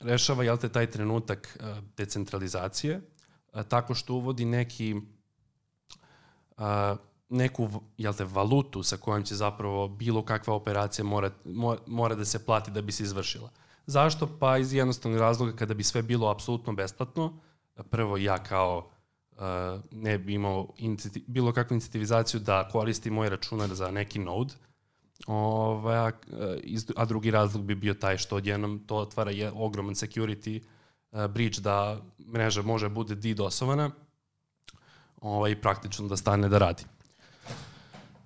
[0.01, 1.59] rešava, jel te, taj trenutak
[1.97, 3.01] decentralizacije,
[3.69, 4.95] tako što uvodi neki
[6.57, 6.97] a,
[7.29, 7.69] neku
[7.99, 12.45] jel te, valutu sa kojom će zapravo bilo kakva operacija mora, mora, mora da se
[12.45, 13.51] plati da bi se izvršila.
[13.87, 14.39] Zašto?
[14.39, 17.41] Pa iz jednostavnog razloga kada bi sve bilo apsolutno besplatno,
[17.91, 18.91] prvo ja kao
[19.39, 24.55] a, ne bi imao inciti- bilo kakvu incentivizaciju da koristim moj računar za neki node,
[25.27, 26.11] Ovaj, a,
[26.97, 30.63] a drugi razlog bi bio taj što odjednom to otvara je ogroman security
[31.29, 32.03] breach da
[32.33, 33.91] mreža može bude DDoS-ovana
[35.25, 36.85] ovaj, praktično da stane da radi.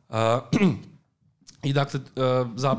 [0.08, 0.16] Uh,
[1.68, 2.76] I dakle, uh, za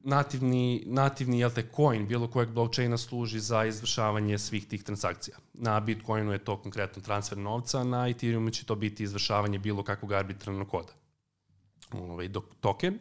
[0.00, 5.36] nativni, nativni jel te, coin bilo kojeg blockchaina služi za izvršavanje svih tih transakcija.
[5.54, 10.12] Na Bitcoinu je to konkretno transfer novca, na Ethereumu će to biti izvršavanje bilo kakvog
[10.12, 10.92] arbitrarnog koda.
[11.92, 12.98] Ovaj, dok token,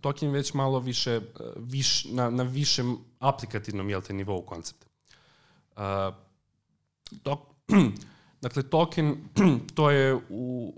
[0.00, 1.20] token je već malo više,
[1.56, 4.86] viš, na, na višem aplikativnom jel te, nivou koncepta.
[5.76, 6.14] Uh,
[7.22, 7.40] tok,
[8.40, 9.16] dakle, token,
[9.74, 10.72] to je u,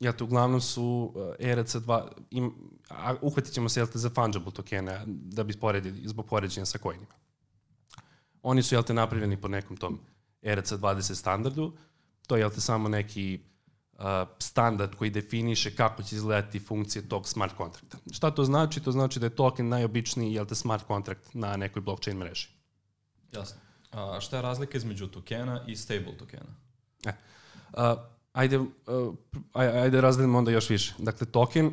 [0.00, 2.54] jel te, uglavnom su uh, ERC2, im,
[2.88, 6.78] a uhvatit ćemo se, jel te, za fungible tokene, da bi poredili, zbog poređenja sa
[6.78, 7.14] coinima.
[8.42, 10.00] Oni su, jel te, napravljeni po nekom tom
[10.42, 11.72] ERC20 standardu,
[12.26, 13.40] to je, jel te, samo neki
[14.38, 17.98] standard koji definiše kako će izgledati funkcije tog smart kontrakta.
[18.12, 18.80] Šta to znači?
[18.80, 22.48] To znači da je token najobičniji, jel te, smart kontrakt na nekoj blockchain mreži.
[23.32, 23.60] Jasno.
[23.90, 26.54] A šta je razlika između tokena i stable tokena?
[27.06, 27.12] E,
[27.72, 27.96] a,
[28.32, 28.68] ajde, uh,
[29.52, 30.94] aj- ajde razdelimo onda još više.
[30.98, 31.70] Dakle, token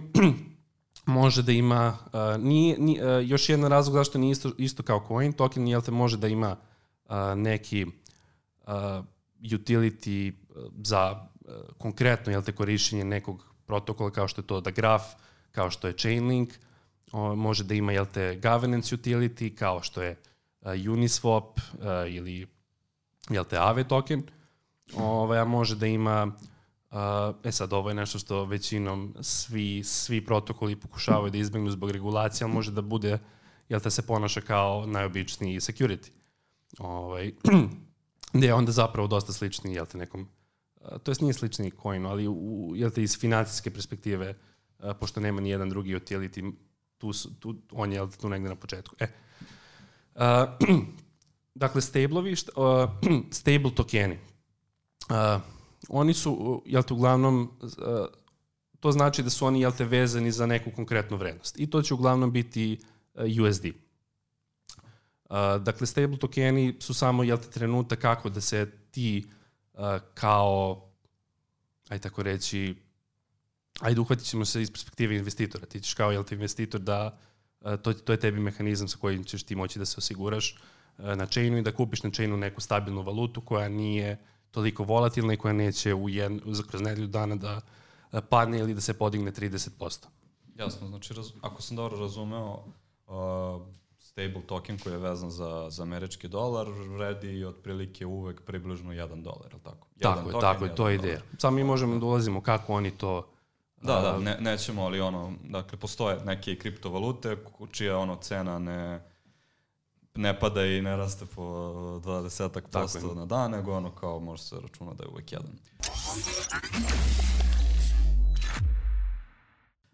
[1.06, 5.06] može da ima, uh, nije, ni, uh, još jedan razlog zašto nije isto, isto kao
[5.08, 6.56] coin, token jel te može da ima
[7.06, 8.74] uh, neki uh,
[9.42, 10.34] utility
[10.84, 11.12] za
[11.46, 15.04] uh, konkretno jel te korišćenje nekog protokola kao što je to da graf,
[15.52, 16.54] kao što je Chainlink,
[17.12, 20.16] o, može da ima jel te governance utility kao što je
[20.62, 22.48] Uniswap uh, ili
[23.30, 24.24] jel te Aave token,
[24.96, 26.32] ovaj, a može da ima
[26.92, 31.92] Uh, e sad, ovo je nešto što većinom svi, svi protokoli pokušavaju da izbegnu zbog
[31.92, 33.20] regulacije, ali može da bude,
[33.70, 36.10] jel te se ponaša kao najobičniji security.
[36.80, 37.34] Ovaj,
[38.34, 40.28] gde je onda zapravo dosta slični, jel te nekom,
[41.04, 44.38] to jest nije slični coinu, ali u, jel te iz financijske perspektive,
[45.00, 46.54] pošto nema ni jedan drugi utility,
[46.98, 48.96] tu, tu, on je jel te tu negde na početku.
[49.00, 49.08] E,
[50.18, 50.68] uh,
[51.56, 52.90] dakle, stablovi, uh,
[53.40, 54.18] stable tokeni.
[55.10, 55.42] Uh,
[55.90, 57.70] oni su, uh, jel te, uglavnom, uh,
[58.80, 61.60] to znači da su oni, jel te, vezani za neku konkretnu vrednost.
[61.60, 62.80] I to će uglavnom biti
[63.14, 63.66] uh, USD.
[63.66, 69.26] Uh, dakle, stable tokeni su samo, jel te, trenutak kako da se ti
[69.74, 69.80] uh,
[70.14, 70.84] kao,
[71.90, 72.76] aj tako reći,
[73.80, 75.66] ajde uhvatit ćemo se iz perspektive investitora.
[75.66, 77.20] Ti ćeš kao, jel te, investitor da,
[77.62, 80.56] to, to je tebi mehanizam sa kojim ćeš ti moći da se osiguraš
[80.98, 84.18] uh, na chainu i da kupiš na chainu neku stabilnu valutu koja nije
[84.52, 87.62] toliko volatilna i koja neće u jednu, za kroz nedelju dana da
[88.12, 90.06] uh, padne ili da se podigne 30%.
[90.56, 92.64] Jasno, znači raz, ako sam dobro razumeo,
[93.08, 93.62] uh,
[94.00, 99.52] stable token koji je vezan za, za američki dolar vredi otprilike uvek približno 1 dolar,
[99.52, 99.88] je li tako?
[99.96, 101.20] Jedan Tako je, token, tako je, to je ideja.
[101.20, 101.36] dolar.
[101.38, 103.30] Samo mi možemo da ulazimo kako oni to...
[103.82, 107.38] Da, da, ne, nećemo, ali ono, dakle, postoje neke kriptovalute
[107.72, 109.02] čija ono cena ne,
[110.16, 114.44] ne pada i ne raste po 20 Tako posto na dan, nego ono kao može
[114.44, 115.52] se računa da je uvek jedan.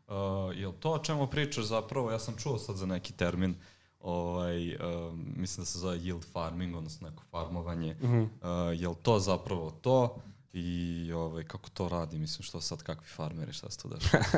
[0.07, 3.55] Uh, jel to o čemu pričaš zapravo, ja sam čuo sad za neki termin,
[3.99, 4.81] ovaj, uh,
[5.15, 7.95] mislim da se zove yield farming, odnosno neko farmovanje.
[8.01, 8.21] Mhm.
[8.21, 8.27] Uh,
[8.73, 10.15] jel to zapravo to
[10.53, 14.23] i ovaj, kako to radi, mislim što sad kakvi farmeri, šta se to dešava?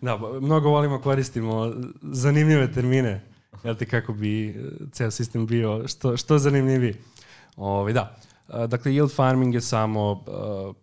[0.00, 1.72] Da, mnogo volimo koristimo
[2.02, 3.24] zanimljive termine,
[3.64, 4.54] jel te, kako bi e,
[4.92, 6.94] ceo sistem bio što, što zanimljiviji.
[7.56, 8.16] Ove, da,
[8.52, 10.74] E, dakle, yield farming je samo uh,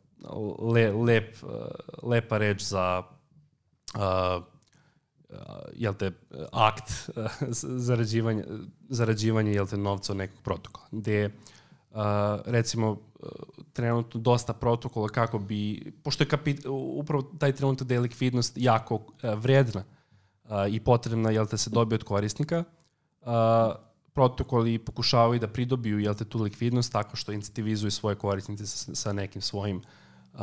[0.74, 1.36] le, lep,
[2.04, 3.04] lepa reč za
[3.96, 4.44] uh,
[5.76, 6.12] jel te,
[6.52, 7.10] akt
[7.88, 8.44] zarađivanja,
[8.90, 11.30] zarađivanja jel te, novca od nekog protokola, gde
[11.91, 11.98] uh,
[12.45, 13.30] recimo uh,
[13.74, 18.95] trenutno dosta protokola kako bi, pošto je kapit, upravo taj trenutak da je likvidnost jako
[18.95, 19.03] uh,
[19.36, 19.84] vredna
[20.44, 22.64] uh, i potrebna jel te, se dobije od korisnika,
[23.22, 23.28] uh,
[24.14, 29.14] protokoli pokušavaju da pridobiju jel te, tu likvidnost tako što incentivizuju svoje korisnice sa, sa
[29.14, 29.82] nekim svojim
[30.34, 30.40] uh,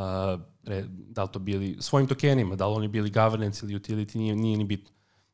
[0.65, 4.37] re, da li to bili svojim tokenima, da li oni bili governance ili utility, nije,
[4.37, 4.91] nije ni bitno.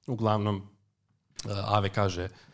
[0.06, 2.52] Uglavnom, uh, Ave kaže, uh,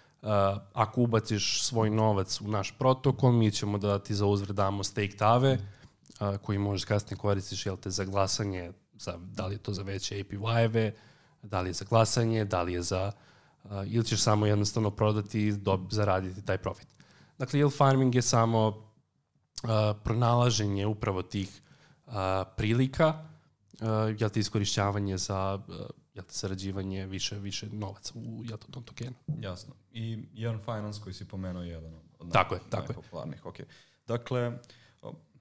[0.72, 5.22] ako ubaciš svoj novac u naš protokol, mi ćemo da ti za uzvrat damo staked
[5.22, 5.58] Ave,
[6.20, 9.82] uh, koji možeš kasnije koristiš jel te, za glasanje, za, da li je to za
[9.82, 10.92] veće APY-eve,
[11.42, 13.12] da li je za glasanje, da li je za
[13.64, 16.88] uh, ili ćeš samo jednostavno prodati i dob, zaraditi taj profit.
[17.38, 19.70] Dakle, yield farming je samo uh,
[20.04, 21.62] pronalaženje upravo tih
[22.06, 22.12] uh,
[22.56, 23.08] prilika,
[23.80, 23.88] uh,
[24.20, 25.74] jel te iskorišćavanje za uh,
[26.18, 29.14] jel te sarađivanje više više novaca u jel tom tokenu.
[29.40, 29.74] Jasno.
[29.92, 32.96] I Yearn Finance koji si pomenuo je jedan od Tako je, tako je.
[32.96, 33.42] najpopularnijih.
[33.44, 33.64] Okay.
[34.06, 34.58] Dakle,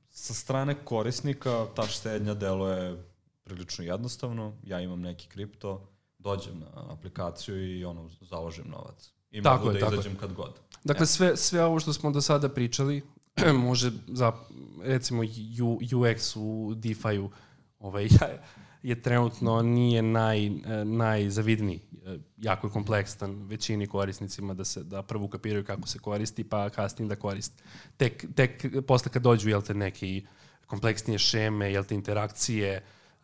[0.10, 3.04] sa strane korisnika ta štednja deluje
[3.44, 4.54] prilično jednostavno.
[4.64, 9.12] Ja imam neki kripto, dođem na aplikaciju i ono, založim novac.
[9.32, 10.00] I Tako mogu je, da tako je.
[10.00, 10.54] izađem kad god.
[10.84, 13.04] Dakle, sve, sve ovo što smo do sada pričali,
[13.68, 14.34] može za,
[14.82, 17.32] recimo, UX u DeFi-u
[17.80, 18.08] ovaj,
[18.88, 20.52] je trenutno nije naj, eh,
[20.86, 21.80] najzavidniji.
[22.06, 26.70] Eh, Jako je kompleksan većini korisnicima da se da prvo ukapiraju kako se koristi, pa
[26.70, 27.64] kasnije da koriste.
[27.98, 28.52] Tek, tek
[28.88, 30.26] posle kad dođu, jel te, neki
[30.68, 32.84] kompleksnije šeme, jel te, interakcije,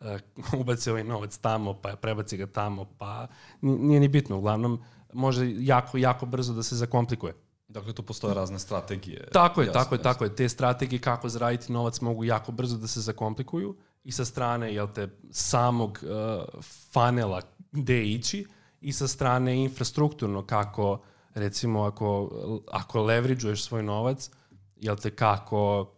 [0.52, 3.26] uh, ubaci ovaj novac tamo, pa prebaci ga tamo, pa
[3.60, 4.38] ni- nije ni bitno.
[4.38, 4.82] Uglavnom,
[5.12, 7.34] može jako, jako brzo da se zakomplikuje.
[7.68, 9.28] Dakle, tu postoje razne strategije.
[9.32, 10.12] Tako je, Jasno, tako je, jasno.
[10.12, 10.36] tako je.
[10.36, 14.88] Te strategije kako zaraditi novac mogu jako brzo da se zakomplikuju i sa strane jel
[14.94, 16.62] te, samog uh,
[16.92, 17.40] funnela
[17.72, 18.46] gde ići
[18.80, 21.02] i sa strane infrastrukturno kako
[21.34, 22.30] recimo ako,
[22.72, 24.30] ako leverageuješ svoj novac,
[24.76, 25.90] jel te kako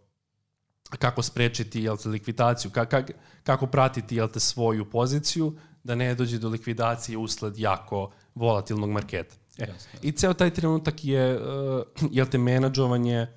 [0.89, 3.03] kako sprečiti jel te, likvidaciju, ka, ka,
[3.43, 9.35] kako pratiti jel te, svoju poziciju da ne dođe do likvidacije usled jako volatilnog marketa.
[9.57, 13.27] E, I ceo taj trenutak je, uh, jel te, menadžovanje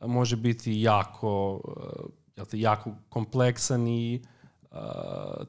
[0.00, 4.22] može biti jako, uh, jel te, jako kompleksan i
[4.70, 5.46] uh,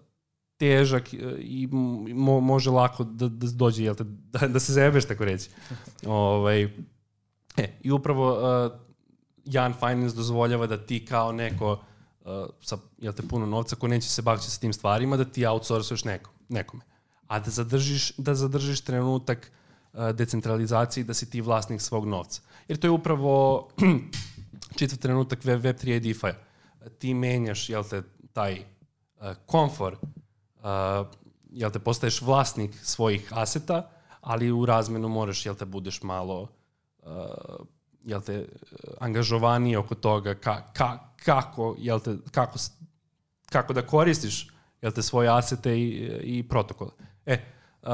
[0.57, 1.67] težak uh, i
[2.13, 4.03] mo, može lako da, da dođe, jel te,
[4.33, 5.49] da, da se zebeš, tako reći.
[6.07, 6.63] ovaj,
[7.57, 8.71] e, I upravo uh,
[9.45, 14.09] Jan Finance dozvoljava da ti kao neko uh, sa jel te, puno novca ko neće
[14.09, 16.83] se baviti sa tim stvarima, da ti outsourcuješ neko, nekome.
[17.27, 19.51] a da zadržiš, da zadržiš trenutak
[19.93, 22.41] uh, decentralizacije da si ti vlasnik svog novca.
[22.67, 23.67] Jer to je upravo
[24.77, 26.48] čitav trenutak web, Web3 i DeFi.
[26.99, 28.03] Ti menjaš, jel te,
[28.33, 31.07] taj uh, komfor, uh,
[31.51, 33.89] jel te, postaješ vlasnik svojih aseta,
[34.21, 36.47] ali u razmenu moraš, jel te, budeš malo
[37.03, 37.65] uh,
[38.03, 38.45] jel te,
[38.99, 42.59] angažovaniji oko toga ka, ka, kako, jel te, kako,
[43.49, 44.47] kako da koristiš
[44.81, 45.89] jel te, svoje asete i,
[46.23, 46.91] i protokole.
[47.25, 47.39] E,
[47.81, 47.89] uh,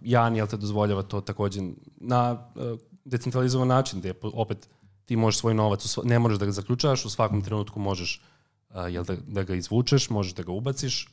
[0.00, 1.60] Jan, jel te, dozvoljava to takođe
[1.96, 4.68] na uh, decentralizovan način, gde opet
[5.08, 8.20] ti možeš svoj novac, ne možeš da ga zaključavaš, u svakom trenutku možeš
[8.68, 11.08] uh, jel da, da ga izvučeš, možeš da ga ubaciš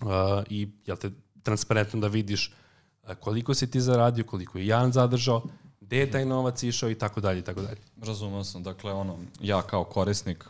[0.00, 0.08] uh,
[0.48, 1.10] i jel te,
[1.42, 5.42] transparentno da vidiš uh, koliko si ti zaradio, koliko je Jan zadržao,
[5.80, 7.78] gde je taj novac išao i tako dalje i tako dalje.
[8.02, 10.48] Razumeo sam, dakle, ono, ja kao korisnik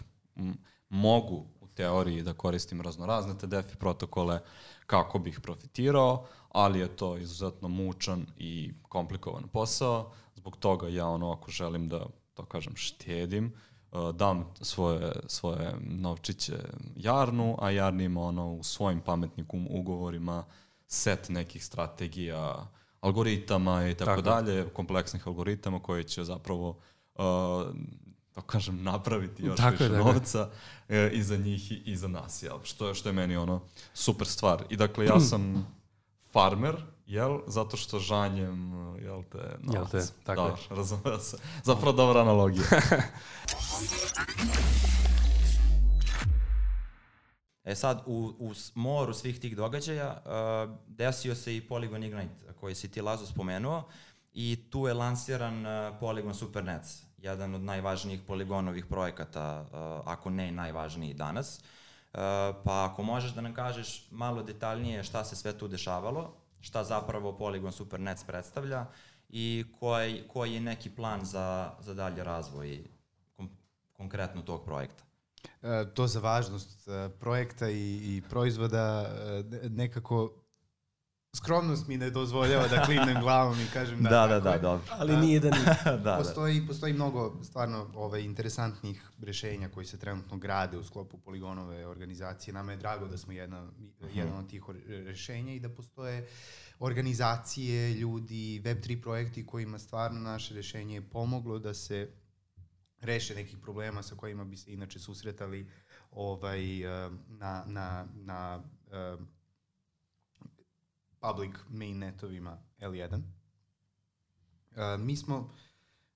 [0.89, 4.41] mogu u teoriji da koristim raznorazne TDF protokole
[4.87, 10.13] kako bih profitirao, ali je to izuzetno mučan i komplikovan posao.
[10.35, 12.07] Zbog toga ja ono, ako želim da,
[12.41, 13.53] to kažem, štedim,
[13.93, 16.59] uh, dam svoje, svoje novčiće
[16.97, 20.45] Jarnu, a Jarn ima ono u svojim pametnim kum- ugovorima
[20.87, 22.67] set nekih strategija,
[23.01, 24.23] algoritama i tako, Tako.
[24.23, 27.25] dalje, kompleksnih algoritama koji će zapravo uh,
[28.35, 30.15] da kažem, napraviti još Tako više je, tako je.
[30.15, 30.51] novca
[30.89, 32.59] e, i za njih i, i za nas, jel?
[32.63, 33.61] Što, je- što je meni ono
[33.95, 34.65] super stvar.
[34.71, 35.67] I dakle, ja sam
[36.33, 36.77] farmer,
[37.11, 37.41] jel?
[37.47, 38.73] Zato što žanjem,
[39.03, 39.93] jel te, novac.
[39.93, 40.77] Jel te, tako da, je.
[40.77, 41.37] razumeo se.
[41.65, 42.65] Zapravo dobra analogija.
[47.65, 52.75] E sad, u, u moru svih tih događaja uh, desio se i Polygon Ignite, koji
[52.75, 53.83] si ti Lazo spomenuo,
[54.33, 60.53] i tu je lansiran uh, Polygon Supernets, jedan od najvažnijih poligonovih projekata, uh, ako ne
[60.53, 61.59] najvažniji danas.
[61.59, 62.19] Uh,
[62.65, 67.33] pa ako možeš da nam kažeš malo detaljnije šta se sve tu dešavalo, šta zapravo
[67.39, 68.87] Polygon Supernets predstavlja
[69.29, 72.85] i koji, koji je neki plan za, za dalje razvoj
[73.37, 73.51] kom,
[73.93, 75.05] konkretno tog projekta.
[75.63, 80.33] E, to za važnost e, projekta i, i proizvoda e, ne- nekako
[81.37, 84.09] skromnost mi ne dozvoljava da klimnem glavom i kažem da.
[84.09, 84.85] Da, da, da, dobro.
[84.91, 85.65] Ali nije da nije.
[85.85, 86.17] da, da.
[86.17, 92.55] postoji, postoji mnogo stvarno ovaj, interesantnih rešenja koji se trenutno grade u sklopu poligonove organizacije.
[92.55, 93.71] Nama je drago da smo jedna,
[94.15, 96.29] jedan od tih rešenja i da postoje
[96.79, 102.11] organizacije, ljudi, Web3 projekti kojima stvarno naše rešenje je pomoglo da se
[103.01, 105.71] reše nekih problema sa kojima bi se inače susretali
[106.11, 108.63] ovaj, eh, na, na, na
[108.93, 109.17] eh,
[111.21, 113.15] public mainnetovima L1.
[113.15, 115.55] Uh, mi smo,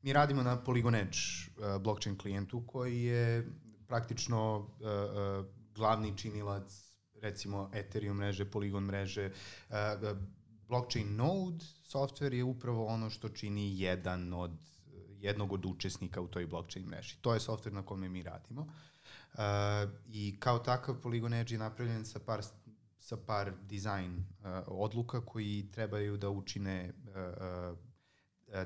[0.03, 3.53] mi radimo na Polygon Edge uh, blockchain klijentu koji je
[3.87, 9.31] praktično uh, uh, glavni činilac recimo Ethereum mreže, Polygon mreže.
[9.69, 9.75] Uh,
[10.11, 10.19] uh,
[10.69, 14.51] blockchain node software je upravo ono što čini jedan od
[15.21, 17.17] jednog od učesnika u toj blockchain mreži.
[17.21, 18.63] To je software na kome mi radimo.
[18.63, 19.41] Uh,
[20.07, 22.43] I kao takav Polygon Edge je napravljen sa par
[23.05, 27.79] sa par dizajn uh, odluka koji trebaju da učine uh, uh,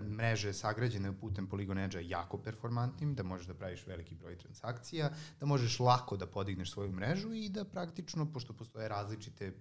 [0.03, 5.11] mreže sagrađene putem Polygon Edge-a jako performantnim, da možeš da praviš veliki broj transakcija,
[5.41, 9.53] da možeš lako da podigneš svoju mrežu i da praktično, pošto postoje različite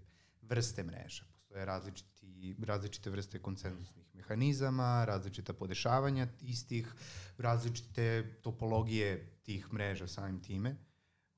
[0.42, 6.94] vrste mreža, postoje različiti, različite vrste konsensusnih mehanizama, različita podešavanja istih,
[7.38, 10.76] različite topologije tih mreža samim time,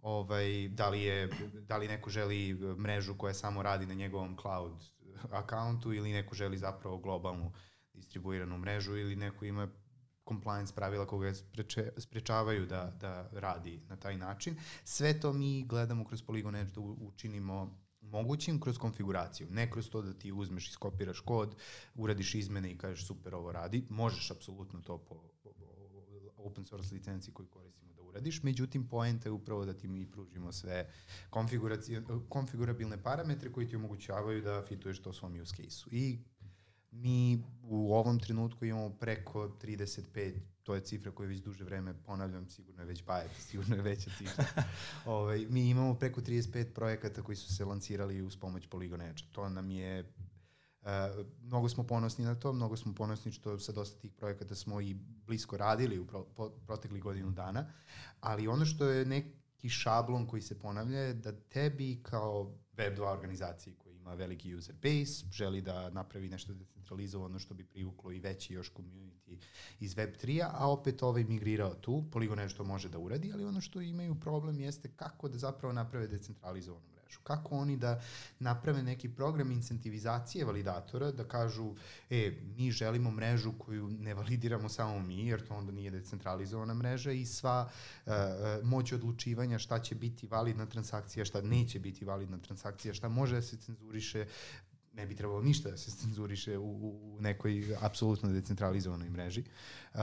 [0.02, 1.30] ovaj, da, li je,
[1.68, 4.74] da li neko želi mrežu koja samo radi na njegovom cloud
[5.32, 7.52] akauntu ili neko želi zapravo globalnu
[7.94, 9.68] distribuiranu mrežu ili neko ima
[10.28, 14.56] compliance pravila koga spreče, sprečavaju da, da radi na taj način.
[14.84, 19.48] Sve to mi gledamo kroz Polygon Edge da učinimo mogućim kroz konfiguraciju.
[19.52, 21.56] Ne kroz to da ti uzmeš i skopiraš kod,
[21.96, 23.86] uradiš izmene i kažeš super ovo radi.
[23.90, 25.66] Možeš apsolutno to po, po, po
[26.38, 30.90] open source licenciji koju koristimo uradiš, međutim poenta je upravo da ti mi pružimo sve
[32.30, 35.90] konfigurabilne parametre koji ti omogućavaju da fituješ to svom use case-u.
[35.92, 36.20] I
[36.92, 40.34] mi u ovom trenutku imamo preko 35,
[40.64, 44.10] to je cifra koju već duže vreme ponavljam, sigurno je već bajet, sigurno je veća
[44.18, 44.46] cifra.
[45.06, 49.24] ovaj, mi imamo preko 35 projekata koji su se lancirali uz pomoć Polygon Edge.
[49.32, 50.14] To nam je
[50.90, 54.82] Uh, mnogo smo ponosni na to, mnogo smo ponosni što sa dosta tih projekata smo
[54.82, 54.94] i
[55.28, 57.66] blisko radili u pro, po, proteklih godinu dana,
[58.20, 63.74] ali ono što je neki šablon koji se ponavlja je da tebi kao Web2 organizaciji
[63.74, 68.54] koja ima veliki user base, želi da napravi nešto decentralizovano što bi privuklo i veći
[68.54, 69.38] još community
[69.80, 73.82] iz Web3-a, a opet ovaj migrirao tu, Polygon nešto može da uradi, ali ono što
[73.82, 77.20] imaju problem jeste kako da zapravo naprave decentralizovanu mrežu.
[77.24, 78.02] Kako oni da
[78.40, 81.76] naprave neki program incentivizacije validatora, da kažu,
[82.10, 87.12] e, mi želimo mrežu koju ne validiramo samo mi, jer to onda nije decentralizovana mreža
[87.12, 87.70] i sva
[88.06, 88.14] uh,
[88.64, 93.42] moć odlučivanja šta će biti validna transakcija, šta neće biti validna transakcija, šta može da
[93.42, 94.26] se cenzuriše,
[94.94, 96.72] ne bi trebalo ništa da se cenzuriše u,
[97.16, 99.44] u nekoj apsolutno decentralizovanoj mreži.
[99.94, 100.00] Uh,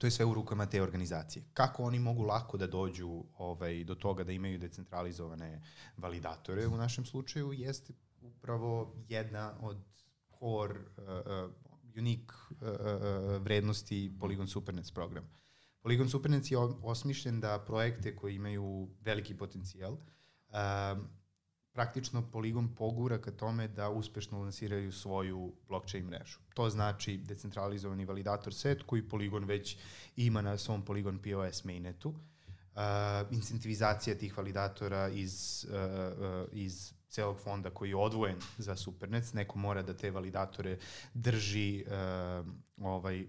[0.00, 1.44] to je sve u rukama te organizacije.
[1.54, 5.62] Kako oni mogu lako da dođu ovaj, do toga da imaju decentralizovane
[5.96, 9.76] validatore u našem slučaju jeste upravo jedna od
[10.38, 11.50] core uh,
[11.98, 15.28] unique uh, uh, vrednosti Polygon Supernets program.
[15.82, 19.96] Polygon Supernets je osmišljen da projekte koji imaju veliki potencijal
[21.80, 26.38] praktično Polygon pogura ka tome da uspešno lansiraju svoju blockchain mrežu.
[26.54, 29.76] To znači decentralizovani validator set koji Polygon već
[30.16, 32.14] ima na svom Polygon POS mainnetu, uh,
[33.30, 39.58] incentivizacija tih validatora iz, uh, uh, iz celog fonda koji je odvojen za Supernets, neko
[39.58, 40.78] mora da te validatore
[41.14, 42.46] drži uh,
[42.86, 43.26] ovaj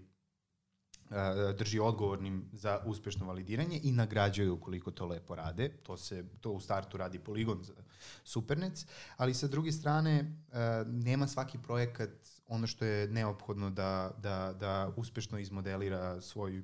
[1.58, 5.68] drži odgovornim za uspešno validiranje i nagrađuje ukoliko to lepo rade.
[5.82, 7.74] To se to u startu radi Polygon za
[8.24, 8.86] Supernets,
[9.16, 10.36] ali sa druge strane
[10.86, 12.10] nema svaki projekat
[12.48, 16.62] ono što je neophodno da, da, da uspešno izmodelira svoj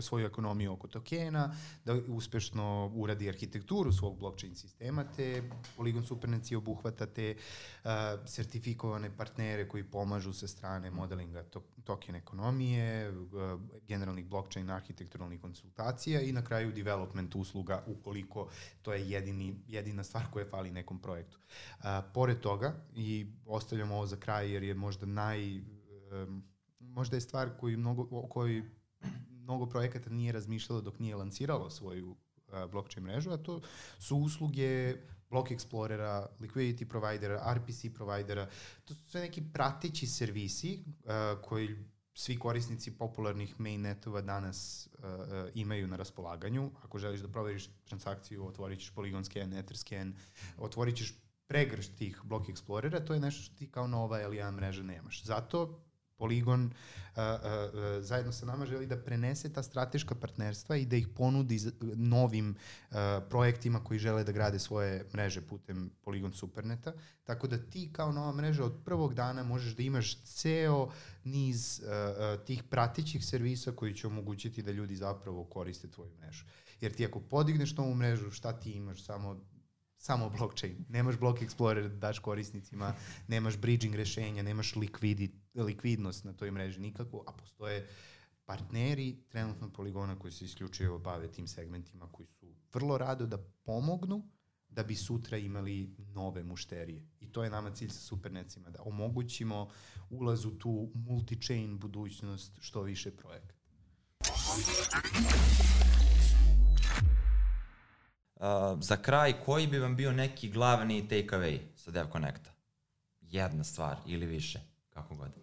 [0.00, 1.54] svoju ekonomiju oko tokena,
[1.84, 5.42] da uspešno uradi arhitekturu svog blockchain sistema, te
[5.76, 7.90] Polygon Supernetsi obuhvata te uh,
[8.26, 16.20] sertifikovane partnere koji pomažu sa strane modelinga to, token ekonomije, uh, generalnih blockchain arhitekturalnih konsultacija
[16.20, 18.48] i na kraju development usluga ukoliko
[18.82, 21.38] to je jedini, jedina stvar koja fali nekom projektu.
[21.78, 25.58] Uh, pored toga, i ostavljamo ovo za kraj jer je možda naj...
[26.12, 28.62] Um, možda je stvar koju mnogo, o kojoj
[29.42, 33.60] mnogo projekata nije razmišljalo dok nije lanciralo svoju uh, blockchain mrežu, a to
[33.98, 34.96] su usluge
[35.30, 38.48] Block Explorera, Liquidity Providera, RPC Providera.
[38.84, 41.68] To su sve neki prateći servisi uh, koji
[42.14, 45.04] svi korisnici popularnih mainnetova danas uh,
[45.54, 46.70] imaju na raspolaganju.
[46.82, 50.14] Ako želiš da proveriš transakciju, otvorit ćeš Polygon Scan, Etherscan,
[50.58, 51.14] otvorit ćeš
[51.46, 55.24] pregrš tih Block Explorera, to je nešto što ti kao nova L1 mreža nemaš.
[55.24, 55.84] Zato
[56.16, 56.70] Poligon uh,
[57.16, 61.60] uh, zajedno sa nama želi da prenese ta strateška partnerstva i da ih ponudi
[61.96, 62.96] novim uh,
[63.30, 66.92] projektima koji žele da grade svoje mreže putem Poligon Superneta.
[67.24, 70.90] Tako da ti kao nova mreža od prvog dana možeš da imaš ceo
[71.24, 76.44] niz uh, uh, tih pratećih servisa koji će omogućiti da ljudi zapravo koriste tvoju mrežu.
[76.80, 79.04] Jer ti ako podigneš novu mrežu, šta ti imaš?
[79.04, 79.40] Samo
[80.02, 80.84] samo blockchain.
[80.88, 82.94] Nemaš block explorer da daš korisnicima,
[83.28, 87.88] nemaš bridging rešenja, nemaš likvidi, likvidnost na toj mreži nikako, a postoje
[88.44, 94.28] partneri trenutno poligona koji se isključivo bave tim segmentima koji su vrlo rado da pomognu
[94.68, 97.02] da bi sutra imali nove mušterije.
[97.20, 99.68] I to je nama cilj sa Supernecima, da omogućimo
[100.10, 103.54] ulaz u tu multi-chain budućnost što više projekata.
[108.34, 112.50] Uh, za kraj, koji bi vam bio neki glavni take-away sa Dev Connecta?
[113.20, 114.60] Jedna stvar ili više,
[114.90, 115.41] kako god.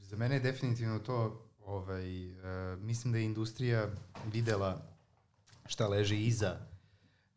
[0.00, 2.36] Za mene je definitivno to, ovaj, uh,
[2.80, 3.88] mislim da je industrija
[4.32, 4.82] videla
[5.66, 6.56] šta leži iza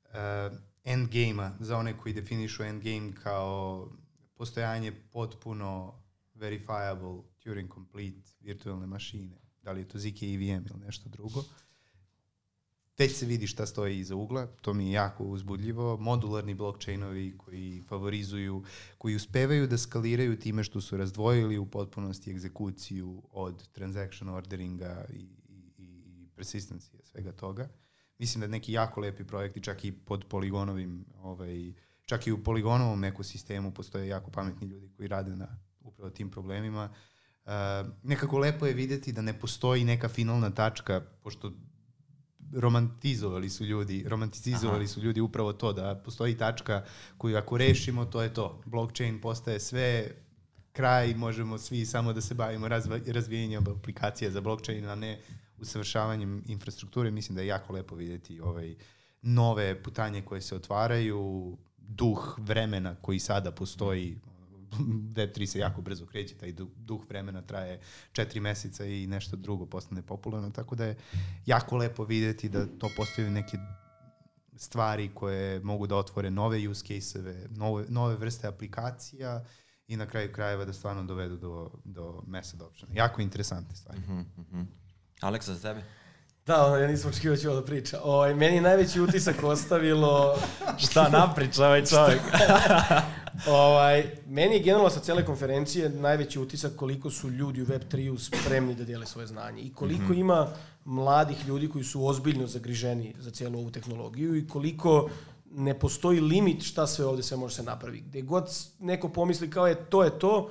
[0.04, 3.88] uh, endgame-a, za one koji definišu endgame kao
[4.34, 5.94] postojanje potpuno
[6.34, 11.40] verifiable Turing complete virtualne mašine, da li je to ZK EVM ili nešto drugo.
[11.40, 11.46] Uh,
[13.00, 15.98] već se vidi šta stoji iza ugla, to mi je jako uzbudljivo.
[15.98, 18.64] Modularni blockchainovi koji favorizuju,
[18.98, 25.28] koji uspevaju da skaliraju time što su razdvojili u potpunosti egzekuciju od transaction orderinga i,
[25.48, 27.70] i, i persistencije svega toga.
[28.18, 31.74] Mislim da neki jako lepi projekti, čak i pod poligonovim, ovaj,
[32.06, 36.90] čak i u poligonovom ekosistemu postoje jako pametni ljudi koji rade na upravo tim problemima.
[37.46, 37.52] Uh,
[38.04, 41.52] nekako lepo je videti da ne postoji neka finalna tačka, pošto
[42.54, 44.88] romantizovali su ljudi, romantizovali Aha.
[44.88, 46.84] su ljudi upravo to da postoji tačka
[47.18, 48.62] koju ako rešimo to je to.
[48.66, 50.12] Blockchain postaje sve
[50.72, 55.20] kraj, možemo svi samo da se bavimo razva, razvijenjem aplikacija za blockchain, a ne
[55.60, 57.12] usavršavanjem infrastrukture.
[57.12, 58.76] Mislim da je jako lepo videti ovaj
[59.22, 64.18] nove putanje koje se otvaraju, duh vremena koji sada postoji
[65.16, 67.80] Web3 se jako brzo kreće, taj duh vremena traje
[68.12, 70.98] četiri meseca i nešto drugo postane popularno, tako da je
[71.46, 73.58] jako lepo videti da to postaju neke
[74.58, 79.46] stvari koje mogu da otvore nove use case-eve, nove, nove vrste aplikacija
[79.88, 82.92] i na kraju krajeva da stvarno dovedu do, do mass adoption.
[82.94, 84.00] Jako interesantne stvari.
[84.00, 84.66] Mm -hmm.
[85.22, 85.84] Aleksa, za tebe?
[86.46, 88.00] Da, ono, ja nisam očekivao da će ovo da priča.
[88.04, 90.38] Ovaj, meni je najveći utisak ostavilo...
[90.78, 92.22] Šta napriča ovaj čovjek?
[93.48, 98.76] ovaj, meni je generalno sa cele konferencije najveći utisak koliko su ljudi u Web3-u spremni
[98.76, 100.14] da dijele svoje znanje i koliko Mhm.
[100.14, 100.48] ima
[100.86, 105.10] mladih ljudi koji su ozbiljno zagriženi za cijelu ovu tehnologiju i koliko
[105.52, 108.06] ne postoji limit šta sve ovde sve može se napraviti.
[108.10, 108.50] Gde god
[108.80, 110.50] neko pomisli kao je to je to,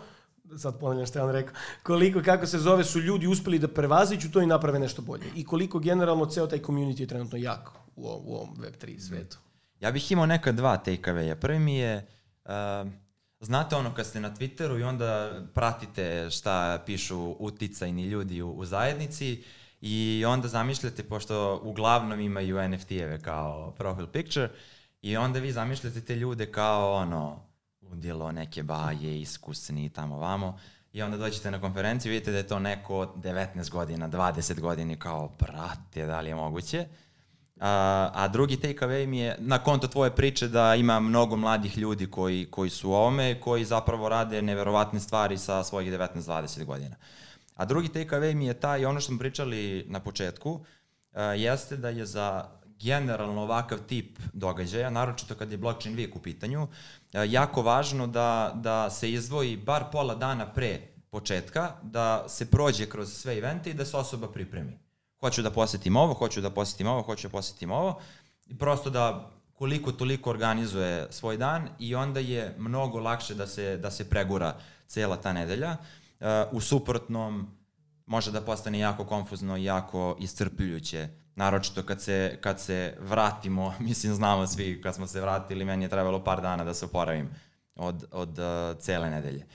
[0.59, 4.31] sad ponavljam što je on rekao, koliko, kako se zove, su ljudi uspeli da prevaziću
[4.31, 5.25] to i naprave nešto bolje.
[5.35, 9.39] I koliko generalno ceo taj community je trenutno jak u ovom, u ovom Web3 svetu.
[9.81, 12.07] Ja bih imao neka dva take away Prvi mi je,
[12.49, 12.91] uh,
[13.41, 18.65] znate ono kad ste na Twitteru i onda pratite šta pišu uticajni ljudi u, u
[18.65, 19.45] zajednici
[19.81, 24.51] i onda zamišljate, pošto uglavnom imaju NFT-eve kao profile picture,
[25.03, 27.47] i onda vi zamišljate te ljude kao ono,
[27.83, 30.59] ludilo, neke baje, iskusni tamo vamo,
[30.93, 34.61] i onda dođete na konferenciju i vidite da je to neko od 19 godina, 20
[34.61, 36.87] godina kao, brate, da li je moguće?
[37.61, 42.07] A, a drugi takeaway mi je, na konto tvoje priče, da ima mnogo mladih ljudi
[42.07, 46.97] koji, koji su u ovome, koji zapravo rade neverovatne stvari sa svojih 19-20 godina.
[47.55, 50.65] A drugi takeaway mi je taj, ono što smo pričali na početku,
[51.13, 52.49] a, jeste da je za
[52.81, 56.69] generalno ovakav tip događaja, naročito kad je blockchain week u pitanju,
[57.13, 60.81] a, jako važno da, da se izdvoji bar pola dana pre
[61.11, 64.88] početka, da se prođe kroz sve evente i da se osoba pripremi
[65.21, 68.01] hoću da posetim ovo, hoću da posetim ovo, hoću da posetim ovo.
[68.47, 73.77] I prosto da koliko toliko organizuje svoj dan i onda je mnogo lakše da se,
[73.77, 74.55] da se pregura
[74.87, 75.77] cela ta nedelja.
[76.21, 77.47] Uh, u suprotnom
[78.07, 81.09] može da postane jako konfuzno i jako iscrpljujuće.
[81.35, 85.89] Naročito kad se, kad se vratimo, mislim znamo svi kad smo se vratili, meni je
[85.89, 87.31] trebalo par dana da se oporavim
[87.77, 89.47] od, od uh, cele nedelje.